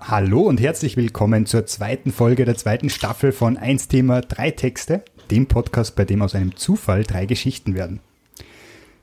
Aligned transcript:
Hallo 0.00 0.40
und 0.40 0.60
herzlich 0.60 0.96
willkommen 0.96 1.46
zur 1.46 1.66
zweiten 1.66 2.10
Folge 2.10 2.44
der 2.44 2.56
zweiten 2.56 2.90
Staffel 2.90 3.30
von 3.30 3.56
1 3.56 3.86
Thema 3.86 4.22
3 4.22 4.50
Texte, 4.50 5.04
dem 5.30 5.46
Podcast, 5.46 5.94
bei 5.94 6.04
dem 6.04 6.22
aus 6.22 6.34
einem 6.34 6.56
Zufall 6.56 7.04
drei 7.04 7.26
Geschichten 7.26 7.76
werden. 7.76 8.00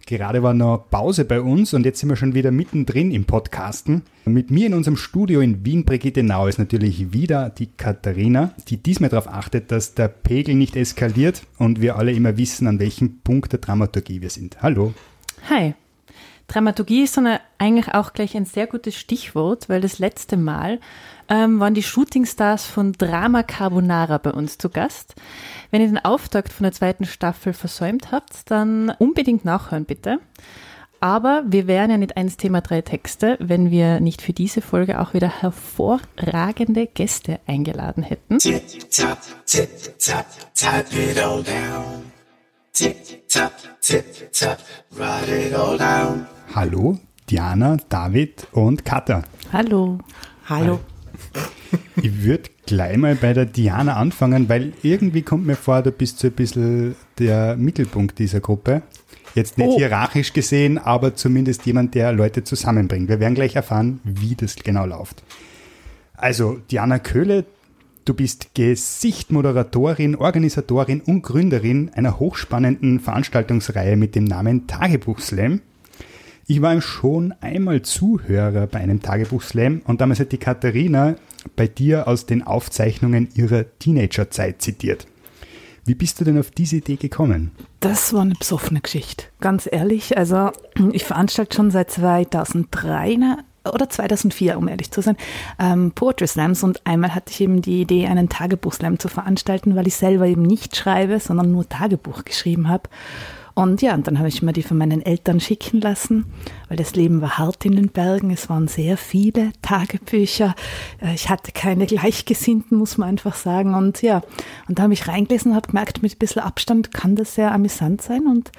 Gerade 0.05 0.43
war 0.43 0.53
noch 0.53 0.89
Pause 0.89 1.23
bei 1.23 1.39
uns 1.39 1.73
und 1.73 1.85
jetzt 1.85 1.99
sind 1.99 2.09
wir 2.09 2.17
schon 2.17 2.35
wieder 2.35 2.51
mittendrin 2.51 3.11
im 3.11 3.23
Podcasten. 3.23 4.03
Mit 4.25 4.51
mir 4.51 4.67
in 4.67 4.73
unserem 4.73 4.97
Studio 4.97 5.39
in 5.39 5.65
Wien, 5.65 5.85
Brigitte 5.85 6.23
Nau, 6.23 6.47
ist 6.47 6.59
natürlich 6.59 7.13
wieder 7.13 7.49
die 7.49 7.67
Katharina, 7.67 8.53
die 8.67 8.77
diesmal 8.77 9.09
darauf 9.09 9.27
achtet, 9.27 9.71
dass 9.71 9.95
der 9.95 10.09
Pegel 10.09 10.55
nicht 10.55 10.75
eskaliert 10.75 11.43
und 11.57 11.81
wir 11.81 11.95
alle 11.95 12.11
immer 12.11 12.37
wissen, 12.37 12.67
an 12.67 12.79
welchem 12.79 13.21
Punkt 13.21 13.53
der 13.53 13.59
Dramaturgie 13.59 14.21
wir 14.21 14.29
sind. 14.29 14.61
Hallo. 14.61 14.93
Hi. 15.49 15.73
Dramaturgie 16.47 17.03
ist 17.03 17.17
dann 17.17 17.39
eigentlich 17.57 17.93
auch 17.93 18.13
gleich 18.13 18.35
ein 18.35 18.45
sehr 18.45 18.67
gutes 18.67 18.95
Stichwort, 18.95 19.69
weil 19.69 19.81
das 19.81 19.99
letzte 19.99 20.37
Mal 20.37 20.79
ähm, 21.29 21.59
waren 21.59 21.73
die 21.73 21.83
Shootingstars 21.83 22.65
von 22.65 22.93
Drama 22.93 23.43
Carbonara 23.43 24.17
bei 24.17 24.31
uns 24.31 24.57
zu 24.57 24.69
Gast. 24.69 25.15
Wenn 25.71 25.81
ihr 25.81 25.87
den 25.87 26.03
Auftakt 26.03 26.51
von 26.51 26.63
der 26.63 26.73
zweiten 26.73 27.05
Staffel 27.05 27.53
versäumt 27.53 28.11
habt, 28.11 28.51
dann 28.51 28.91
unbedingt 28.99 29.45
nachhören 29.45 29.85
bitte. 29.85 30.19
Aber 30.99 31.43
wir 31.45 31.67
wären 31.67 31.91
ja 31.91 31.97
nicht 31.97 32.15
eins 32.15 32.37
Thema 32.37 32.61
drei 32.61 32.81
Texte, 32.81 33.35
wenn 33.41 33.71
wir 33.71 33.99
nicht 33.99 34.21
für 34.21 34.31
diese 34.31 34.61
Folge 34.61 35.01
auch 35.01 35.13
wieder 35.13 35.41
hervorragende 35.41 36.87
Gäste 36.87 37.41
eingeladen 37.45 38.03
hätten. 38.03 38.39
Tip, 38.39 38.89
tap, 38.89 39.19
tip, 39.45 39.99
tap, 39.99 40.25
tap 40.55 40.85
it 40.93 41.21
all 41.21 41.43
down. 41.43 42.03
Tip, 42.71 43.27
tap, 43.27 43.51
tip, 43.81 44.31
tap, 44.31 44.59
write 44.91 45.29
it 45.29 45.53
all 45.53 45.77
down. 45.77 46.25
Hallo, 46.55 46.99
Diana, 47.31 47.77
David 47.89 48.47
und 48.51 48.85
Katha. 48.85 49.23
Hallo. 49.51 49.97
Hallo. 50.47 50.81
Ich 51.95 52.23
würde 52.23 52.51
gleich 52.67 52.95
mal 52.95 53.15
bei 53.15 53.33
der 53.33 53.45
Diana 53.45 53.95
anfangen, 53.95 54.47
weil 54.49 54.73
irgendwie 54.83 55.23
kommt 55.23 55.47
mir 55.47 55.55
vor, 55.55 55.81
du 55.81 55.91
bist 55.91 56.19
so 56.19 56.27
ein 56.27 56.33
bisschen 56.33 56.93
der 57.17 57.55
Mittelpunkt 57.55 58.19
dieser 58.19 58.39
Gruppe. 58.39 58.83
Jetzt 59.33 59.57
nicht 59.57 59.69
oh. 59.69 59.77
hierarchisch 59.79 60.33
gesehen, 60.33 60.77
aber 60.77 61.15
zumindest 61.15 61.65
jemand, 61.65 61.95
der 61.95 62.13
Leute 62.13 62.43
zusammenbringt. 62.43 63.09
Wir 63.09 63.19
werden 63.19 63.33
gleich 63.33 63.55
erfahren, 63.55 63.99
wie 64.03 64.35
das 64.35 64.55
genau 64.55 64.85
läuft. 64.85 65.23
Also, 66.13 66.59
Diana 66.69 66.99
Köhle, 66.99 67.45
du 68.05 68.13
bist 68.13 68.53
Gesicht, 68.53 69.31
Moderatorin, 69.31 70.15
Organisatorin 70.15 71.01
und 71.01 71.23
Gründerin 71.23 71.89
einer 71.95 72.19
hochspannenden 72.19 72.99
Veranstaltungsreihe 72.99 73.97
mit 73.97 74.13
dem 74.13 74.25
Namen 74.25 74.67
Tagebuch 74.67 75.19
Slam. 75.19 75.61
Ich 76.45 76.61
war 76.61 76.81
schon 76.81 77.33
einmal 77.39 77.83
Zuhörer 77.83 78.67
bei 78.67 78.79
einem 78.79 79.01
Tagebuch-Slam 79.01 79.81
und 79.85 80.01
damals 80.01 80.19
hat 80.19 80.33
die 80.33 80.37
Katharina 80.37 81.15
bei 81.55 81.67
dir 81.67 82.05
aus 82.05 82.25
den 82.25 82.43
Aufzeichnungen 82.43 83.29
ihrer 83.33 83.63
Teenagerzeit 83.79 84.61
zitiert. 84.61 85.07
Wie 85.85 85.95
bist 85.95 86.19
du 86.19 86.25
denn 86.25 86.37
auf 86.37 86.51
diese 86.51 86.77
Idee 86.77 86.97
gekommen? 86.97 87.51
Das 87.79 88.11
war 88.11 88.23
eine 88.23 88.35
besoffene 88.35 88.81
Geschichte. 88.81 89.25
Ganz 89.39 89.69
ehrlich, 89.71 90.17
also 90.17 90.51
ich 90.91 91.05
veranstalte 91.05 91.55
schon 91.55 91.71
seit 91.71 91.91
2003 91.91 93.37
oder 93.63 93.89
2004, 93.89 94.57
um 94.57 94.67
ehrlich 94.67 94.91
zu 94.91 95.01
sein, 95.01 95.15
ähm, 95.59 95.93
Poetry 95.93 96.27
Slams 96.27 96.61
und 96.63 96.85
einmal 96.85 97.15
hatte 97.15 97.31
ich 97.31 97.39
eben 97.39 97.61
die 97.61 97.81
Idee, 97.81 98.07
einen 98.07 98.27
Tagebuch-Slam 98.27 98.99
zu 98.99 99.07
veranstalten, 99.07 99.77
weil 99.77 99.87
ich 99.87 99.95
selber 99.95 100.27
eben 100.27 100.41
nicht 100.41 100.75
schreibe, 100.75 101.21
sondern 101.21 101.53
nur 101.53 101.69
Tagebuch 101.69 102.25
geschrieben 102.25 102.67
habe. 102.67 102.89
Und 103.55 103.83
ja, 103.83 103.93
und 103.93 104.07
dann 104.07 104.17
habe 104.17 104.29
ich 104.29 104.41
mir 104.41 104.51
die 104.51 104.63
von 104.63 104.77
meinen 104.77 105.01
Eltern 105.01 105.39
schicken 105.39 105.79
lassen, 105.79 106.25
weil 106.69 106.77
das 106.77 106.95
Leben 106.95 107.21
war 107.21 107.37
hart 107.37 107.65
in 107.65 107.75
den 107.75 107.89
Bergen. 107.89 108.31
Es 108.31 108.49
waren 108.49 108.67
sehr 108.67 108.97
viele 108.97 109.51
Tagebücher. 109.61 110.55
Äh, 110.99 111.13
ich 111.13 111.29
hatte 111.29 111.51
keine 111.51 111.85
Gleichgesinnten, 111.85 112.77
muss 112.77 112.97
man 112.97 113.09
einfach 113.09 113.35
sagen. 113.35 113.75
Und 113.75 114.01
ja, 114.01 114.21
und 114.67 114.79
da 114.79 114.83
habe 114.83 114.93
ich 114.93 115.07
reingelesen 115.07 115.51
und 115.51 115.55
habe 115.55 115.67
gemerkt, 115.67 116.01
mit 116.01 116.15
ein 116.15 116.17
bisschen 116.17 116.41
Abstand 116.41 116.93
kann 116.93 117.15
das 117.15 117.35
sehr 117.35 117.51
amüsant 117.51 118.01
sein. 118.01 118.25
Und 118.25 118.51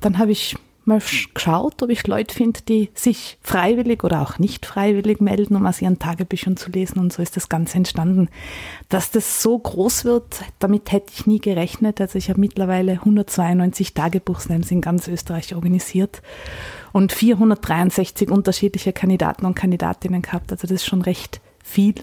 dann 0.00 0.18
habe 0.18 0.32
ich 0.32 0.56
mal 0.84 1.00
geschaut, 1.34 1.82
ob 1.82 1.90
ich 1.90 2.06
Leute 2.06 2.34
finde, 2.34 2.60
die 2.62 2.90
sich 2.94 3.38
freiwillig 3.42 4.04
oder 4.04 4.22
auch 4.22 4.38
nicht 4.38 4.66
freiwillig 4.66 5.20
melden, 5.20 5.56
um 5.56 5.66
aus 5.66 5.80
ihren 5.80 5.98
Tagebüchern 5.98 6.56
zu 6.56 6.70
lesen. 6.70 6.98
Und 6.98 7.12
so 7.12 7.22
ist 7.22 7.36
das 7.36 7.48
Ganze 7.48 7.76
entstanden. 7.76 8.28
Dass 8.88 9.10
das 9.10 9.42
so 9.42 9.58
groß 9.58 10.04
wird, 10.04 10.42
damit 10.58 10.92
hätte 10.92 11.12
ich 11.14 11.26
nie 11.26 11.40
gerechnet. 11.40 12.00
Also 12.00 12.18
ich 12.18 12.28
habe 12.28 12.40
mittlerweile 12.40 12.92
192 12.92 13.94
Tagebuchslams 13.94 14.70
in 14.70 14.80
ganz 14.80 15.08
Österreich 15.08 15.54
organisiert 15.54 16.22
und 16.92 17.12
463 17.12 18.30
unterschiedliche 18.30 18.92
Kandidaten 18.92 19.46
und 19.46 19.54
Kandidatinnen 19.54 20.22
gehabt. 20.22 20.52
Also 20.52 20.62
das 20.62 20.72
ist 20.72 20.86
schon 20.86 21.02
recht 21.02 21.40
viel. 21.62 21.94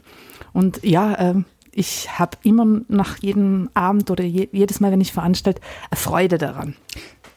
Und 0.53 0.83
ja, 0.83 1.13
äh, 1.13 1.43
ich 1.71 2.17
habe 2.19 2.37
immer 2.43 2.81
nach 2.87 3.17
jedem 3.19 3.69
Abend 3.73 4.09
oder 4.09 4.23
jedes 4.23 4.79
Mal, 4.79 4.91
wenn 4.91 5.01
ich 5.01 5.13
veranstalte, 5.13 5.61
eine 5.89 5.99
Freude 5.99 6.37
daran. 6.37 6.75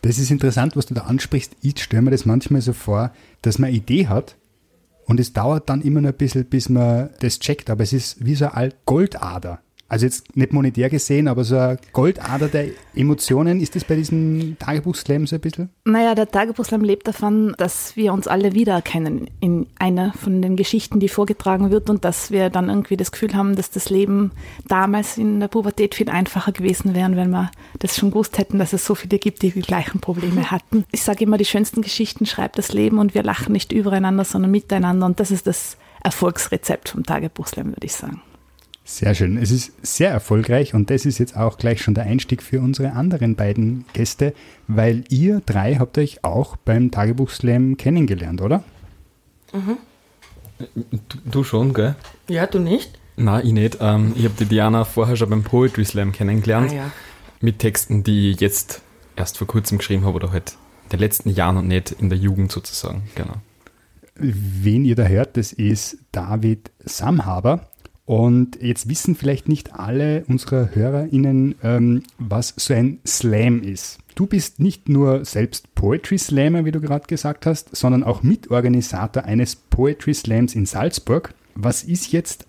Das 0.03 0.19
ist 0.19 0.31
interessant, 0.31 0.77
was 0.77 0.87
du 0.87 0.95
da 0.95 1.03
ansprichst. 1.03 1.57
Ich 1.63 1.81
stelle 1.83 2.03
mir 2.03 2.11
das 2.11 2.27
manchmal 2.27 2.61
so 2.61 2.73
vor, 2.73 3.13
dass 3.41 3.59
man 3.59 3.69
eine 3.69 3.77
Idee 3.77 4.09
hat 4.09 4.37
und 5.07 5.21
es 5.21 5.33
dauert 5.33 5.69
dann 5.69 5.81
immer 5.81 6.01
noch 6.01 6.11
ein 6.11 6.17
bisschen, 6.17 6.45
bis 6.45 6.69
man 6.69 7.11
das 7.21 7.39
checkt. 7.39 7.71
Aber 7.71 7.85
es 7.85 7.93
ist 7.93 8.25
wie 8.25 8.35
so 8.35 8.47
eine 8.47 8.73
Goldader. 8.85 9.61
Also 9.92 10.06
jetzt 10.06 10.34
nicht 10.38 10.54
monetär 10.54 10.88
gesehen, 10.88 11.28
aber 11.28 11.44
so 11.44 11.58
eine 11.58 11.76
Goldader 11.92 12.48
der 12.48 12.69
Emotionen, 12.94 13.60
ist 13.60 13.76
das 13.76 13.84
bei 13.84 13.94
diesem 13.94 14.56
Tagebuchslam 14.58 15.26
so 15.26 15.36
ein 15.36 15.41
bisschen? 15.42 15.69
Naja, 15.84 16.14
der 16.14 16.30
Tagebuchslam 16.30 16.82
lebt 16.82 17.06
davon, 17.06 17.54
dass 17.58 17.94
wir 17.94 18.14
uns 18.14 18.26
alle 18.26 18.54
wiedererkennen 18.54 19.28
in 19.41 19.66
einer 19.78 20.14
von 20.14 20.41
den 20.41 20.56
Geschichten, 20.56 20.98
die 20.98 21.08
vorgetragen 21.08 21.70
wird 21.70 21.91
und 21.91 22.06
dass 22.06 22.30
wir 22.30 22.48
dann 22.48 22.70
irgendwie 22.70 22.97
das 22.97 23.12
Gefühl 23.12 23.34
haben, 23.34 23.54
dass 23.54 23.70
das 23.70 23.91
Leben 23.91 24.30
damals 24.66 25.19
in 25.19 25.41
der 25.41 25.48
Pubertät 25.48 25.94
viel 25.94 26.09
einfacher 26.09 26.53
gewesen 26.53 26.94
wäre, 26.94 27.14
wenn 27.14 27.28
wir 27.28 27.50
das 27.78 27.94
schon 27.94 28.12
gewusst 28.12 28.38
hätten, 28.38 28.59
dass 28.59 28.72
es 28.72 28.86
so 28.86 28.94
viele 28.94 29.19
gibt, 29.19 29.42
die 29.42 29.50
die 29.50 29.60
gleichen 29.60 30.00
Probleme 30.00 30.50
hatten. 30.50 30.86
Ich 30.91 31.03
sage 31.03 31.24
immer, 31.24 31.36
die 31.36 31.44
schönsten 31.44 31.82
Geschichten 31.82 32.24
schreibt 32.24 32.56
das 32.56 32.72
Leben 32.72 32.97
und 32.98 33.14
wir 33.14 33.24
lachen 33.24 33.53
nicht 33.53 33.72
übereinander, 33.72 34.24
sondern 34.24 34.53
miteinander 34.53 35.04
und 35.04 35.20
das 35.20 35.30
ist 35.30 35.47
das 35.47 35.76
Erfolgsrezept 36.03 36.88
vom 36.88 37.04
Tagebuchslam, 37.04 37.66
würde 37.66 37.84
ich 37.84 37.92
sagen. 37.92 38.22
Sehr 38.92 39.14
schön. 39.14 39.38
Es 39.38 39.50
ist 39.50 39.72
sehr 39.80 40.10
erfolgreich 40.10 40.75
und 40.75 40.91
das 40.91 41.06
ist 41.06 41.16
jetzt 41.16 41.34
auch 41.34 41.56
gleich 41.56 41.80
schon 41.80 41.94
der 41.94 42.04
Einstieg 42.04 42.42
für 42.42 42.60
unsere 42.60 42.92
anderen 42.92 43.36
beiden 43.36 43.86
Gäste, 43.94 44.34
weil 44.69 45.04
ihr 45.08 45.41
drei 45.47 45.76
habt 45.76 45.97
euch 45.97 46.25
auch 46.25 46.56
beim 46.56 46.91
Tagebuchslam 46.91 47.78
kennengelernt, 47.78 48.42
oder? 48.42 48.62
Mhm. 49.54 49.78
Du, 51.08 51.19
du, 51.25 51.42
schon, 51.42 51.72
gell? 51.72 51.97
Ja, 52.28 52.47
du 52.47 52.58
nicht? 52.58 52.98
Nein, 53.16 53.47
ich 53.47 53.53
nicht. 53.54 53.78
Ähm, 53.80 54.12
ich 54.14 54.25
habe 54.25 54.34
die 54.38 54.44
Diana 54.44 54.84
vorher 54.84 55.16
schon 55.16 55.30
beim 55.30 55.42
Poetry 55.42 55.86
Slam 55.86 56.12
kennengelernt. 56.12 56.72
Ah, 56.72 56.74
ja. 56.74 56.92
Mit 57.41 57.60
Texten, 57.60 58.04
die 58.04 58.32
ich 58.32 58.41
jetzt 58.41 58.82
erst 59.16 59.38
vor 59.38 59.47
kurzem 59.47 59.78
geschrieben 59.78 60.04
habe 60.04 60.16
oder 60.16 60.32
halt 60.32 60.59
in 60.84 60.88
den 60.91 61.00
letzten 61.00 61.30
Jahren 61.30 61.56
und 61.56 61.66
nicht 61.66 61.92
in 61.92 62.10
der 62.10 62.19
Jugend 62.19 62.53
sozusagen. 62.53 63.04
Genau. 63.14 63.36
Wen 64.16 64.84
ihr 64.84 64.97
da 64.97 65.04
hört, 65.04 65.38
das 65.38 65.54
ist 65.54 65.97
David 66.12 66.70
Samhaber. 66.84 67.72
Und 68.05 68.61
jetzt 68.61 68.89
wissen 68.89 69.15
vielleicht 69.15 69.49
nicht 69.49 69.75
alle 69.75 70.25
unserer 70.27 70.75
HörerInnen, 70.75 71.55
ähm, 71.63 72.03
was 72.19 72.53
so 72.57 72.75
ein 72.75 72.99
Slam 73.07 73.63
ist. 73.63 73.99
Du 74.15 74.27
bist 74.27 74.59
nicht 74.61 74.89
nur 74.89 75.25
selbst 75.25 75.75
Poetry 75.75 76.19
Slammer, 76.19 76.65
wie 76.65 76.73
du 76.73 76.81
gerade 76.81 77.07
gesagt 77.07 77.47
hast, 77.47 77.75
sondern 77.75 78.03
auch 78.03 78.23
Mitorganisator 78.23 79.25
eines 79.25 79.57
Poetry 79.57 80.15
Slams 80.15 80.54
in 80.54 80.66
Salzburg. 80.66 81.33
Was 81.54 81.84
ist 81.84 82.13
jetzt 82.13 82.47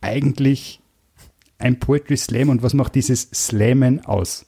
eigentlich 0.00 0.80
ein 1.58 1.78
Poetry 1.78 2.16
Slam 2.16 2.48
und 2.48 2.62
was 2.62 2.74
macht 2.74 2.94
dieses 2.96 3.30
Slammen 3.32 4.04
aus? 4.04 4.44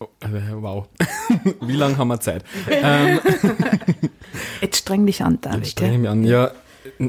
Oh, 0.00 0.08
äh, 0.20 0.52
wow. 0.54 0.88
Wie 1.60 1.76
lange 1.76 1.96
haben 1.98 2.08
wir 2.08 2.18
Zeit? 2.20 2.44
ähm, 2.68 3.20
Jetzt 4.60 4.78
streng 4.78 5.06
dich 5.06 5.22
an, 5.22 5.38
David. 5.40 5.60
Jetzt 5.60 5.70
streng 5.72 6.00
mich 6.00 6.10
an. 6.10 6.24
Ja, 6.24 6.50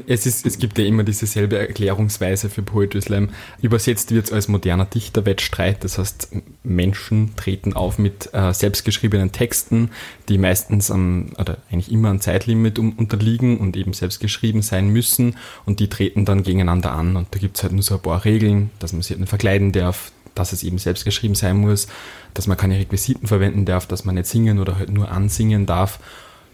es, 0.06 0.26
ist, 0.26 0.46
es 0.46 0.58
gibt 0.58 0.78
ja 0.78 0.84
immer 0.84 1.04
diese 1.04 1.26
selbe 1.26 1.58
Erklärungsweise 1.58 2.48
für 2.50 2.62
Poetry 2.62 3.00
Slam. 3.02 3.30
Übersetzt 3.62 4.12
wird 4.12 4.26
es 4.26 4.32
als 4.32 4.48
moderner 4.48 4.86
Dichterwettstreit. 4.86 5.84
Das 5.84 5.98
heißt, 5.98 6.30
Menschen 6.62 7.36
treten 7.36 7.72
auf 7.72 7.98
mit 7.98 8.30
äh, 8.32 8.52
selbstgeschriebenen 8.52 9.32
Texten, 9.32 9.90
die 10.28 10.38
meistens 10.38 10.90
am, 10.90 11.30
oder 11.38 11.58
eigentlich 11.70 11.92
immer 11.92 12.10
ein 12.10 12.20
Zeitlimit 12.20 12.78
um, 12.78 12.92
unterliegen 12.92 13.58
und 13.58 13.76
eben 13.76 13.92
selbstgeschrieben 13.92 14.62
sein 14.62 14.88
müssen. 14.88 15.36
Und 15.64 15.80
die 15.80 15.88
treten 15.88 16.24
dann 16.24 16.42
gegeneinander 16.42 16.92
an. 16.92 17.16
Und 17.16 17.28
da 17.34 17.38
gibt 17.38 17.56
es 17.56 17.62
halt 17.62 17.72
nur 17.72 17.82
so 17.82 17.94
ein 17.94 18.02
paar 18.02 18.24
Regeln, 18.24 18.70
dass 18.78 18.92
man 18.92 19.02
sich 19.02 19.10
halt 19.10 19.20
nicht 19.20 19.30
verkleiden 19.30 19.72
darf, 19.72 20.12
dass 20.34 20.52
es 20.52 20.62
eben 20.62 20.78
selbstgeschrieben 20.78 21.34
sein 21.34 21.56
muss, 21.56 21.88
dass 22.34 22.46
man 22.46 22.56
keine 22.56 22.78
Requisiten 22.78 23.26
verwenden 23.26 23.64
darf, 23.64 23.86
dass 23.86 24.04
man 24.04 24.16
nicht 24.16 24.26
singen 24.26 24.58
oder 24.58 24.76
halt 24.78 24.90
nur 24.90 25.10
ansingen 25.10 25.66
darf 25.66 25.98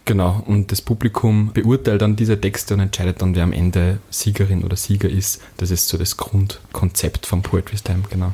Genau, 0.05 0.43
und 0.47 0.73
das 0.73 0.83
Publikum 0.83 1.53
beurteilt 1.55 2.03
dann 2.03 2.17
diese 2.17 2.41
Texte 2.41 2.75
und 2.75 2.81
entscheidet 2.81 3.23
dann, 3.23 3.37
wer 3.37 3.45
am 3.45 3.53
Ende 3.53 3.99
Siegerin 4.11 4.65
oder 4.65 4.75
Sieger 4.77 5.09
ist. 5.09 5.41
Das 5.59 5.71
ist 5.71 5.87
so 5.89 5.97
das 5.97 6.17
Grundkonzept 6.17 7.25
vom 7.25 7.43
Poetry 7.43 7.77
Slam, 7.77 8.03
genau. 8.11 8.33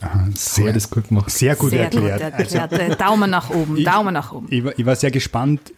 Aha, 0.00 0.28
sehr, 0.34 0.72
das 0.72 0.90
gut 0.90 1.08
gemacht. 1.08 1.30
Sehr 1.30 1.54
gut 1.56 1.70
Sehr 1.70 1.84
erklärt. 1.84 2.36
gut 2.36 2.52
erklärt. 2.52 3.00
Daumen 3.00 3.30
nach 3.30 3.50
oben, 3.50 3.76
Ich- 3.76 3.84
Daumen 3.84 4.14
nach 4.14 4.32
oben. 4.32 4.46
Ich, 4.50 4.64
war- 4.64 4.78
ich 4.78 4.86
war 4.86 4.96
sehr 4.96 5.10
gespannt, 5.10 5.72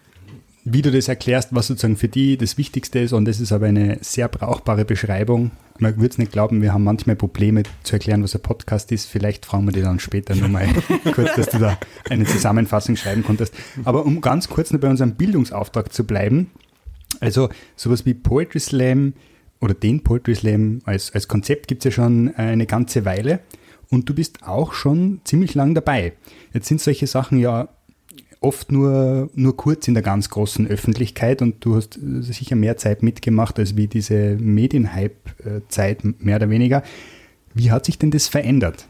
wie 0.65 0.81
du 0.81 0.91
das 0.91 1.09
erklärst, 1.09 1.55
was 1.55 1.67
sozusagen 1.67 1.97
für 1.97 2.09
die 2.09 2.39
das 2.39 2.57
Wichtigste 2.57 2.99
ist. 3.01 3.13
Und 3.13 3.27
das 3.27 3.39
ist 3.39 3.53
aber 3.53 3.67
eine 3.67 3.99
sehr 4.01 4.29
brauchbare 4.29 4.85
Beschreibung. 4.85 5.51
Man 5.79 5.97
würde 5.97 6.09
es 6.09 6.19
nicht 6.19 6.33
glauben, 6.33 6.63
wir 6.63 6.73
haben 6.73 6.85
manchmal 6.85 7.17
Probleme 7.17 7.65
zu 7.83 7.95
erklären, 7.95 8.23
was 8.23 8.35
ein 8.35 8.41
Podcast 8.41 8.91
ist. 8.91 9.07
Vielleicht 9.07 9.45
fragen 9.45 9.67
wir 9.67 9.73
die 9.73 9.83
dann 9.83 9.99
später 9.99 10.35
nochmal 10.35 10.69
kurz, 11.15 11.35
dass 11.37 11.51
du 11.51 11.59
da 11.59 11.79
eine 12.09 12.25
Zusammenfassung 12.25 12.97
schreiben 12.97 13.25
konntest. 13.25 13.55
Aber 13.85 14.07
um 14.07 14.21
ganz 14.21 14.49
kurz 14.49 14.73
noch 14.73 14.81
bei 14.81 14.89
unserem 14.89 15.17
Bildungsauftrag 15.17 15.93
zu 15.93 16.05
bleiben. 16.05 16.51
Also 17.21 17.51
sowas 17.77 18.07
wie 18.07 18.15
Poetry 18.15 18.61
Slam 18.61 19.13
oder 19.61 19.75
den 19.75 20.03
Poetry 20.03 20.35
Slam 20.35 20.81
als, 20.85 21.13
als 21.13 21.29
Konzept 21.29 21.69
gibt 21.69 21.85
es 21.85 21.93
ja 21.93 22.03
schon 22.03 22.35
eine 22.37 22.67
ganze 22.67 23.05
Weile. 23.05 23.41
Und 23.91 24.09
du 24.09 24.15
bist 24.15 24.45
auch 24.45 24.73
schon 24.73 25.21
ziemlich 25.25 25.55
lang 25.55 25.75
dabei. 25.75 26.15
Jetzt 26.55 26.69
sind 26.69 26.81
solche 26.81 27.07
Sachen 27.07 27.39
ja 27.39 27.69
oft 28.45 28.71
nur, 28.71 29.31
nur 29.35 29.57
kurz 29.57 29.89
in 29.89 29.95
der 29.95 30.03
ganz 30.03 30.31
großen 30.31 30.69
Öffentlichkeit 30.69 31.43
und 31.43 31.65
du 31.65 31.77
hast 31.77 31.97
äh, 31.97 32.23
sicher 32.23 32.55
mehr 32.57 32.77
Zeit 32.77 33.03
mitgemacht 33.03 33.59
als 33.59 33.77
wie 33.77 33.89
diese 33.89 34.37
Medienhype-Zeit, 34.37 36.05
mehr 36.21 36.37
oder 36.37 36.51
weniger. 36.51 36.83
Wie 37.55 37.71
hat 37.71 37.87
sich 37.87 37.99
denn 37.99 38.11
das 38.11 38.29
verändert? 38.29 38.87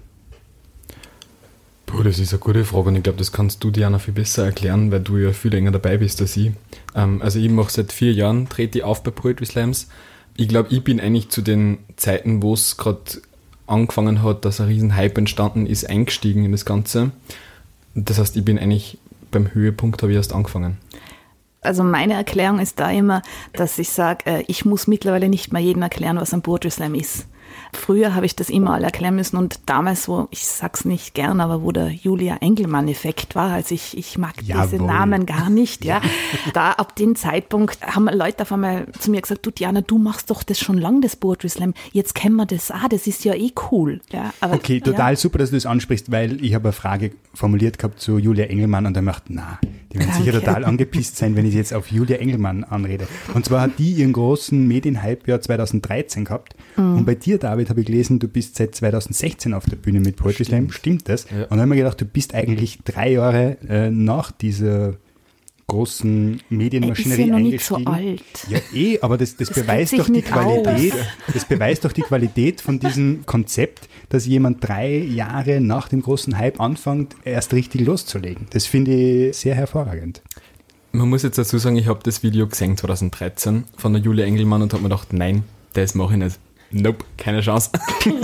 Puh, 1.87 2.03
das 2.03 2.19
ist 2.19 2.33
eine 2.33 2.41
gute 2.41 2.65
Frage 2.65 2.89
und 2.89 2.97
ich 2.97 3.03
glaube, 3.03 3.19
das 3.19 3.31
kannst 3.31 3.63
du, 3.63 3.71
Diana, 3.71 3.99
viel 3.99 4.15
besser 4.15 4.45
erklären, 4.45 4.91
weil 4.91 5.01
du 5.01 5.19
ja 5.19 5.33
viel 5.33 5.53
länger 5.53 5.71
dabei 5.71 5.99
bist 5.99 6.21
als 6.21 6.37
ich. 6.37 6.51
Ähm, 6.95 7.23
also 7.23 7.39
ich 7.39 7.51
mache 7.51 7.71
seit 7.71 7.93
vier 7.93 8.13
Jahren, 8.13 8.49
trete 8.49 8.79
ich 8.79 8.85
auf 8.85 9.03
bei 9.03 9.11
Poetry 9.11 9.47
Slams. 9.47 9.89
Ich 10.37 10.49
glaube, 10.49 10.71
ich 10.75 10.83
bin 10.83 10.99
eigentlich 11.01 11.29
zu 11.29 11.43
den 11.43 11.79
Zeiten, 11.97 12.43
wo 12.43 12.55
es 12.55 12.77
gerade 12.77 13.23
angefangen 13.67 14.23
hat, 14.23 14.45
dass 14.45 14.61
ein 14.61 14.67
riesen 14.67 14.97
Hype 14.97 15.17
entstanden 15.17 15.67
ist, 15.67 15.89
eingestiegen 15.89 16.45
in 16.45 16.53
das 16.53 16.65
Ganze. 16.65 17.13
Das 17.95 18.19
heißt, 18.19 18.37
ich 18.37 18.45
bin 18.45 18.59
eigentlich 18.59 18.99
beim 19.35 19.53
Höhepunkt, 19.53 20.03
habe 20.03 20.13
ich 20.13 20.17
erst 20.17 20.33
angefangen. 20.33 20.79
Also 21.61 21.83
meine 21.83 22.15
Erklärung 22.15 22.59
ist 22.59 22.79
da 22.79 22.91
immer, 22.91 23.23
dass 23.53 23.79
ich 23.79 23.91
sage, 23.91 24.27
äh, 24.27 24.45
ich 24.49 24.65
muss 24.65 24.87
mittlerweile 24.87 25.29
nicht 25.29 25.53
mehr 25.53 25.63
jedem 25.63 25.83
erklären, 25.83 26.19
was 26.19 26.35
ein 26.35 26.43
Poetry 26.43 26.71
Slam 26.71 26.95
ist. 26.95 27.27
Früher 27.77 28.15
habe 28.15 28.27
ich 28.27 28.37
das 28.37 28.51
immer 28.51 28.75
alle 28.75 28.87
erklären 28.87 29.17
müssen 29.17 29.37
und 29.37 29.61
damals, 29.67 30.09
wo, 30.09 30.29
ich 30.31 30.47
sag's 30.47 30.85
nicht 30.85 31.15
gern, 31.15 31.41
aber 31.41 31.63
wo 31.63 31.73
der 31.73 31.89
Julia 31.91 32.37
Engelmann-Effekt 32.37 33.35
war, 33.35 33.51
also 33.53 33.75
ich, 33.75 33.97
ich 33.97 34.17
mag 34.19 34.35
diese 34.39 34.53
Jawohl. 34.77 34.87
Namen 34.87 35.27
gar 35.27 35.51
nicht, 35.51 35.85
ja. 35.85 36.01
Da 36.53 36.73
ab 36.73 36.97
dem 36.97 37.17
Zeitpunkt 37.17 37.81
haben 37.83 38.09
Leute 38.09 38.43
auf 38.43 38.53
einmal 38.53 38.87
zu 38.99 39.11
mir 39.11 39.21
gesagt, 39.21 39.45
du 39.47 39.51
Diana, 39.51 39.81
du 39.81 39.99
machst 39.99 40.31
doch 40.31 40.43
das 40.43 40.59
schon 40.59 40.79
lang, 40.79 41.01
das 41.01 41.17
Poetry 41.17 41.49
Slam. 41.49 41.75
Jetzt 41.93 42.15
kennen 42.15 42.37
wir 42.37 42.47
das, 42.47 42.71
ah, 42.71 42.87
das 42.89 43.07
ist 43.07 43.25
ja 43.25 43.35
eh 43.35 43.53
cool. 43.71 44.01
Ja, 44.11 44.33
aber, 44.41 44.55
Okay, 44.55 44.81
total 44.81 45.13
Ja. 45.13 45.17
super, 45.17 45.39
dass 45.39 45.51
du 45.51 45.57
das 45.57 45.67
ansprichst, 45.67 46.11
weil 46.11 46.45
ich 46.45 46.55
habe 46.55 46.69
eine 46.69 46.73
Frage 46.73 47.13
formuliert 47.35 47.79
gehabt 47.79 48.01
zu 48.01 48.19
Julia 48.19 48.47
Engelmann 48.47 48.87
und 48.87 48.95
dann 48.95 49.05
macht, 49.05 49.25
na, 49.29 49.59
die 49.93 49.99
werden 49.99 50.13
sicher 50.13 50.33
total 50.33 50.65
angepisst 50.65 51.17
sein, 51.17 51.37
wenn 51.37 51.47
ich 51.47 51.55
jetzt 51.55 51.73
auf 51.75 51.91
Julia 51.91 52.17
Engelmann 52.17 52.65
anrede. 52.65 53.07
Und 53.35 53.45
zwar 53.45 53.61
hat 53.61 53.79
die 53.79 53.93
ihren 53.93 54.13
großen 54.13 54.67
Medienhype 54.67 55.31
ja 55.31 55.41
2013 55.41 56.25
gehabt. 56.25 56.55
Mhm. 56.77 56.99
Und 56.99 57.05
bei 57.05 57.15
dir, 57.15 57.39
David, 57.39 57.64
habe 57.71 57.81
ich 57.81 57.87
gelesen, 57.87 58.19
du 58.19 58.29
bist 58.29 58.57
seit 58.57 58.75
2016 58.75 59.55
auf 59.55 59.65
der 59.67 59.77
Bühne 59.77 60.01
mit 60.01 60.17
Poetry 60.17 60.45
Slam. 60.45 60.71
Stimmt 60.71 61.09
das? 61.09 61.27
Ja. 61.31 61.43
Und 61.45 61.51
dann 61.51 61.61
habe 61.61 61.67
ich 61.67 61.71
mir 61.71 61.77
gedacht, 61.85 62.01
du 62.01 62.05
bist 62.05 62.35
eigentlich 62.35 62.79
drei 62.85 63.13
Jahre 63.13 63.57
äh, 63.69 63.91
nach 63.91 64.31
dieser 64.33 64.95
großen 65.67 66.41
Medienmaschinerie 66.51 67.21
Er 67.23 67.25
ist 67.25 67.29
ja 67.31 67.39
noch 67.39 67.51
nicht 67.51 67.65
so 67.65 67.75
eingestiegen. 67.77 68.19
alt. 68.51 68.65
Ja, 68.75 68.79
eh, 68.79 68.99
aber 69.01 69.17
das, 69.17 69.37
das, 69.37 69.49
Das 69.49 69.61
beweist 69.61 69.99
doch 69.99 70.09
die 70.11 70.23
Qualität, 70.23 70.93
aus. 70.93 70.99
das 71.33 71.45
beweist 71.47 71.85
doch 71.85 71.93
die 71.93 72.03
Qualität 72.03 72.61
von 72.61 72.79
diesem 72.79 73.25
Konzept, 73.27 73.89
dass 74.11 74.27
jemand 74.27 74.67
drei 74.67 74.97
Jahre 74.99 75.61
nach 75.61 75.89
dem 75.89 76.03
großen 76.03 76.37
Hype 76.37 76.61
anfängt, 76.61 77.17
erst 77.25 77.55
richtig 77.55 77.81
loszulegen. 77.87 78.47
Das 78.51 78.67
finde 78.67 78.93
ich 78.93 79.37
sehr 79.37 79.55
hervorragend. 79.55 80.23
Man 80.93 81.09
muss 81.09 81.23
jetzt 81.23 81.39
dazu 81.39 81.59
sagen, 81.59 81.77
ich 81.77 81.89
habe 81.89 82.01
das 82.05 82.23
Video 82.23 82.47
gesehen 82.47 82.77
2013 82.77 83.65
von 83.77 83.93
der 83.95 84.03
Julia 84.03 84.27
Engelmann 84.27 84.63
und 84.63 84.73
habe 84.75 84.83
mir 84.83 84.91
gedacht, 84.91 85.13
nein, 85.13 85.43
das 85.73 85.95
mache 85.95 86.13
ich 86.13 86.19
nicht. 86.21 86.39
Nope, 86.75 87.05
keine 87.17 87.41
Chance. 87.41 87.71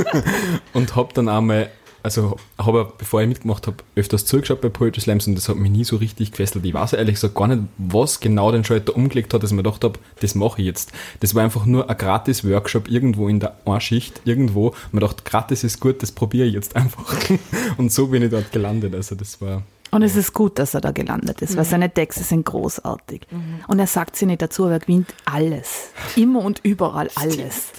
und 0.73 0.97
habe 0.97 1.14
dann 1.14 1.29
einmal, 1.29 1.70
also 2.02 2.37
habe, 2.58 2.93
bevor 2.99 3.23
ich 3.23 3.29
mitgemacht 3.29 3.69
habe, 3.69 3.76
öfters 3.94 4.26
zugeschaut 4.26 4.61
bei 4.61 4.69
Poetry 4.69 5.00
Slams 5.00 5.29
und 5.29 5.37
das 5.37 5.49
hat 5.49 5.55
mich 5.55 5.70
nie 5.70 5.85
so 5.85 5.97
richtig 5.97 6.32
gefesselt. 6.32 6.64
Ich 6.64 6.75
weiß 6.75 6.94
ehrlich 6.94 7.14
gesagt 7.14 7.37
gar 7.37 7.47
nicht, 7.47 7.62
was 7.79 8.19
genau 8.19 8.50
den 8.50 8.64
Schalter 8.64 8.97
umgelegt 8.97 9.32
hat, 9.32 9.44
dass 9.44 9.52
ich 9.52 9.56
mir 9.56 9.62
gedacht 9.62 9.85
habe, 9.85 10.00
das 10.19 10.35
mache 10.35 10.61
ich 10.62 10.67
jetzt. 10.67 10.91
Das 11.20 11.37
war 11.37 11.44
einfach 11.44 11.64
nur 11.64 11.88
ein 11.88 11.97
gratis 11.97 12.44
Workshop 12.44 12.91
irgendwo 12.91 13.29
in 13.29 13.38
der 13.38 13.56
Einschicht, 13.67 14.20
irgendwo. 14.25 14.69
Und 14.70 14.94
mir 14.94 15.00
gedacht, 15.00 15.25
gratis 15.25 15.62
ist 15.62 15.79
gut, 15.79 16.02
das 16.02 16.11
probiere 16.11 16.49
ich 16.49 16.55
jetzt 16.55 16.75
einfach. 16.75 17.14
und 17.76 17.93
so 17.93 18.08
bin 18.08 18.25
ich 18.25 18.31
dort 18.31 18.50
gelandet. 18.50 18.97
Also 18.97 19.14
das 19.14 19.41
war... 19.41 19.62
Und 19.93 20.02
es 20.02 20.17
ist 20.17 20.32
gut, 20.32 20.58
dass 20.58 20.75
er 20.75 20.81
da 20.81 20.91
gelandet 20.91 21.41
ist, 21.41 21.56
weil 21.56 21.64
seine 21.64 21.93
Texte 21.93 22.23
sind 22.23 22.47
großartig. 22.47 23.26
Und 23.67 23.79
er 23.81 23.88
sagt 23.88 24.14
sie 24.14 24.26
nicht 24.26 24.41
dazu, 24.41 24.64
aber 24.64 24.75
er 24.75 24.79
gewinnt 24.81 25.14
alles. 25.25 25.91
Immer 26.14 26.44
und 26.44 26.61
überall 26.62 27.11
alles. 27.17 27.73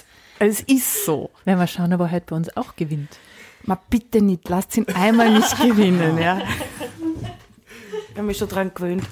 Es 0.44 0.60
ist 0.60 1.04
so. 1.04 1.30
Werden 1.44 1.60
wir 1.60 1.68
schauen, 1.68 1.92
ob 1.92 2.00
er 2.00 2.10
heute 2.10 2.26
bei 2.28 2.34
uns 2.34 2.56
auch 2.56 2.74
gewinnt. 2.74 3.16
Ma 3.64 3.78
bitte 3.88 4.20
nicht, 4.20 4.48
lasst 4.48 4.76
ihn 4.76 4.86
einmal 4.88 5.32
nicht 5.32 5.56
gewinnen, 5.62 6.18
ja. 6.18 6.42
Ich 8.10 8.16
habe 8.16 8.26
mich 8.26 8.38
schon 8.38 8.48
dran 8.48 8.72
gewöhnt. 8.74 9.04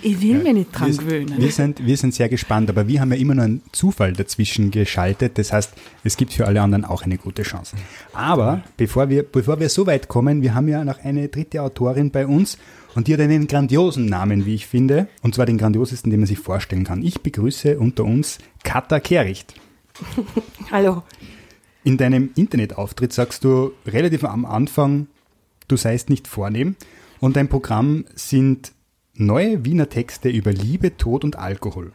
Ich 0.00 0.20
will 0.20 0.38
mich 0.38 0.52
nicht 0.52 0.70
dran 0.72 0.92
wir, 0.92 0.96
gewöhnen. 0.96 1.34
Wir 1.38 1.50
sind, 1.50 1.84
wir 1.84 1.96
sind 1.96 2.14
sehr 2.14 2.28
gespannt, 2.28 2.70
aber 2.70 2.86
wir 2.86 3.00
haben 3.00 3.10
ja 3.10 3.18
immer 3.18 3.34
nur 3.34 3.44
einen 3.44 3.62
Zufall 3.72 4.12
dazwischen 4.12 4.70
geschaltet. 4.70 5.38
Das 5.38 5.52
heißt, 5.52 5.72
es 6.04 6.16
gibt 6.16 6.32
für 6.32 6.46
alle 6.46 6.62
anderen 6.62 6.84
auch 6.84 7.02
eine 7.02 7.18
gute 7.18 7.42
Chance. 7.42 7.76
Aber 8.12 8.62
bevor 8.76 9.08
wir, 9.08 9.24
bevor 9.24 9.58
wir 9.58 9.68
so 9.68 9.88
weit 9.88 10.06
kommen, 10.06 10.40
wir 10.40 10.54
haben 10.54 10.68
ja 10.68 10.84
noch 10.84 11.02
eine 11.02 11.26
dritte 11.28 11.62
Autorin 11.62 12.12
bei 12.12 12.28
uns 12.28 12.58
und 12.98 13.06
die 13.06 13.14
hat 13.14 13.20
einen 13.20 13.46
grandiosen 13.46 14.06
Namen, 14.06 14.44
wie 14.44 14.56
ich 14.56 14.66
finde. 14.66 15.06
Und 15.22 15.32
zwar 15.32 15.46
den 15.46 15.56
grandiosesten, 15.56 16.10
den 16.10 16.18
man 16.18 16.26
sich 16.26 16.40
vorstellen 16.40 16.82
kann. 16.82 17.00
Ich 17.00 17.20
begrüße 17.20 17.78
unter 17.78 18.04
uns 18.04 18.38
Katha 18.64 18.98
Kehricht. 18.98 19.54
Hallo. 20.72 21.04
In 21.84 21.96
deinem 21.96 22.30
Internetauftritt 22.34 23.12
sagst 23.12 23.44
du 23.44 23.70
relativ 23.86 24.24
am 24.24 24.44
Anfang, 24.44 25.06
du 25.68 25.76
seist 25.76 26.10
nicht 26.10 26.26
vornehm. 26.26 26.74
Und 27.20 27.36
dein 27.36 27.46
Programm 27.46 28.04
sind 28.16 28.72
neue 29.14 29.64
Wiener 29.64 29.88
Texte 29.88 30.28
über 30.28 30.50
Liebe, 30.50 30.96
Tod 30.96 31.22
und 31.22 31.36
Alkohol. 31.36 31.92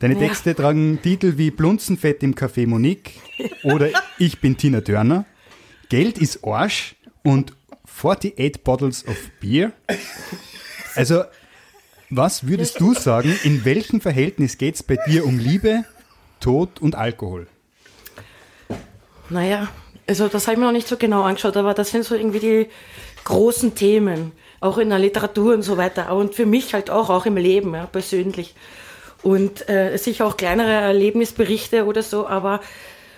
Deine 0.00 0.18
Texte 0.18 0.56
tragen 0.56 0.98
Titel 1.00 1.34
wie 1.36 1.52
Blunzenfett 1.52 2.24
im 2.24 2.34
Café 2.34 2.66
Monique 2.66 3.12
oder 3.62 3.90
Ich 4.18 4.40
bin 4.40 4.56
Tina 4.56 4.80
Turner, 4.80 5.26
Geld 5.88 6.18
ist 6.18 6.44
Arsch 6.44 6.96
und 7.22 7.52
48 8.04 8.62
Bottles 8.62 9.06
of 9.06 9.16
Beer. 9.40 9.72
Also, 10.94 11.24
was 12.10 12.46
würdest 12.46 12.80
du 12.80 12.94
sagen, 12.94 13.38
in 13.44 13.64
welchem 13.64 14.00
Verhältnis 14.00 14.58
geht 14.58 14.76
es 14.76 14.82
bei 14.82 14.96
dir 15.06 15.26
um 15.26 15.38
Liebe, 15.38 15.84
Tod 16.40 16.80
und 16.80 16.94
Alkohol? 16.94 17.46
Naja, 19.28 19.68
also 20.06 20.28
das 20.28 20.46
habe 20.46 20.54
ich 20.54 20.58
mir 20.58 20.66
noch 20.66 20.72
nicht 20.72 20.88
so 20.88 20.96
genau 20.96 21.22
angeschaut, 21.22 21.56
aber 21.56 21.74
das 21.74 21.90
sind 21.90 22.04
so 22.04 22.14
irgendwie 22.14 22.40
die 22.40 22.66
großen 23.24 23.74
Themen, 23.74 24.32
auch 24.60 24.78
in 24.78 24.88
der 24.88 24.98
Literatur 24.98 25.54
und 25.54 25.62
so 25.62 25.76
weiter. 25.76 26.14
Und 26.16 26.34
für 26.34 26.46
mich 26.46 26.72
halt 26.72 26.88
auch, 26.88 27.10
auch 27.10 27.26
im 27.26 27.36
Leben, 27.36 27.74
ja, 27.74 27.86
persönlich. 27.86 28.54
Und 29.22 29.68
äh, 29.68 29.96
sicher 29.98 30.26
auch 30.26 30.36
kleinere 30.36 30.70
Erlebnisberichte 30.70 31.84
oder 31.84 32.02
so, 32.02 32.26
aber 32.26 32.60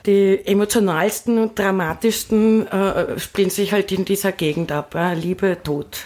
die 0.06 0.40
emotionalsten 0.46 1.38
und 1.38 1.58
dramatischsten 1.58 2.66
äh, 2.68 3.18
spielen 3.18 3.50
sich 3.50 3.72
halt 3.72 3.92
in 3.92 4.04
dieser 4.04 4.32
Gegend 4.32 4.72
ab. 4.72 4.94
Ja. 4.94 5.12
Liebe, 5.12 5.58
Tod, 5.62 5.98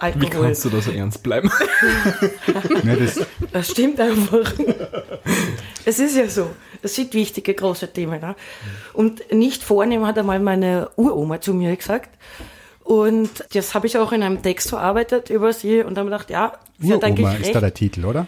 Wie 0.00 0.04
Alkohol. 0.04 0.46
kannst 0.46 0.64
du 0.64 0.70
da 0.70 0.80
so 0.80 0.90
ernst 0.90 1.22
bleiben? 1.22 1.50
Ja, 2.84 2.96
das, 2.96 3.20
Das 3.52 3.70
stimmt 3.70 4.00
einfach. 4.00 4.52
es 5.84 5.98
ist 5.98 6.16
ja 6.16 6.28
so. 6.28 6.50
Das 6.80 6.94
sind 6.94 7.12
wichtige, 7.14 7.54
große 7.54 7.92
Themen. 7.92 8.20
Ne? 8.20 8.36
Und 8.92 9.32
nicht 9.32 9.62
vornehmen 9.64 10.06
hat 10.06 10.16
einmal 10.16 10.38
meine 10.40 10.90
Uroma 10.96 11.40
zu 11.40 11.52
mir 11.52 11.74
gesagt. 11.76 12.10
Und 12.84 13.44
das 13.52 13.74
habe 13.74 13.86
ich 13.86 13.98
auch 13.98 14.12
in 14.12 14.22
einem 14.22 14.40
Text 14.42 14.70
verarbeitet 14.70 15.28
über 15.28 15.52
sie 15.52 15.82
und 15.82 15.98
habe 15.98 16.08
gedacht, 16.08 16.30
ja, 16.30 16.52
sie 16.78 16.92
hat 16.94 17.04
eigentlich 17.04 17.26
Uroma 17.26 17.38
ist 17.40 17.48
da 17.48 17.58
recht. 17.58 17.62
der 17.62 17.74
Titel, 17.74 18.04
oder? 18.06 18.26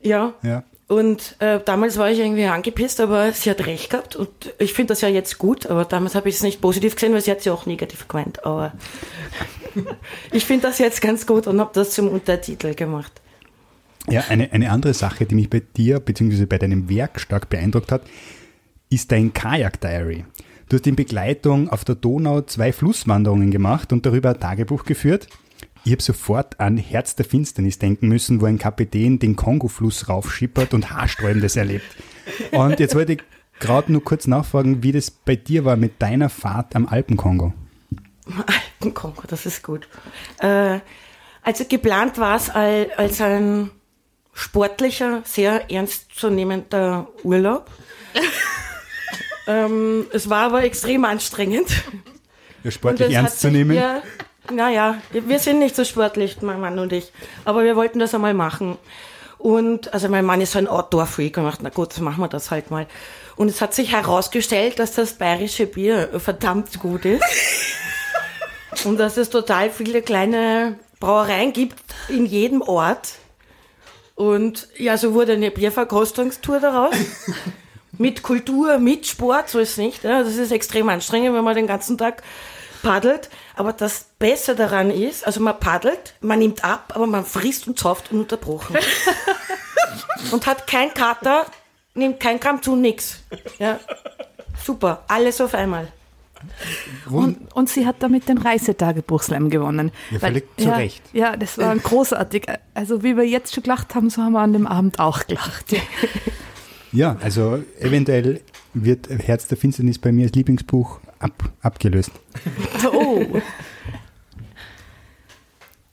Ja. 0.00 0.32
Ja. 0.42 0.62
Und 0.88 1.36
äh, 1.40 1.60
damals 1.62 1.98
war 1.98 2.10
ich 2.10 2.18
irgendwie 2.18 2.46
angepisst, 2.46 2.98
aber 3.00 3.30
sie 3.32 3.50
hat 3.50 3.66
recht 3.66 3.90
gehabt 3.90 4.16
und 4.16 4.30
ich 4.58 4.72
finde 4.72 4.92
das 4.92 5.02
ja 5.02 5.08
jetzt 5.08 5.36
gut, 5.36 5.66
aber 5.66 5.84
damals 5.84 6.14
habe 6.14 6.30
ich 6.30 6.36
es 6.36 6.42
nicht 6.42 6.62
positiv 6.62 6.94
gesehen, 6.94 7.12
weil 7.12 7.20
sie 7.20 7.30
hat 7.30 7.42
sie 7.42 7.50
auch 7.50 7.66
negativ 7.66 8.08
gemeint. 8.08 8.44
Aber 8.46 8.72
ich 10.32 10.46
finde 10.46 10.66
das 10.66 10.78
jetzt 10.78 11.02
ganz 11.02 11.26
gut 11.26 11.46
und 11.46 11.60
habe 11.60 11.72
das 11.74 11.90
zum 11.90 12.08
Untertitel 12.08 12.74
gemacht. 12.74 13.20
Ja, 14.08 14.24
eine, 14.30 14.50
eine 14.52 14.70
andere 14.70 14.94
Sache, 14.94 15.26
die 15.26 15.34
mich 15.34 15.50
bei 15.50 15.60
dir 15.76 16.00
bzw. 16.00 16.46
bei 16.46 16.56
deinem 16.56 16.88
Werk 16.88 17.20
stark 17.20 17.50
beeindruckt 17.50 17.92
hat, 17.92 18.02
ist 18.88 19.12
dein 19.12 19.34
Kajak-Diary. 19.34 20.24
Du 20.70 20.76
hast 20.76 20.86
in 20.86 20.96
Begleitung 20.96 21.68
auf 21.68 21.84
der 21.84 21.96
Donau 21.96 22.40
zwei 22.40 22.72
Flusswanderungen 22.72 23.50
gemacht 23.50 23.92
und 23.92 24.06
darüber 24.06 24.30
ein 24.30 24.40
Tagebuch 24.40 24.84
geführt. 24.84 25.26
Ich 25.84 25.92
habe 25.92 26.02
sofort 26.02 26.60
an 26.60 26.76
Herz 26.76 27.16
der 27.16 27.24
Finsternis 27.24 27.78
denken 27.78 28.08
müssen, 28.08 28.40
wo 28.40 28.46
ein 28.46 28.58
Kapitän 28.58 29.18
den 29.18 29.36
Kongo-Fluss 29.36 30.08
raufschippert 30.08 30.74
und 30.74 30.90
Haarsträubendes 30.90 31.56
erlebt. 31.56 31.86
Und 32.52 32.78
jetzt 32.80 32.94
wollte 32.94 33.14
ich 33.14 33.22
gerade 33.58 33.92
nur 33.92 34.04
kurz 34.04 34.26
nachfragen, 34.26 34.82
wie 34.82 34.92
das 34.92 35.10
bei 35.10 35.36
dir 35.36 35.64
war 35.64 35.76
mit 35.76 36.00
deiner 36.00 36.28
Fahrt 36.28 36.76
am 36.76 36.86
Alpenkongo. 36.86 37.52
Alpenkongo, 38.80 39.22
das 39.26 39.46
ist 39.46 39.62
gut. 39.62 39.88
Äh, 40.40 40.80
also 41.42 41.64
geplant 41.64 42.18
war 42.18 42.36
es 42.36 42.50
als, 42.50 43.20
ein 43.20 43.70
sportlicher, 44.34 45.22
sehr 45.24 45.70
ernstzunehmender 45.70 47.08
Urlaub. 47.22 47.70
ähm, 49.46 50.06
es 50.12 50.28
war 50.28 50.46
aber 50.46 50.64
extrem 50.64 51.04
anstrengend. 51.04 51.84
Ja, 52.62 52.70
sportlich 52.70 53.14
ernst 53.14 53.40
zu 53.40 53.50
nehmen? 53.50 53.76
Ja, 54.50 54.54
naja, 54.54 54.98
wir 55.10 55.38
sind 55.38 55.58
nicht 55.58 55.76
so 55.76 55.84
sportlich, 55.84 56.40
mein 56.42 56.60
Mann 56.60 56.78
und 56.78 56.92
ich. 56.92 57.12
Aber 57.44 57.64
wir 57.64 57.76
wollten 57.76 57.98
das 57.98 58.14
einmal 58.14 58.34
machen. 58.34 58.78
Und, 59.38 59.92
also 59.94 60.08
mein 60.08 60.24
Mann 60.24 60.40
ist 60.40 60.52
so 60.52 60.58
ein 60.58 60.66
Outdoor-Freak 60.66 61.36
und 61.36 61.44
macht, 61.44 61.62
na 61.62 61.70
gut, 61.70 61.98
machen 62.00 62.20
wir 62.20 62.28
das 62.28 62.50
halt 62.50 62.70
mal. 62.70 62.86
Und 63.36 63.48
es 63.48 63.60
hat 63.60 63.72
sich 63.72 63.92
herausgestellt, 63.92 64.78
dass 64.78 64.92
das 64.94 65.14
bayerische 65.14 65.66
Bier 65.66 66.08
verdammt 66.18 66.80
gut 66.80 67.04
ist. 67.04 67.22
und 68.84 68.98
dass 68.98 69.16
es 69.16 69.30
total 69.30 69.70
viele 69.70 70.02
kleine 70.02 70.78
Brauereien 70.98 71.52
gibt 71.52 71.78
in 72.08 72.26
jedem 72.26 72.62
Ort. 72.62 73.12
Und 74.16 74.68
ja, 74.76 74.98
so 74.98 75.14
wurde 75.14 75.34
eine 75.34 75.52
Bierverkostungstour 75.52 76.58
daraus. 76.58 76.96
mit 77.98 78.22
Kultur, 78.22 78.78
mit 78.78 79.06
Sport, 79.06 79.50
so 79.50 79.60
ist 79.60 79.72
es 79.72 79.76
nicht. 79.76 80.04
Ja. 80.04 80.22
Das 80.24 80.36
ist 80.36 80.50
extrem 80.50 80.88
anstrengend, 80.88 81.34
wenn 81.34 81.44
man 81.44 81.54
den 81.54 81.66
ganzen 81.68 81.96
Tag 81.96 82.22
paddelt. 82.82 83.30
Aber 83.58 83.72
das 83.72 84.06
Beste 84.20 84.54
daran 84.54 84.92
ist, 84.92 85.26
also 85.26 85.40
man 85.40 85.58
paddelt, 85.58 86.14
man 86.20 86.38
nimmt 86.38 86.62
ab, 86.62 86.92
aber 86.94 87.08
man 87.08 87.24
frisst 87.24 87.66
und 87.66 87.76
zauft 87.76 88.12
ununterbrochen. 88.12 88.76
und 90.32 90.46
hat 90.46 90.68
kein 90.68 90.94
Kater, 90.94 91.44
nimmt 91.94 92.20
kein 92.20 92.38
Gramm 92.38 92.62
zu, 92.62 92.76
nix. 92.76 93.18
Ja. 93.58 93.80
Super, 94.64 95.02
alles 95.08 95.40
auf 95.40 95.54
einmal. 95.54 95.88
Und, 97.10 97.52
und 97.52 97.68
sie 97.68 97.84
hat 97.84 97.96
damit 97.98 98.28
den 98.28 98.38
Reisetagebuch-Slam 98.38 99.50
gewonnen. 99.50 99.90
Ja, 100.12 100.20
völlig 100.20 100.46
zu 100.56 100.68
ja, 100.68 100.76
Recht. 100.76 101.02
Ja, 101.12 101.36
das 101.36 101.58
war 101.58 101.74
großartig. 101.76 102.46
Also 102.74 103.02
wie 103.02 103.16
wir 103.16 103.24
jetzt 103.24 103.52
schon 103.52 103.64
gelacht 103.64 103.96
haben, 103.96 104.08
so 104.08 104.22
haben 104.22 104.34
wir 104.34 104.40
an 104.40 104.52
dem 104.52 104.68
Abend 104.68 105.00
auch 105.00 105.26
gelacht. 105.26 105.72
Ja. 105.72 105.80
Ja, 106.92 107.16
also 107.20 107.62
eventuell 107.80 108.40
wird 108.72 109.08
Herz 109.10 109.48
der 109.48 109.58
Finsternis 109.58 109.98
bei 109.98 110.12
mir 110.12 110.26
als 110.26 110.36
Lieblingsbuch 110.36 111.00
ab, 111.20 111.50
abgelöst. 111.62 112.12
Oh. 112.92 113.40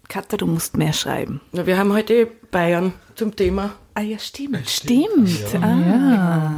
Katja, 0.08 0.38
du 0.38 0.48
musst 0.48 0.78
mehr 0.78 0.94
schreiben. 0.94 1.42
Ja, 1.52 1.66
Wir 1.66 1.78
haben 1.78 1.92
heute 1.92 2.28
Bayern 2.52 2.94
zum 3.16 3.36
Thema. 3.36 3.76
Ah 3.96 4.02
ja, 4.02 4.18
stimmt. 4.20 4.70
Stimmt. 4.70 5.46
Ah. 5.62 6.54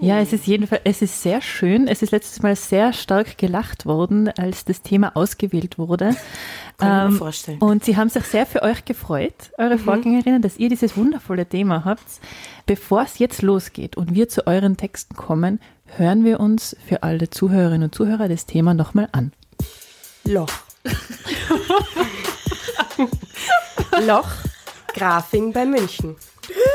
Ja, 0.00 0.18
es 0.20 0.32
ist 0.32 0.46
jedenfalls, 0.46 0.82
es 0.84 1.00
ist 1.00 1.22
sehr 1.22 1.40
schön. 1.40 1.88
Es 1.88 2.02
ist 2.02 2.10
letztes 2.10 2.42
Mal 2.42 2.56
sehr 2.56 2.92
stark 2.92 3.38
gelacht 3.38 3.86
worden, 3.86 4.28
als 4.28 4.64
das 4.64 4.82
Thema 4.82 5.16
ausgewählt 5.16 5.78
wurde. 5.78 6.14
Kann 6.76 7.06
ich 7.06 7.12
mir 7.12 7.18
vorstellen. 7.18 7.58
Und 7.60 7.84
sie 7.84 7.96
haben 7.96 8.08
sich 8.10 8.24
sehr 8.24 8.44
für 8.44 8.62
euch 8.62 8.84
gefreut, 8.84 9.52
eure 9.56 9.78
Vorgängerinnen, 9.78 10.42
dass 10.42 10.58
ihr 10.58 10.68
dieses 10.68 10.96
wundervolle 10.96 11.46
Thema 11.46 11.84
habt. 11.84 12.04
Bevor 12.66 13.02
es 13.02 13.18
jetzt 13.18 13.42
losgeht 13.42 13.96
und 13.96 14.14
wir 14.14 14.28
zu 14.28 14.46
euren 14.46 14.76
Texten 14.76 15.16
kommen, 15.16 15.60
hören 15.96 16.24
wir 16.24 16.40
uns 16.40 16.76
für 16.86 17.02
alle 17.02 17.30
Zuhörerinnen 17.30 17.84
und 17.84 17.94
Zuhörer 17.94 18.28
das 18.28 18.46
Thema 18.46 18.74
nochmal 18.74 19.08
an. 19.12 19.32
Loch. 20.24 20.50
Loch, 24.06 24.28
Grafing 24.94 25.52
bei 25.52 25.64
München. 25.64 26.16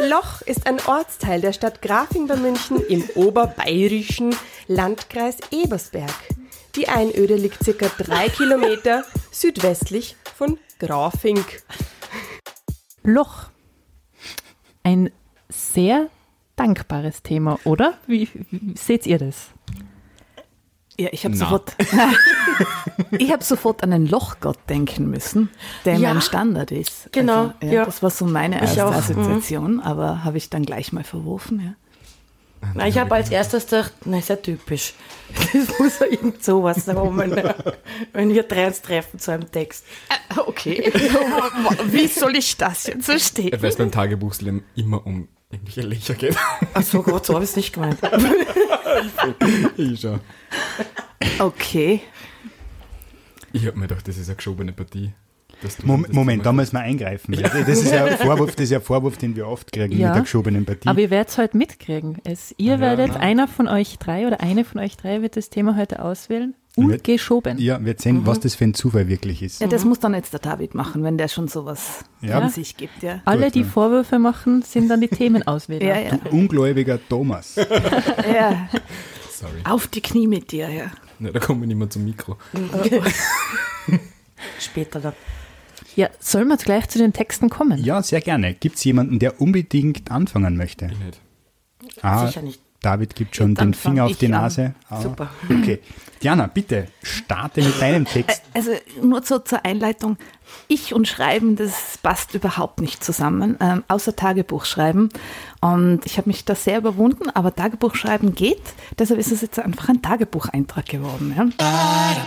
Loch 0.07 0.41
ist 0.41 0.65
ein 0.67 0.79
Ortsteil 0.85 1.41
der 1.41 1.53
Stadt 1.53 1.81
Grafing 1.81 2.27
bei 2.27 2.35
München 2.35 2.81
im 2.87 3.03
oberbayerischen 3.15 4.35
Landkreis 4.67 5.37
Ebersberg. 5.51 6.13
Die 6.75 6.87
Einöde 6.87 7.35
liegt 7.35 7.63
circa 7.63 7.87
drei 7.97 8.29
Kilometer 8.29 9.03
südwestlich 9.31 10.15
von 10.35 10.57
Grafing. 10.79 11.43
Loch. 13.03 13.49
Ein 14.83 15.11
sehr 15.49 16.09
dankbares 16.59 17.23
Thema, 17.23 17.57
oder? 17.63 17.93
Wie, 18.07 18.27
wie 18.51 18.75
seht 18.77 19.05
ihr 19.05 19.17
das? 19.17 19.47
Ja, 20.99 21.07
ich 21.13 21.23
habe 21.23 21.33
sofort, 21.33 21.77
ich 23.17 23.31
habe 23.31 23.41
sofort 23.41 23.83
an 23.83 23.91
den 23.91 24.05
Lochgott 24.05 24.57
denken 24.67 25.09
müssen, 25.09 25.49
der 25.85 25.95
Ja. 25.95 26.13
mein 26.13 26.21
Standard 26.21 26.71
ist. 26.71 27.09
Genau, 27.13 27.43
Also, 27.43 27.53
ja, 27.61 27.71
ja. 27.71 27.85
Das 27.85 28.03
war 28.03 28.09
so 28.09 28.25
meine 28.25 28.59
erste 28.59 28.85
auch, 28.85 28.91
mhm. 28.91 28.97
Assoziation, 28.97 29.79
aber 29.79 30.25
habe 30.25 30.37
ich 30.37 30.49
dann 30.49 30.65
gleich 30.65 30.91
mal 30.91 31.05
verworfen. 31.05 31.61
Ja. 31.63 31.75
Na, 32.75 32.85
ich 32.87 32.97
habe 32.97 33.15
als 33.15 33.29
erstes 33.31 33.67
gedacht, 33.67 33.93
na, 34.03 34.19
ist 34.19 34.27
ja 34.27 34.35
typisch. 34.35 34.93
Das 35.53 35.79
muss 35.79 35.99
ja 35.99 36.07
irgend 36.07 36.43
sowas 36.43 36.85
kommen, 36.85 37.31
wenn 38.11 38.33
wir 38.33 38.43
drei 38.43 38.67
uns 38.67 38.81
treffen 38.81 39.19
zu 39.19 39.31
einem 39.31 39.49
Text. 39.49 39.85
Okay. 40.45 40.91
Wie 41.85 42.07
soll 42.07 42.35
ich 42.35 42.57
das 42.57 42.87
jetzt 42.87 43.05
verstehen? 43.05 43.57
Weil 43.61 43.69
es 43.69 43.77
beim 43.77 43.91
Tagebuchslam 43.91 44.63
immer 44.75 45.05
um 45.05 45.29
irgendwelche 45.51 45.81
Löcher 45.81 46.13
geht. 46.15 46.35
Ach 46.73 46.81
so, 46.83 47.01
Gott, 47.01 47.25
so 47.25 47.33
habe 47.33 47.43
ich 47.43 47.49
es 47.51 47.55
nicht 47.55 47.73
gemeint. 47.73 47.97
ich 49.77 49.99
schon. 49.99 50.19
Okay. 51.39 52.01
Ich 53.51 53.65
habe 53.65 53.77
mir 53.77 53.87
gedacht, 53.87 54.07
das 54.07 54.17
ist 54.17 54.29
eine 54.29 54.35
geschobene 54.35 54.73
Partie. 54.73 55.11
Mom 55.83 56.05
Moment, 56.11 56.45
da 56.45 56.53
müssen 56.53 56.73
wir 56.73 56.81
eingreifen. 56.81 57.35
weil 57.35 57.63
Das 57.65 57.81
ist 57.81 57.91
ja 57.91 58.05
ein 58.05 58.17
Vorwurf, 58.17 58.55
das 58.55 58.65
ist 58.65 58.69
ja 58.69 58.77
ein 58.79 58.83
Vorwurf, 58.83 59.17
den 59.17 59.35
wir 59.35 59.45
oft 59.47 59.71
kriegen 59.73 59.97
Ja. 59.97 60.07
mit 60.07 60.15
der 60.15 60.21
geschobenen 60.21 60.65
Partie. 60.65 60.87
Aber 60.87 61.01
ihr 61.01 61.09
werdet 61.09 61.29
es 61.29 61.37
heute 61.37 61.57
mitkriegen. 61.57 62.19
Es, 62.23 62.53
ihr 62.57 62.79
werdet, 62.79 63.17
einer 63.17 63.47
von 63.47 63.67
euch 63.67 63.97
drei 63.99 64.25
oder 64.27 64.39
eine 64.39 64.63
von 64.63 64.79
euch 64.79 64.95
drei 64.95 65.21
wird 65.21 65.35
das 65.35 65.49
Thema 65.49 65.75
heute 65.75 66.01
auswählen. 66.01 66.55
Wird- 66.87 67.07
Ungeschoben. 67.07 67.57
ja, 67.59 67.83
wir 67.83 67.95
sehen, 67.97 68.25
was 68.25 68.39
das 68.39 68.55
für 68.55 68.63
ein 68.65 68.73
Zufall 68.73 69.07
wirklich 69.07 69.41
ist. 69.43 69.61
Ja, 69.61 69.67
das 69.67 69.85
muss 69.85 69.99
dann 69.99 70.13
jetzt 70.13 70.33
der 70.33 70.39
David 70.39 70.75
machen, 70.75 71.03
wenn 71.03 71.17
der 71.17 71.27
schon 71.27 71.47
sowas 71.47 72.05
Ja. 72.21 72.39
von 72.39 72.49
sich 72.49 72.77
gibt. 72.77 73.03
Ja, 73.03 73.21
Alle, 73.25 73.45
Gut, 73.45 73.55
die. 73.55 73.63
Vorwürfe 73.63 74.19
machen, 74.19 74.61
sind 74.61 74.87
dann 74.89 75.01
die 75.01 75.07
Themenauswähler. 75.07 75.85
ja, 75.85 75.99
ja. 75.99 76.19
Ungläubiger 76.31 76.99
Thomas. 77.09 77.55
ja. 78.33 78.67
Sorry. 79.31 79.53
Auf 79.63 79.87
die 79.87 80.01
Knie 80.01 80.27
mit 80.27 80.51
dir, 80.51 80.69
ja. 80.69 80.91
Ja, 81.19 81.31
da 81.31 81.39
kommen 81.39 81.61
wir 81.61 81.67
nicht 81.67 81.77
mehr 81.77 81.89
zum 81.89 82.05
Mikro. 82.05 82.37
Später 84.59 84.99
dann. 84.99 85.13
Ja, 85.95 86.09
sollen 86.19 86.47
wir 86.47 86.53
jetzt 86.53 86.65
gleich 86.65 86.87
zu 86.87 86.97
den 86.99 87.13
Texten 87.13 87.49
kommen? 87.49 87.83
Ja, 87.83 88.01
sehr 88.03 88.21
gerne. 88.21 88.53
Gibt 88.53 88.77
es 88.77 88.83
jemanden, 88.83 89.19
der 89.19 89.41
unbedingt 89.41 90.11
anfangen 90.11 90.55
möchte? 90.55 90.85
Ich 90.91 90.99
nicht. 90.99 91.21
Ah, 92.01 92.27
Sicher 92.27 92.41
nicht. 92.41 92.61
David 92.81 93.15
gibt 93.15 93.35
schon 93.35 93.55
Dann 93.55 93.69
den 93.69 93.73
Finger 93.73 94.05
auf 94.05 94.11
ich 94.11 94.17
die 94.17 94.25
an. 94.27 94.31
Nase. 94.31 94.73
Ah, 94.89 95.01
Super. 95.01 95.29
Okay. 95.49 95.79
Diana, 96.21 96.47
bitte, 96.47 96.87
starte 97.01 97.61
mit 97.61 97.81
deinem 97.81 98.05
Text. 98.05 98.41
Also 98.53 98.71
nur 99.01 99.23
so 99.23 99.39
zur 99.39 99.65
Einleitung. 99.65 100.17
Ich 100.67 100.93
und 100.93 101.07
Schreiben, 101.07 101.55
das 101.55 101.97
passt 102.01 102.33
überhaupt 102.33 102.81
nicht 102.81 103.03
zusammen, 103.03 103.57
ähm, 103.61 103.83
außer 103.87 104.15
Tagebuch 104.15 104.65
schreiben. 104.65 105.09
Und 105.61 106.05
ich 106.05 106.17
habe 106.17 106.29
mich 106.29 106.43
da 106.43 106.55
sehr 106.55 106.77
überwunden, 106.79 107.29
aber 107.29 107.55
Tagebuch 107.55 107.95
schreiben 107.95 108.35
geht. 108.35 108.61
Deshalb 108.97 109.19
ist 109.19 109.31
es 109.31 109.41
jetzt 109.41 109.59
einfach 109.59 109.89
ein 109.89 110.01
Tagebucheintrag 110.01 110.85
geworden. 110.85 111.33
Ja. 111.37 112.19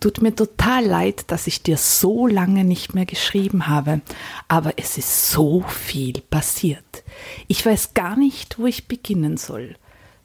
Tut 0.00 0.20
mir 0.20 0.34
total 0.34 0.84
leid, 0.84 1.30
dass 1.30 1.46
ich 1.46 1.62
dir 1.62 1.78
so 1.78 2.26
lange 2.26 2.64
nicht 2.64 2.94
mehr 2.94 3.06
geschrieben 3.06 3.68
habe, 3.68 4.02
aber 4.48 4.74
es 4.76 4.98
ist 4.98 5.30
so 5.30 5.62
viel 5.62 6.20
passiert. 6.28 7.04
Ich 7.48 7.64
weiß 7.64 7.94
gar 7.94 8.18
nicht, 8.18 8.58
wo 8.58 8.66
ich 8.66 8.86
beginnen 8.86 9.38
soll. 9.38 9.76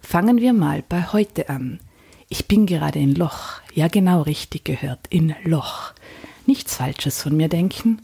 Fangen 0.02 0.42
wir 0.42 0.52
mal 0.52 0.84
bei 0.90 1.14
heute 1.14 1.48
an. 1.48 1.80
Ich 2.28 2.50
bin 2.50 2.66
gerade 2.66 3.00
in 3.00 3.16
Loch. 3.16 3.62
Ja, 3.74 3.88
genau 3.88 4.24
richtig 4.24 4.66
gehört, 4.66 5.00
in 5.10 5.34
Loch. 5.46 5.94
Nichts 6.46 6.76
Falsches 6.76 7.22
von 7.22 7.38
mir 7.38 7.48
denken. 7.48 8.02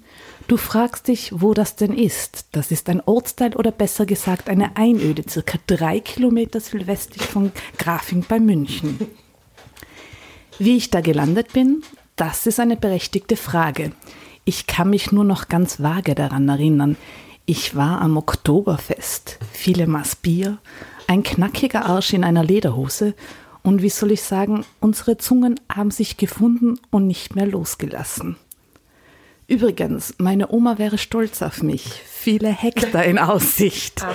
Du 0.54 0.58
fragst 0.58 1.08
dich, 1.08 1.32
wo 1.34 1.56
das 1.56 1.78
denn 1.78 1.98
ist. 1.98 2.46
Das 2.52 2.70
ist 2.70 2.88
ein 2.88 3.02
Ortsteil 3.04 3.56
oder 3.56 3.72
besser 3.72 4.06
gesagt 4.06 4.52
eine 4.52 4.78
Einöde, 4.78 5.24
circa 5.28 5.58
drei 5.66 6.00
Kilometer 6.00 6.60
südwestlich 6.60 7.24
von 7.24 7.52
Grafing 7.80 8.24
bei 8.30 8.40
München. 8.40 9.00
Wie 10.60 10.78
ich 10.78 10.92
da 10.92 11.02
gelandet 11.02 11.54
bin, 11.54 11.82
das 12.16 12.46
ist 12.46 12.60
eine 12.60 12.78
berechtigte 12.78 13.36
Frage. 13.36 13.94
Ich 14.46 14.68
kann 14.68 14.92
mich 14.92 15.12
nur 15.12 15.24
noch 15.24 15.48
ganz 15.48 15.82
vage 15.82 16.14
daran 16.14 16.48
erinnern. 16.48 16.98
Ich 17.48 17.76
war 17.76 18.00
am 18.02 18.16
Oktoberfest, 18.16 19.40
viele 19.54 19.88
Maß 19.88 20.18
Bier, 20.18 20.60
ein 21.08 21.24
knackiger 21.24 21.88
Arsch 21.88 22.14
in 22.14 22.24
einer 22.24 22.44
Lederhose 22.44 23.16
und 23.64 23.82
wie 23.82 23.90
soll 23.90 24.12
ich 24.12 24.22
sagen, 24.22 24.66
unsere 24.82 25.18
Zungen 25.18 25.60
haben 25.68 25.90
sich 25.90 26.18
gefunden 26.18 26.80
und 26.92 27.08
nicht 27.08 27.36
mehr 27.36 27.48
losgelassen. 27.48 28.38
Übrigens, 29.48 30.16
meine 30.18 30.52
Oma 30.52 30.78
wäre 30.78 30.98
stolz 30.98 31.42
auf 31.42 31.62
mich. 31.64 32.02
Viele 32.06 32.50
Hektar 32.50 33.04
in 33.04 33.20
Aussicht. 33.20 34.06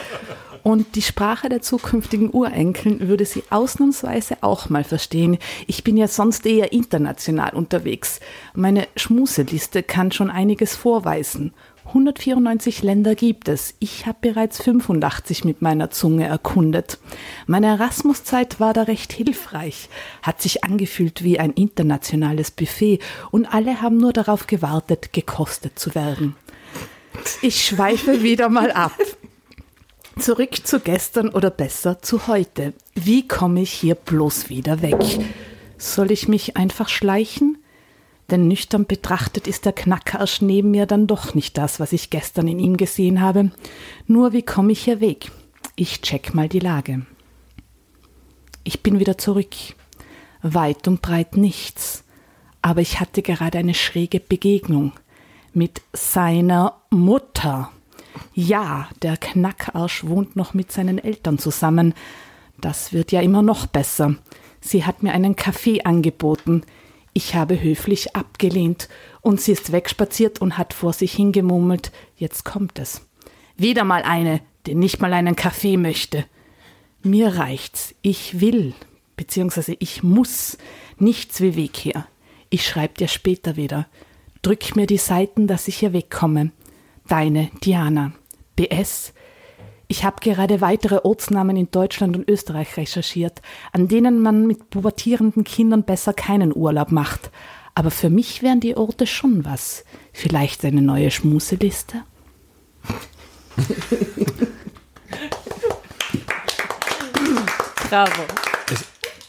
Und 0.63 0.97
die 0.97 1.03
Sprache 1.03 1.49
der 1.49 1.63
zukünftigen 1.63 2.31
Urenkeln 2.31 3.09
würde 3.09 3.25
sie 3.25 3.45
ausnahmsweise 3.51 4.39
auch 4.43 4.69
mal 4.69 4.85
verstehen. 4.85 5.39
Ich 5.67 5.85
bin 5.85 5.97
ja 5.97 6.09
sonst 6.09 6.45
eher 6.47 6.73
international 6.73 7.55
unterwegs. 7.55 8.21
Meine 8.55 8.87
Schmuseliste 8.97 9.83
kann 9.83 10.13
schon 10.13 10.31
einiges 10.31 10.75
vorweisen. 10.75 11.55
194 11.89 12.83
Länder 12.83 13.15
gibt 13.15 13.49
es. 13.49 13.75
Ich 13.79 14.05
habe 14.05 14.19
bereits 14.21 14.63
85 14.63 15.45
mit 15.45 15.63
meiner 15.63 15.91
Zunge 15.91 16.27
erkundet. 16.27 16.99
Meine 17.47 17.69
Erasmuszeit 17.69 18.61
war 18.61 18.75
da 18.75 18.83
recht 18.83 19.11
hilfreich, 19.11 19.89
hat 20.23 20.43
sich 20.43 20.65
angefühlt 20.65 21.25
wie 21.25 21.39
ein 21.39 21.53
internationales 21.53 22.51
Buffet 22.51 22.99
und 23.31 23.47
alle 23.47 23.81
haben 23.81 23.97
nur 23.97 24.13
darauf 24.13 24.47
gewartet, 24.47 25.15
gekostet 25.15 25.79
zu 25.79 25.95
werden. 25.95 26.37
Ich 27.41 27.65
schweife 27.65 28.23
wieder 28.23 28.51
mal 28.51 28.71
ab. 28.71 28.93
Zurück 30.19 30.67
zu 30.67 30.81
gestern 30.81 31.31
oder 31.31 31.51
besser 31.51 32.03
zu 32.03 32.27
heute. 32.27 32.75
Wie 32.95 33.27
komme 33.27 33.63
ich 33.63 33.73
hier 33.73 33.95
bloß 33.95 34.51
wieder 34.51 34.83
weg? 34.83 34.99
Soll 35.79 36.11
ich 36.11 36.29
mich 36.29 36.57
einfach 36.57 36.91
schleichen? 36.91 37.57
Denn 38.31 38.47
nüchtern 38.47 38.87
betrachtet 38.87 39.47
ist 39.47 39.65
der 39.65 39.73
Knackarsch 39.73 40.43
neben 40.43 40.71
mir 40.71 40.87
dann 40.87 41.07
doch 41.07 41.35
nicht 41.35 41.57
das, 41.57 41.81
was 41.81 41.93
ich 41.93 42.11
gestern 42.11 42.47
in 42.47 42.59
ihm 42.59 42.77
gesehen 42.77 43.21
habe. 43.21 43.51
Nur 44.07 44.33
wie 44.33 44.43
komme 44.43 44.73
ich 44.73 44.85
hier 44.85 45.01
weg? 45.01 45.31
Ich 45.77 46.03
check 46.03 46.35
mal 46.35 46.49
die 46.49 46.59
Lage. 46.59 47.07
Ich 48.65 48.83
bin 48.83 48.99
wieder 48.99 49.17
zurück. 49.17 49.55
Weit 50.43 50.87
und 50.89 51.01
breit 51.01 51.37
nichts. 51.37 52.05
Aber 52.61 52.83
ich 52.83 53.01
hatte 53.01 53.23
gerade 53.23 53.59
eine 53.59 53.75
schräge 53.75 54.21
Begegnung 54.21 54.93
mit 55.55 55.81
seiner 55.95 56.75
Mutter. 56.91 57.71
Ja, 58.35 58.89
der 59.03 59.17
Knackarsch 59.17 60.05
wohnt 60.05 60.37
noch 60.37 60.53
mit 60.53 60.71
seinen 60.71 60.99
Eltern 60.99 61.39
zusammen. 61.39 61.95
Das 62.61 62.93
wird 62.93 63.13
ja 63.13 63.21
immer 63.21 63.43
noch 63.43 63.67
besser. 63.67 64.17
Sie 64.61 64.85
hat 64.85 65.03
mir 65.03 65.13
einen 65.13 65.37
Kaffee 65.37 65.83
angeboten. 65.85 66.63
Ich 67.13 67.35
habe 67.35 67.61
höflich 67.61 68.15
abgelehnt 68.15 68.89
und 69.21 69.41
sie 69.41 69.53
ist 69.53 69.73
wegspaziert 69.73 70.41
und 70.41 70.59
hat 70.59 70.73
vor 70.73 70.93
sich 70.93 71.13
hingemurmelt, 71.13 71.93
jetzt 72.17 72.45
kommt 72.45 72.79
es. 72.79 73.07
Wieder 73.57 73.85
mal 73.85 74.03
eine, 74.03 74.41
die 74.67 74.75
nicht 74.75 75.01
mal 75.01 75.13
einen 75.13 75.37
Kaffee 75.37 75.77
möchte. 75.77 76.25
Mir 77.03 77.37
reicht's. 77.37 77.95
Ich 78.03 78.41
will, 78.41 78.75
beziehungsweise 79.17 79.75
ich 79.79 80.03
muss, 80.03 80.59
nichts 80.99 81.41
wie 81.41 81.57
Weg 81.57 81.77
her. 81.79 82.07
Ich 82.51 82.67
schreib 82.67 82.99
dir 82.99 83.09
später 83.09 83.57
wieder. 83.57 83.87
Drück 84.43 84.77
mir 84.77 84.87
die 84.87 84.99
Seiten, 84.99 85.47
dass 85.47 85.69
ich 85.69 85.79
hier 85.79 85.93
wegkomme. 85.93 86.53
Deine 87.09 87.51
Diana. 87.65 88.13
BS. 88.57 89.13
Ich 89.91 90.05
habe 90.05 90.17
gerade 90.21 90.61
weitere 90.61 91.01
Ortsnamen 91.03 91.57
in 91.57 91.71
Deutschland 91.71 92.15
und 92.15 92.29
Österreich 92.29 92.77
recherchiert, 92.77 93.41
an 93.73 93.89
denen 93.89 94.21
man 94.21 94.47
mit 94.47 94.69
pubertierenden 94.69 95.45
Kindern 95.45 95.83
besser 95.83 96.13
keinen 96.13 96.55
Urlaub 96.55 96.93
macht. 96.93 97.31
Aber 97.75 97.91
für 97.91 98.11
mich 98.11 98.43
wären 98.43 98.61
die 98.61 98.77
Orte 98.77 99.07
schon 99.07 99.47
was. 99.47 99.85
Vielleicht 100.13 100.63
eine 100.67 100.83
neue 100.83 101.11
Schmuseliste? 101.11 102.03
Bravo. 107.89 108.23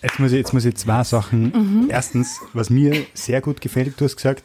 Jetzt 0.01 0.19
muss 0.19 0.31
ich, 0.33 0.37
jetzt 0.37 0.53
muss 0.53 0.65
ich 0.65 0.75
zwei 0.75 1.05
Sachen. 1.05 1.87
Erstens, 1.89 2.41
was 2.51 2.69
mir 2.69 3.05
sehr 3.13 3.39
gut 3.39 3.61
gefällt, 3.61 3.99
du 3.99 4.03
hast 4.03 4.17
gesagt, 4.17 4.43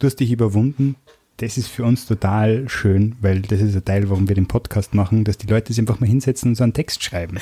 du 0.00 0.08
hast 0.08 0.16
dich 0.16 0.32
überwunden. 0.32 0.96
Das 1.38 1.58
ist 1.58 1.66
für 1.68 1.84
uns 1.84 2.06
total 2.06 2.68
schön, 2.68 3.16
weil 3.20 3.40
das 3.42 3.60
ist 3.60 3.74
ein 3.74 3.84
Teil, 3.84 4.08
warum 4.08 4.28
wir 4.28 4.36
den 4.36 4.46
Podcast 4.46 4.94
machen, 4.94 5.24
dass 5.24 5.36
die 5.36 5.48
Leute 5.48 5.72
sich 5.72 5.80
einfach 5.80 5.98
mal 6.00 6.06
hinsetzen 6.06 6.50
und 6.50 6.54
so 6.54 6.62
einen 6.62 6.72
Text 6.74 7.02
schreiben. 7.02 7.38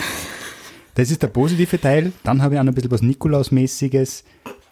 Das 0.94 1.11
ist 1.11 1.22
der 1.22 1.28
positive 1.28 1.80
Teil. 1.80 2.12
Dann 2.25 2.42
habe 2.42 2.54
ich 2.54 2.61
auch 2.61 2.64
noch 2.64 2.72
ein 2.72 2.75
bisschen 2.75 2.90
was 2.90 3.02
Nikolausmäßiges. 3.02 4.24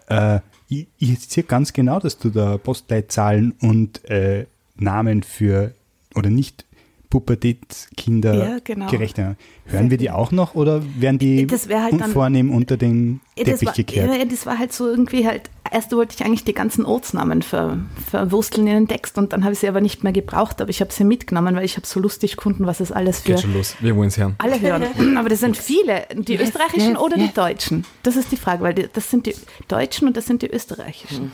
Äh, 0.07 0.39
ich, 0.69 0.87
ich 0.97 1.19
sehe 1.19 1.43
ganz 1.43 1.71
genau, 1.73 1.99
dass 1.99 2.17
du 2.17 2.29
da 2.29 2.57
Postleitzahlen 2.57 3.53
und 3.61 4.03
äh, 4.09 4.45
Namen 4.75 5.21
für 5.23 5.73
oder 6.15 6.29
nicht 6.29 6.65
Pubertätskinder 7.09 8.33
Ja, 8.49 8.57
genau. 8.63 8.89
gerechnet. 8.89 9.37
Hören 9.65 9.89
wir 9.89 9.97
die 9.97 10.09
auch 10.11 10.31
noch 10.31 10.55
oder 10.55 10.81
werden 10.99 11.19
die 11.19 11.45
Das 11.47 11.67
halt 11.69 11.93
dann- 11.93 12.01
unvornehm 12.03 12.51
unter 12.51 12.77
den 12.77 13.19
Teppich 13.35 13.65
war, 13.67 13.73
gekehrt? 13.73 14.09
ja, 14.15 14.25
das 14.25 14.45
war 14.45 14.57
halt 14.57 14.73
so 14.73 14.87
irgendwie 14.89 15.25
halt, 15.27 15.49
erst 15.71 15.91
wollte 15.93 16.15
ich 16.15 16.23
eigentlich 16.25 16.43
die 16.43 16.53
ganzen 16.53 16.85
Ortsnamen 16.85 17.41
ver, 17.41 17.77
verwursteln 18.09 18.67
in 18.67 18.73
den 18.73 18.87
Text 18.87 19.17
und 19.17 19.33
dann 19.33 19.43
habe 19.43 19.53
ich 19.53 19.59
sie 19.59 19.67
aber 19.67 19.81
nicht 19.81 20.03
mehr 20.03 20.13
gebraucht, 20.13 20.61
aber 20.61 20.69
ich 20.69 20.81
habe 20.81 20.91
sie 20.91 21.03
mitgenommen, 21.03 21.55
weil 21.55 21.65
ich 21.65 21.77
habe 21.77 21.87
so 21.87 21.99
lustig 21.99 22.35
gefunden, 22.37 22.65
was 22.67 22.79
es 22.79 22.91
alles 22.91 23.21
für 23.21 23.33
Geht 23.33 23.41
schon 23.41 23.53
los. 23.53 23.75
Wir 23.79 23.95
wollen 23.95 24.09
es 24.09 24.17
hören. 24.17 24.35
alle 24.37 24.59
hören. 24.59 24.83
Aber 25.17 25.29
das 25.29 25.39
sind 25.39 25.57
viele, 25.57 26.05
die 26.13 26.33
Yes, 26.33 26.49
österreichischen 26.49 26.91
yes, 26.91 26.99
oder 26.99 27.17
yes. 27.17 27.27
die 27.29 27.33
deutschen? 27.33 27.85
Das 28.03 28.15
ist 28.15 28.31
die 28.31 28.37
Frage, 28.37 28.63
weil 28.63 28.73
die, 28.73 28.87
das 28.91 29.09
sind 29.09 29.25
die 29.25 29.35
deutschen 29.67 30.07
und 30.07 30.17
das 30.17 30.25
sind 30.25 30.41
die 30.41 30.49
österreichischen. 30.51 31.31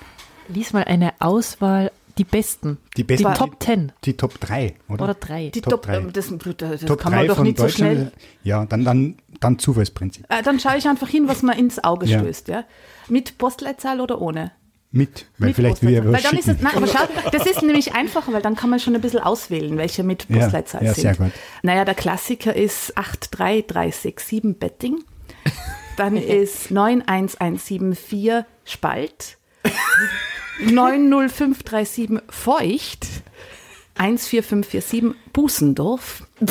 Lies 0.49 0.71
mal 0.73 0.83
eine 0.85 1.13
Auswahl, 1.19 1.91
die 2.17 2.23
besten. 2.23 2.77
Die 2.95 3.03
besten- 3.03 3.27
Die 3.31 3.37
Top 3.37 3.61
10 3.61 3.91
Die 4.05 4.13
Top 4.17 4.39
3, 4.39 4.75
oder? 4.89 5.03
oder 5.03 5.13
3. 5.13 5.49
Die 5.49 5.61
Top 5.61 5.71
Top, 5.73 5.81
drei. 5.83 5.97
ähm, 5.97 6.13
das, 6.13 6.29
das 6.57 6.81
Top 6.81 6.99
kann 6.99 7.11
3 7.11 7.17
man 7.17 7.27
doch 7.27 7.35
von 7.37 7.45
nicht 7.45 7.57
so 7.59 7.67
schnell. 7.69 8.11
Ja, 8.43 8.65
dann, 8.65 8.83
dann, 8.85 9.17
dann 9.39 9.59
Zufallsprinzip. 9.59 10.25
Äh, 10.29 10.41
dann 10.43 10.59
schaue 10.59 10.77
ich 10.77 10.87
einfach 10.87 11.09
hin, 11.09 11.27
was 11.27 11.43
mir 11.43 11.57
ins 11.57 11.83
Auge 11.83 12.05
Ja. 12.07 12.19
stößt, 12.19 12.47
ja. 12.47 12.63
Mit 13.09 13.37
Postleitzahl 13.37 14.01
oder 14.01 14.21
ohne? 14.21 14.51
Mit, 14.91 15.25
weil 15.37 15.47
Mit 15.49 15.55
vielleicht 15.57 15.81
wir 15.81 16.05
Weil 16.11 16.21
dann 16.21 16.37
ist 16.37 16.47
es, 16.47 16.61
nein, 16.61 16.73
aber 16.75 16.87
schau, 16.87 17.05
das 17.31 17.45
ist 17.45 17.61
nämlich 17.61 17.93
einfacher, 17.93 18.31
weil 18.31 18.41
dann 18.41 18.55
kann 18.55 18.69
man 18.69 18.79
schon 18.79 18.95
ein 18.95 19.01
bisschen 19.01 19.19
auswählen, 19.19 19.77
welche 19.77 20.03
mit 20.03 20.27
Ja, 20.29 20.37
Postleitzahl 20.39 20.83
ja, 20.85 20.93
sind. 20.93 21.01
sehr 21.01 21.15
gut. 21.15 21.31
Naja, 21.61 21.83
der 21.85 21.93
Klassiker 21.93 22.55
ist 22.55 22.93
83367 22.97 24.57
Betting. 24.57 25.03
Dann 25.97 26.15
ist 26.17 26.71
91174 26.71 28.45
Spalt. 28.63 29.37
90537 30.65 32.21
Feucht. 32.29 33.05
14547 33.95 35.15
Busendorf. 35.33 36.23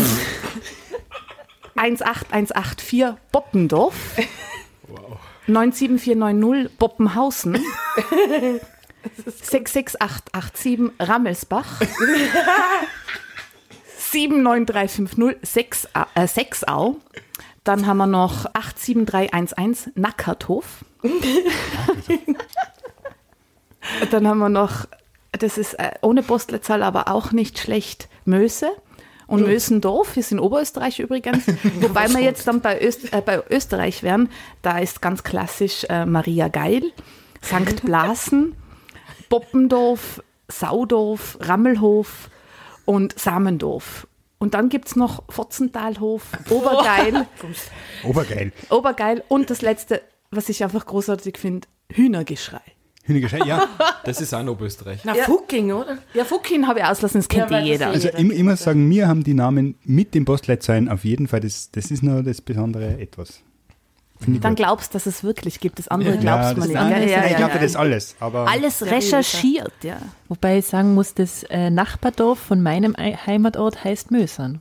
18184 1.77 3.15
Boppendorf. 3.33 3.95
97490 5.47 6.77
Boppenhausen. 6.79 7.59
66887 9.43 10.91
Rammelsbach. 11.01 11.81
79350 13.99 15.37
Sechs- 15.49 15.89
äh, 16.15 16.27
Sechsau. 16.27 16.97
Dann 17.65 17.87
haben 17.87 17.97
wir 17.99 18.07
noch 18.07 18.47
87311 18.55 19.91
Nackerthof. 19.97 20.85
Dann 24.11 24.27
haben 24.27 24.39
wir 24.39 24.49
noch, 24.49 24.87
das 25.33 25.59
ist 25.59 25.75
äh, 25.75 25.93
ohne 26.03 26.23
Postleitzahl, 26.23 26.83
aber 26.83 27.09
auch 27.09 27.33
nicht 27.33 27.59
schlecht, 27.59 28.09
Möse. 28.25 28.71
Und 29.27 29.43
Mösendorf 29.43 30.17
ist 30.17 30.31
in 30.31 30.39
Oberösterreich 30.39 31.01
übrigens. 31.01 31.47
Wobei 31.81 32.09
wir 32.11 32.21
jetzt 32.21 32.47
dann 32.47 32.61
bei, 32.61 32.81
Öst, 32.81 33.13
äh, 33.13 33.21
bei 33.21 33.43
Österreich 33.51 34.03
wären, 34.03 34.29
da 34.63 34.79
ist 34.79 35.03
ganz 35.03 35.25
klassisch 35.25 35.85
äh, 35.89 36.07
Maria 36.07 36.49
Geil, 36.49 36.93
St. 37.43 37.83
Blasen, 37.85 38.55
Boppendorf, 39.29 40.23
Saudorf, 40.49 41.39
Rammelhof 41.41 42.31
und 42.85 43.19
Samendorf. 43.19 44.07
Und 44.39 44.55
dann 44.55 44.69
gibt 44.69 44.89
es 44.89 44.97
noch 44.97 45.25
Fotzentalhof, 45.29 46.23
Obergeil, 46.51 47.27
Obergeil. 48.05 48.53
Obergeil 48.71 49.25
und 49.29 49.51
das 49.51 49.63
letzte, 49.63 50.03
was 50.31 50.49
ich 50.49 50.63
einfach 50.63 50.87
großartig 50.87 51.39
finde, 51.39 51.67
Hühnergeschrei. 51.91 52.76
Hühnergeschrei, 53.07 53.41
ja. 53.47 53.67
Das 54.05 54.21
ist 54.21 54.33
auch 54.35 54.41
in 54.41 54.49
Oberösterreich. 54.49 55.01
Na, 55.05 55.17
Ja. 55.17 55.25
Fucking, 55.25 55.73
oder? 55.73 55.99
Ja, 56.15 56.25
Fucking 56.25 56.67
habe 56.67 56.79
ich 56.81 56.85
auslassen, 56.85 57.19
das 57.19 57.29
kennt 57.29 57.51
Ja, 57.51 57.59
eh 57.59 57.61
das 57.61 57.69
jeder. 57.69 57.87
Also 57.89 58.09
immer, 58.11 58.35
immer 58.35 58.57
sagen, 58.57 58.89
wir 58.91 59.09
haben 59.09 59.25
die 59.25 59.35
Namen 59.35 59.75
mit 59.85 60.15
dem 60.15 60.25
Postleitzahlen 60.25 60.89
auf 60.89 61.05
jeden 61.05 61.27
Fall. 61.29 61.41
Das, 61.41 61.71
das 61.73 61.91
ist 61.91 62.03
nur 62.03 62.23
das 62.23 62.41
besondere 62.41 62.99
Etwas. 63.01 63.41
Finde 64.19 64.37
ich 64.37 64.41
Dann 64.43 64.55
gut. 64.55 64.65
glaubst 64.65 64.95
du, 64.95 64.97
dass 64.97 65.07
es 65.07 65.23
wirklich 65.25 65.61
gibt. 65.61 65.79
Das 65.79 65.89
andere 65.89 66.15
ja, 66.15 66.21
glaubst 66.21 66.57
man 66.57 66.69
nicht. 66.69 66.77
andere- 66.79 67.01
Ja, 67.05 67.19
ja, 67.25 67.27
ich 67.31 67.37
glaube 67.37 67.55
ja. 67.55 67.61
das 67.61 67.77
alles, 67.77 68.17
aber 68.21 68.49
Alles 68.49 68.83
recherchiert, 68.87 69.73
ja. 69.83 69.99
Wobei 70.29 70.59
ich 70.59 70.67
sagen 70.67 70.95
muss, 70.95 71.13
das 71.15 71.43
äh, 71.51 71.69
Nachbardorf 71.71 72.39
von 72.39 72.63
meinem 72.63 72.95
Ei- 72.97 73.13
Heimatort 73.27 73.85
heißt 73.85 74.11
Mösern. 74.13 74.61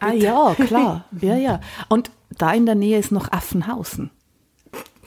Ah 0.00 0.12
ja, 0.12 0.54
klar. 0.54 1.04
Ja, 1.20 1.36
ja. 1.36 1.60
Und 1.88 2.10
da 2.36 2.52
in 2.52 2.64
der 2.66 2.74
Nähe 2.76 2.98
ist 2.98 3.12
noch 3.12 3.30
Affenhausen. 3.30 4.10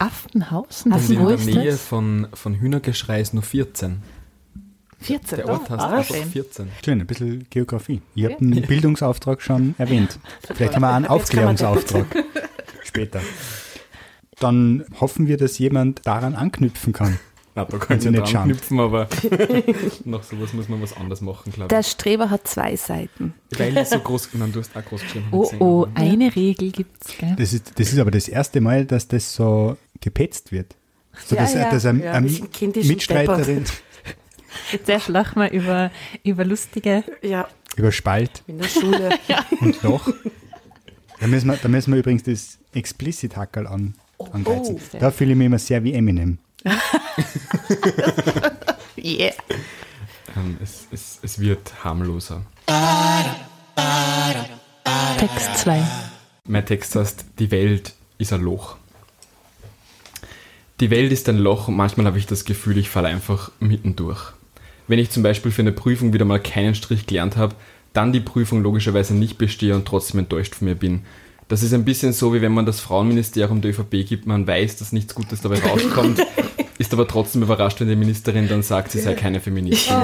Affenhausen? 0.03 0.91
Das 0.91 1.09
Und 1.09 1.15
in 1.15 1.21
wo 1.21 1.27
der 1.29 1.37
Nähe 1.37 1.71
das? 1.71 1.81
von, 1.81 2.27
von 2.33 2.55
Hühnergeschrei 2.55 3.21
ist 3.21 3.33
nur 3.33 3.43
14. 3.43 4.01
14. 4.99 5.37
Der 5.37 5.49
Ort 5.49 5.69
heißt 5.69 5.81
Ah, 5.81 5.97
einfach 5.97 6.15
schön. 6.15 6.25
14. 6.29 6.67
schön, 6.83 7.01
ein 7.01 7.07
bisschen 7.07 7.45
Geografie. 7.49 8.01
Ihr 8.15 8.29
habt 8.31 8.41
einen 8.41 8.61
Bildungsauftrag 8.61 9.41
schon 9.41 9.75
erwähnt. 9.77 10.17
Vielleicht 10.53 10.75
haben 10.75 10.81
wir 10.81 10.89
auch 10.91 10.95
einen 10.95 11.07
Aufklärungsauftrag 11.07 12.05
später. 12.83 13.19
Dann 14.39 14.83
hoffen 14.99 15.27
wir, 15.27 15.37
dass 15.37 15.57
jemand 15.57 16.05
daran 16.05 16.35
anknüpfen 16.35 16.91
kann. 16.93 17.19
Na, 17.55 17.65
da 17.65 17.77
kann 17.77 17.99
ich 17.99 18.07
Also 18.07 18.09
nicht 18.09 18.27
schauen. 18.29 18.41
anknüpfen, 18.43 18.79
aber 18.79 19.07
nach 20.05 20.23
sowas 20.23 20.53
muss 20.53 20.69
man 20.69 20.81
was 20.81 20.97
anderes 20.97 21.21
machen, 21.21 21.51
glaube 21.53 21.67
Der 21.69 21.81
ich. 21.81 21.87
Streber 21.87 22.31
hat 22.31 22.47
zwei 22.47 22.75
Seiten. 22.75 23.35
Weil 23.57 23.77
ich 23.77 23.87
so 23.89 23.99
groß, 23.99 24.29
nein, 24.33 24.51
du 24.51 24.59
hast 24.59 24.75
auch 24.75 24.83
groß 24.83 25.01
geschrieben. 25.01 25.27
Oh, 25.31 25.41
gesehen, 25.43 25.61
oh, 25.61 25.87
eine 25.93 26.35
Regel 26.35 26.71
gibt's, 26.71 27.15
gell? 27.19 27.35
Das 27.37 27.53
ist, 27.53 27.77
das 27.79 27.93
ist 27.93 27.99
aber 27.99 28.09
das 28.09 28.27
erste 28.27 28.59
Mal, 28.59 28.85
dass 28.85 29.07
das 29.07 29.35
so 29.35 29.77
gepetzt 30.03 30.51
wird. 30.51 30.75
So, 31.25 31.35
Ja, 31.35 31.43
dass, 31.43 31.53
ja. 31.53 31.69
dass 31.71 31.85
eine, 31.85 32.03
Ja, 32.03 32.21
wir 32.21 32.29
sind 32.29 32.53
kindischen 32.53 32.91
Mitstreiterin 32.91 33.65
Zuerst 34.85 35.07
lachen 35.07 35.41
wir 35.41 35.51
über, 35.51 35.91
über 36.23 36.45
lustige. 36.45 37.03
Ja, 37.21 37.47
über 37.75 37.91
Spalt 37.91 38.43
in 38.45 38.59
der 38.59 38.67
Schule. 38.67 39.09
und 39.61 39.81
Loch. 39.81 40.07
Da 41.19 41.27
müssen 41.27 41.47
wir, 41.47 41.57
da 41.57 41.67
müssen 41.69 41.91
wir 41.91 41.99
übrigens 41.99 42.23
das 42.23 42.59
Explicit-Hackerl 42.73 43.65
an, 43.67 43.95
angreifen. 44.31 44.79
sehr 44.91 44.99
da 44.99 45.09
fühle 45.09 45.31
ich 45.31 45.37
mich 45.37 45.45
immer 45.47 45.59
sehr 45.59 45.83
wie 45.83 45.93
Eminem. 45.93 46.37
Yeah. 48.95 49.33
Ähm, 50.37 50.57
es, 50.61 50.87
es, 50.91 51.19
es 51.21 51.39
wird 51.39 51.83
harmloser. 51.83 52.41
Text 55.17 55.57
2. 55.57 55.83
Mein 56.45 56.65
Text 56.65 56.95
heißt, 56.95 57.25
die 57.37 57.51
Welt 57.51 57.93
ist 58.17 58.31
ein 58.31 58.41
Loch. 58.41 58.77
Die 60.79 60.89
Welt 60.89 61.11
ist 61.11 61.29
ein 61.29 61.37
Loch 61.37 61.67
und 61.67 61.75
manchmal 61.75 62.07
habe 62.07 62.17
ich 62.17 62.25
das 62.25 62.45
Gefühl, 62.45 62.77
ich 62.77 62.89
falle 62.89 63.07
einfach 63.07 63.51
mittendurch. 63.59 64.33
Wenn 64.87 64.99
ich 64.99 65.11
zum 65.11 65.23
Beispiel 65.23 65.51
für 65.51 65.61
eine 65.61 65.71
Prüfung 65.71 66.13
wieder 66.13 66.25
mal 66.25 66.39
keinen 66.39 66.75
Strich 66.75 67.05
gelernt 67.05 67.37
habe, 67.37 67.55
dann 67.93 68.11
die 68.11 68.19
Prüfung 68.19 68.63
logischerweise 68.63 69.13
nicht 69.13 69.37
bestehe 69.37 69.75
und 69.75 69.85
trotzdem 69.85 70.19
enttäuscht 70.19 70.55
von 70.55 70.67
mir 70.67 70.75
bin. 70.75 71.01
Das 71.47 71.61
ist 71.61 71.73
ein 71.73 71.85
bisschen 71.85 72.11
so, 72.11 72.33
wie 72.33 72.41
wenn 72.41 72.53
man 72.53 72.65
das 72.65 72.79
Frauenministerium 72.79 73.61
der 73.61 73.71
ÖVP 73.71 74.07
gibt, 74.07 74.25
man 74.25 74.47
weiß, 74.47 74.77
dass 74.77 74.91
nichts 74.91 75.13
Gutes 75.13 75.41
dabei 75.41 75.59
rauskommt, 75.59 76.19
ist 76.79 76.93
aber 76.93 77.07
trotzdem 77.07 77.43
überrascht, 77.43 77.79
wenn 77.79 77.89
die 77.89 77.95
Ministerin 77.95 78.47
dann 78.47 78.63
sagt, 78.63 78.91
sie 78.91 78.99
sei 78.99 79.13
keine 79.13 79.39
Feministin. 79.39 79.97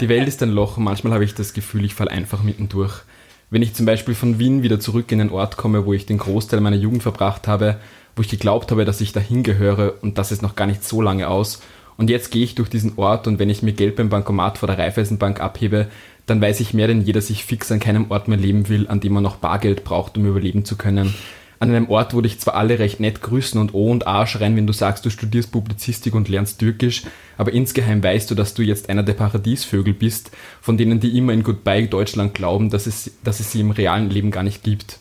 Die 0.00 0.08
Welt 0.08 0.26
ist 0.26 0.42
ein 0.42 0.50
Loch 0.50 0.76
und 0.76 0.84
manchmal 0.84 1.12
habe 1.12 1.24
ich 1.24 1.34
das 1.34 1.52
Gefühl, 1.52 1.84
ich 1.84 1.94
falle 1.94 2.10
einfach 2.10 2.42
mittendurch. 2.42 3.02
Wenn 3.50 3.62
ich 3.62 3.74
zum 3.74 3.86
Beispiel 3.86 4.14
von 4.14 4.38
Wien 4.38 4.62
wieder 4.62 4.80
zurück 4.80 5.12
in 5.12 5.18
den 5.18 5.30
Ort 5.30 5.56
komme, 5.56 5.86
wo 5.86 5.92
ich 5.92 6.06
den 6.06 6.18
Großteil 6.18 6.60
meiner 6.60 6.76
Jugend 6.76 7.02
verbracht 7.02 7.46
habe, 7.46 7.76
wo 8.16 8.22
ich 8.22 8.28
geglaubt 8.28 8.70
habe, 8.70 8.84
dass 8.84 9.00
ich 9.00 9.12
dahin 9.12 9.42
gehöre 9.42 9.94
und 10.02 10.18
das 10.18 10.32
ist 10.32 10.42
noch 10.42 10.56
gar 10.56 10.66
nicht 10.66 10.84
so 10.84 11.00
lange 11.00 11.28
aus. 11.28 11.60
Und 11.96 12.10
jetzt 12.10 12.30
gehe 12.30 12.42
ich 12.42 12.54
durch 12.54 12.68
diesen 12.68 12.94
Ort 12.96 13.26
und 13.26 13.38
wenn 13.38 13.50
ich 13.50 13.62
mir 13.62 13.72
Geld 13.72 13.96
beim 13.96 14.08
Bankomat 14.08 14.58
vor 14.58 14.66
der 14.66 14.78
Raiffeisenbank 14.78 15.40
abhebe, 15.40 15.88
dann 16.26 16.40
weiß 16.40 16.60
ich 16.60 16.74
mehr 16.74 16.88
denn 16.88 17.02
je, 17.02 17.12
dass 17.12 17.30
ich 17.30 17.44
fix 17.44 17.70
an 17.70 17.80
keinem 17.80 18.10
Ort 18.10 18.28
mehr 18.28 18.38
leben 18.38 18.68
will, 18.68 18.88
an 18.88 19.00
dem 19.00 19.12
man 19.12 19.22
noch 19.22 19.36
Bargeld 19.36 19.84
braucht, 19.84 20.16
um 20.16 20.26
überleben 20.26 20.64
zu 20.64 20.76
können. 20.76 21.14
An 21.64 21.70
einem 21.74 21.88
Ort, 21.88 22.12
wo 22.12 22.20
dich 22.20 22.38
zwar 22.40 22.56
alle 22.56 22.78
recht 22.78 23.00
nett 23.00 23.22
grüßen 23.22 23.58
und 23.58 23.72
O 23.72 23.90
und 23.90 24.06
A 24.06 24.26
schreien, 24.26 24.54
wenn 24.54 24.66
du 24.66 24.74
sagst, 24.74 25.06
du 25.06 25.08
studierst 25.08 25.50
Publizistik 25.50 26.14
und 26.14 26.28
lernst 26.28 26.58
Türkisch, 26.58 27.04
aber 27.38 27.54
insgeheim 27.54 28.02
weißt 28.02 28.30
du, 28.30 28.34
dass 28.34 28.52
du 28.52 28.60
jetzt 28.60 28.90
einer 28.90 29.02
der 29.02 29.14
Paradiesvögel 29.14 29.94
bist, 29.94 30.30
von 30.60 30.76
denen 30.76 31.00
die 31.00 31.16
immer 31.16 31.32
in 31.32 31.42
Goodbye 31.42 31.88
Deutschland 31.88 32.34
glauben, 32.34 32.68
dass 32.68 32.86
es, 32.86 33.12
dass 33.24 33.40
es 33.40 33.50
sie 33.50 33.60
im 33.60 33.70
realen 33.70 34.10
Leben 34.10 34.30
gar 34.30 34.42
nicht 34.42 34.62
gibt. 34.62 34.98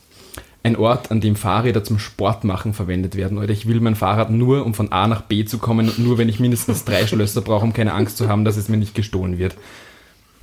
Ein 0.64 0.78
Ort, 0.78 1.12
an 1.12 1.20
dem 1.20 1.36
Fahrräder 1.36 1.84
zum 1.84 2.00
Sportmachen 2.00 2.74
verwendet 2.74 3.18
werden. 3.18 3.40
Oder 3.40 3.50
ich 3.50 3.68
will 3.68 3.82
mein 3.82 3.96
Fahrrad 3.96 4.30
nur, 4.30 4.66
um 4.66 4.74
von 4.74 4.90
A 4.94 5.10
nach 5.10 5.24
B 5.24 5.44
zu 5.44 5.58
kommen 5.58 5.90
und 5.90 6.00
nur, 6.00 6.18
wenn 6.18 6.30
ich 6.30 6.40
mindestens 6.40 6.86
drei 6.86 7.06
Schlösser 7.08 7.42
brauche, 7.42 7.66
um 7.66 7.74
keine 7.74 7.94
Angst 7.94 8.16
zu 8.16 8.30
haben, 8.30 8.46
dass 8.46 8.56
es 8.56 8.70
mir 8.70 8.78
nicht 8.78 8.96
gestohlen 8.96 9.38
wird. 9.38 9.58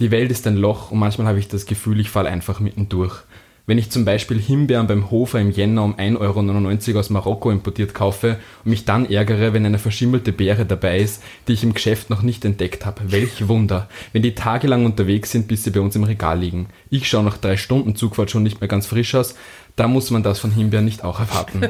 Die 0.01 0.11
Welt 0.11 0.31
ist 0.31 0.47
ein 0.47 0.57
Loch 0.57 0.91
und 0.91 0.99
manchmal 0.99 1.29
habe 1.29 1.39
ich 1.39 1.49
das 1.49 1.65
Gefühl, 1.65 1.99
ich 1.99 2.11
falle 2.11 2.29
einfach 2.29 2.61
mittendurch. 2.61 3.23
Wenn 3.67 3.79
ich 3.79 3.91
zum 3.91 4.05
Beispiel 4.05 4.41
Himbeeren 4.41 4.87
beim 4.87 5.11
Hofer 5.11 5.41
im 5.41 5.51
Jänner 5.51 5.85
um 5.85 5.95
1,99 5.95 6.89
Euro 6.91 6.99
aus 6.99 7.11
Marokko 7.11 7.51
importiert 7.51 7.95
kaufe 7.95 8.39
und 8.65 8.71
mich 8.71 8.85
dann 8.85 9.09
ärgere, 9.09 9.53
wenn 9.53 9.67
eine 9.67 9.79
verschimmelte 9.79 10.33
Beere 10.33 10.67
dabei 10.67 10.99
ist, 10.99 11.23
die 11.47 11.53
ich 11.53 11.63
im 11.63 11.75
Geschäft 11.75 12.11
noch 12.11 12.23
nicht 12.23 12.45
entdeckt 12.45 12.85
habe. 12.87 13.13
Welch 13.13 13.49
Wunder, 13.49 13.89
wenn 14.13 14.23
die 14.23 14.35
tagelang 14.35 14.85
unterwegs 14.85 15.31
sind, 15.31 15.49
bis 15.49 15.65
sie 15.65 15.71
bei 15.71 15.81
uns 15.81 15.95
im 15.95 16.05
Regal 16.05 16.41
liegen. 16.41 16.69
Ich 16.91 17.09
schaue 17.09 17.25
nach 17.25 17.39
drei 17.39 17.57
Stunden 17.57 17.95
Zugfahrt 17.95 18.31
schon 18.31 18.43
nicht 18.43 18.61
mehr 18.61 18.69
ganz 18.69 18.87
frisch 18.87 19.15
aus, 19.15 19.35
da 19.77 19.89
muss 19.89 20.11
man 20.11 20.23
das 20.23 20.39
von 20.39 20.51
Himbeeren 20.51 20.85
nicht 20.85 21.05
auch 21.05 21.21
erwarten. 21.21 21.69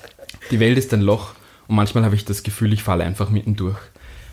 Die 0.50 0.60
Welt 0.60 0.78
ist 0.78 0.92
ein 0.94 1.00
Loch 1.00 1.34
und 1.68 1.76
manchmal 1.76 2.04
habe 2.04 2.14
ich 2.14 2.24
das 2.24 2.42
Gefühl, 2.42 2.72
ich 2.72 2.82
falle 2.82 3.04
einfach 3.04 3.30
mittendurch. 3.30 3.78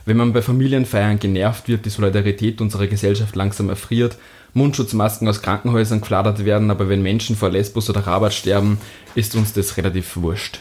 Wenn 0.08 0.18
man 0.18 0.32
bei 0.32 0.42
Familienfeiern 0.42 1.20
genervt 1.20 1.68
wird, 1.68 1.86
die 1.86 1.90
Solidarität 1.90 2.62
unserer 2.62 2.88
Gesellschaft 2.88 3.36
langsam 3.36 3.70
erfriert, 3.70 4.18
Mundschutzmasken 4.58 5.28
aus 5.28 5.42
Krankenhäusern 5.42 6.02
gefladert 6.02 6.44
werden, 6.44 6.72
aber 6.72 6.90
wenn 6.90 7.02
Menschen 7.02 7.36
vor 7.36 7.50
Lesbos 7.50 7.90
oder 7.90 8.02
Rabat 8.02 8.34
sterben, 8.34 8.80
ist 9.16 9.36
uns 9.36 9.54
das 9.54 9.78
relativ 9.78 10.18
wurscht. 10.18 10.60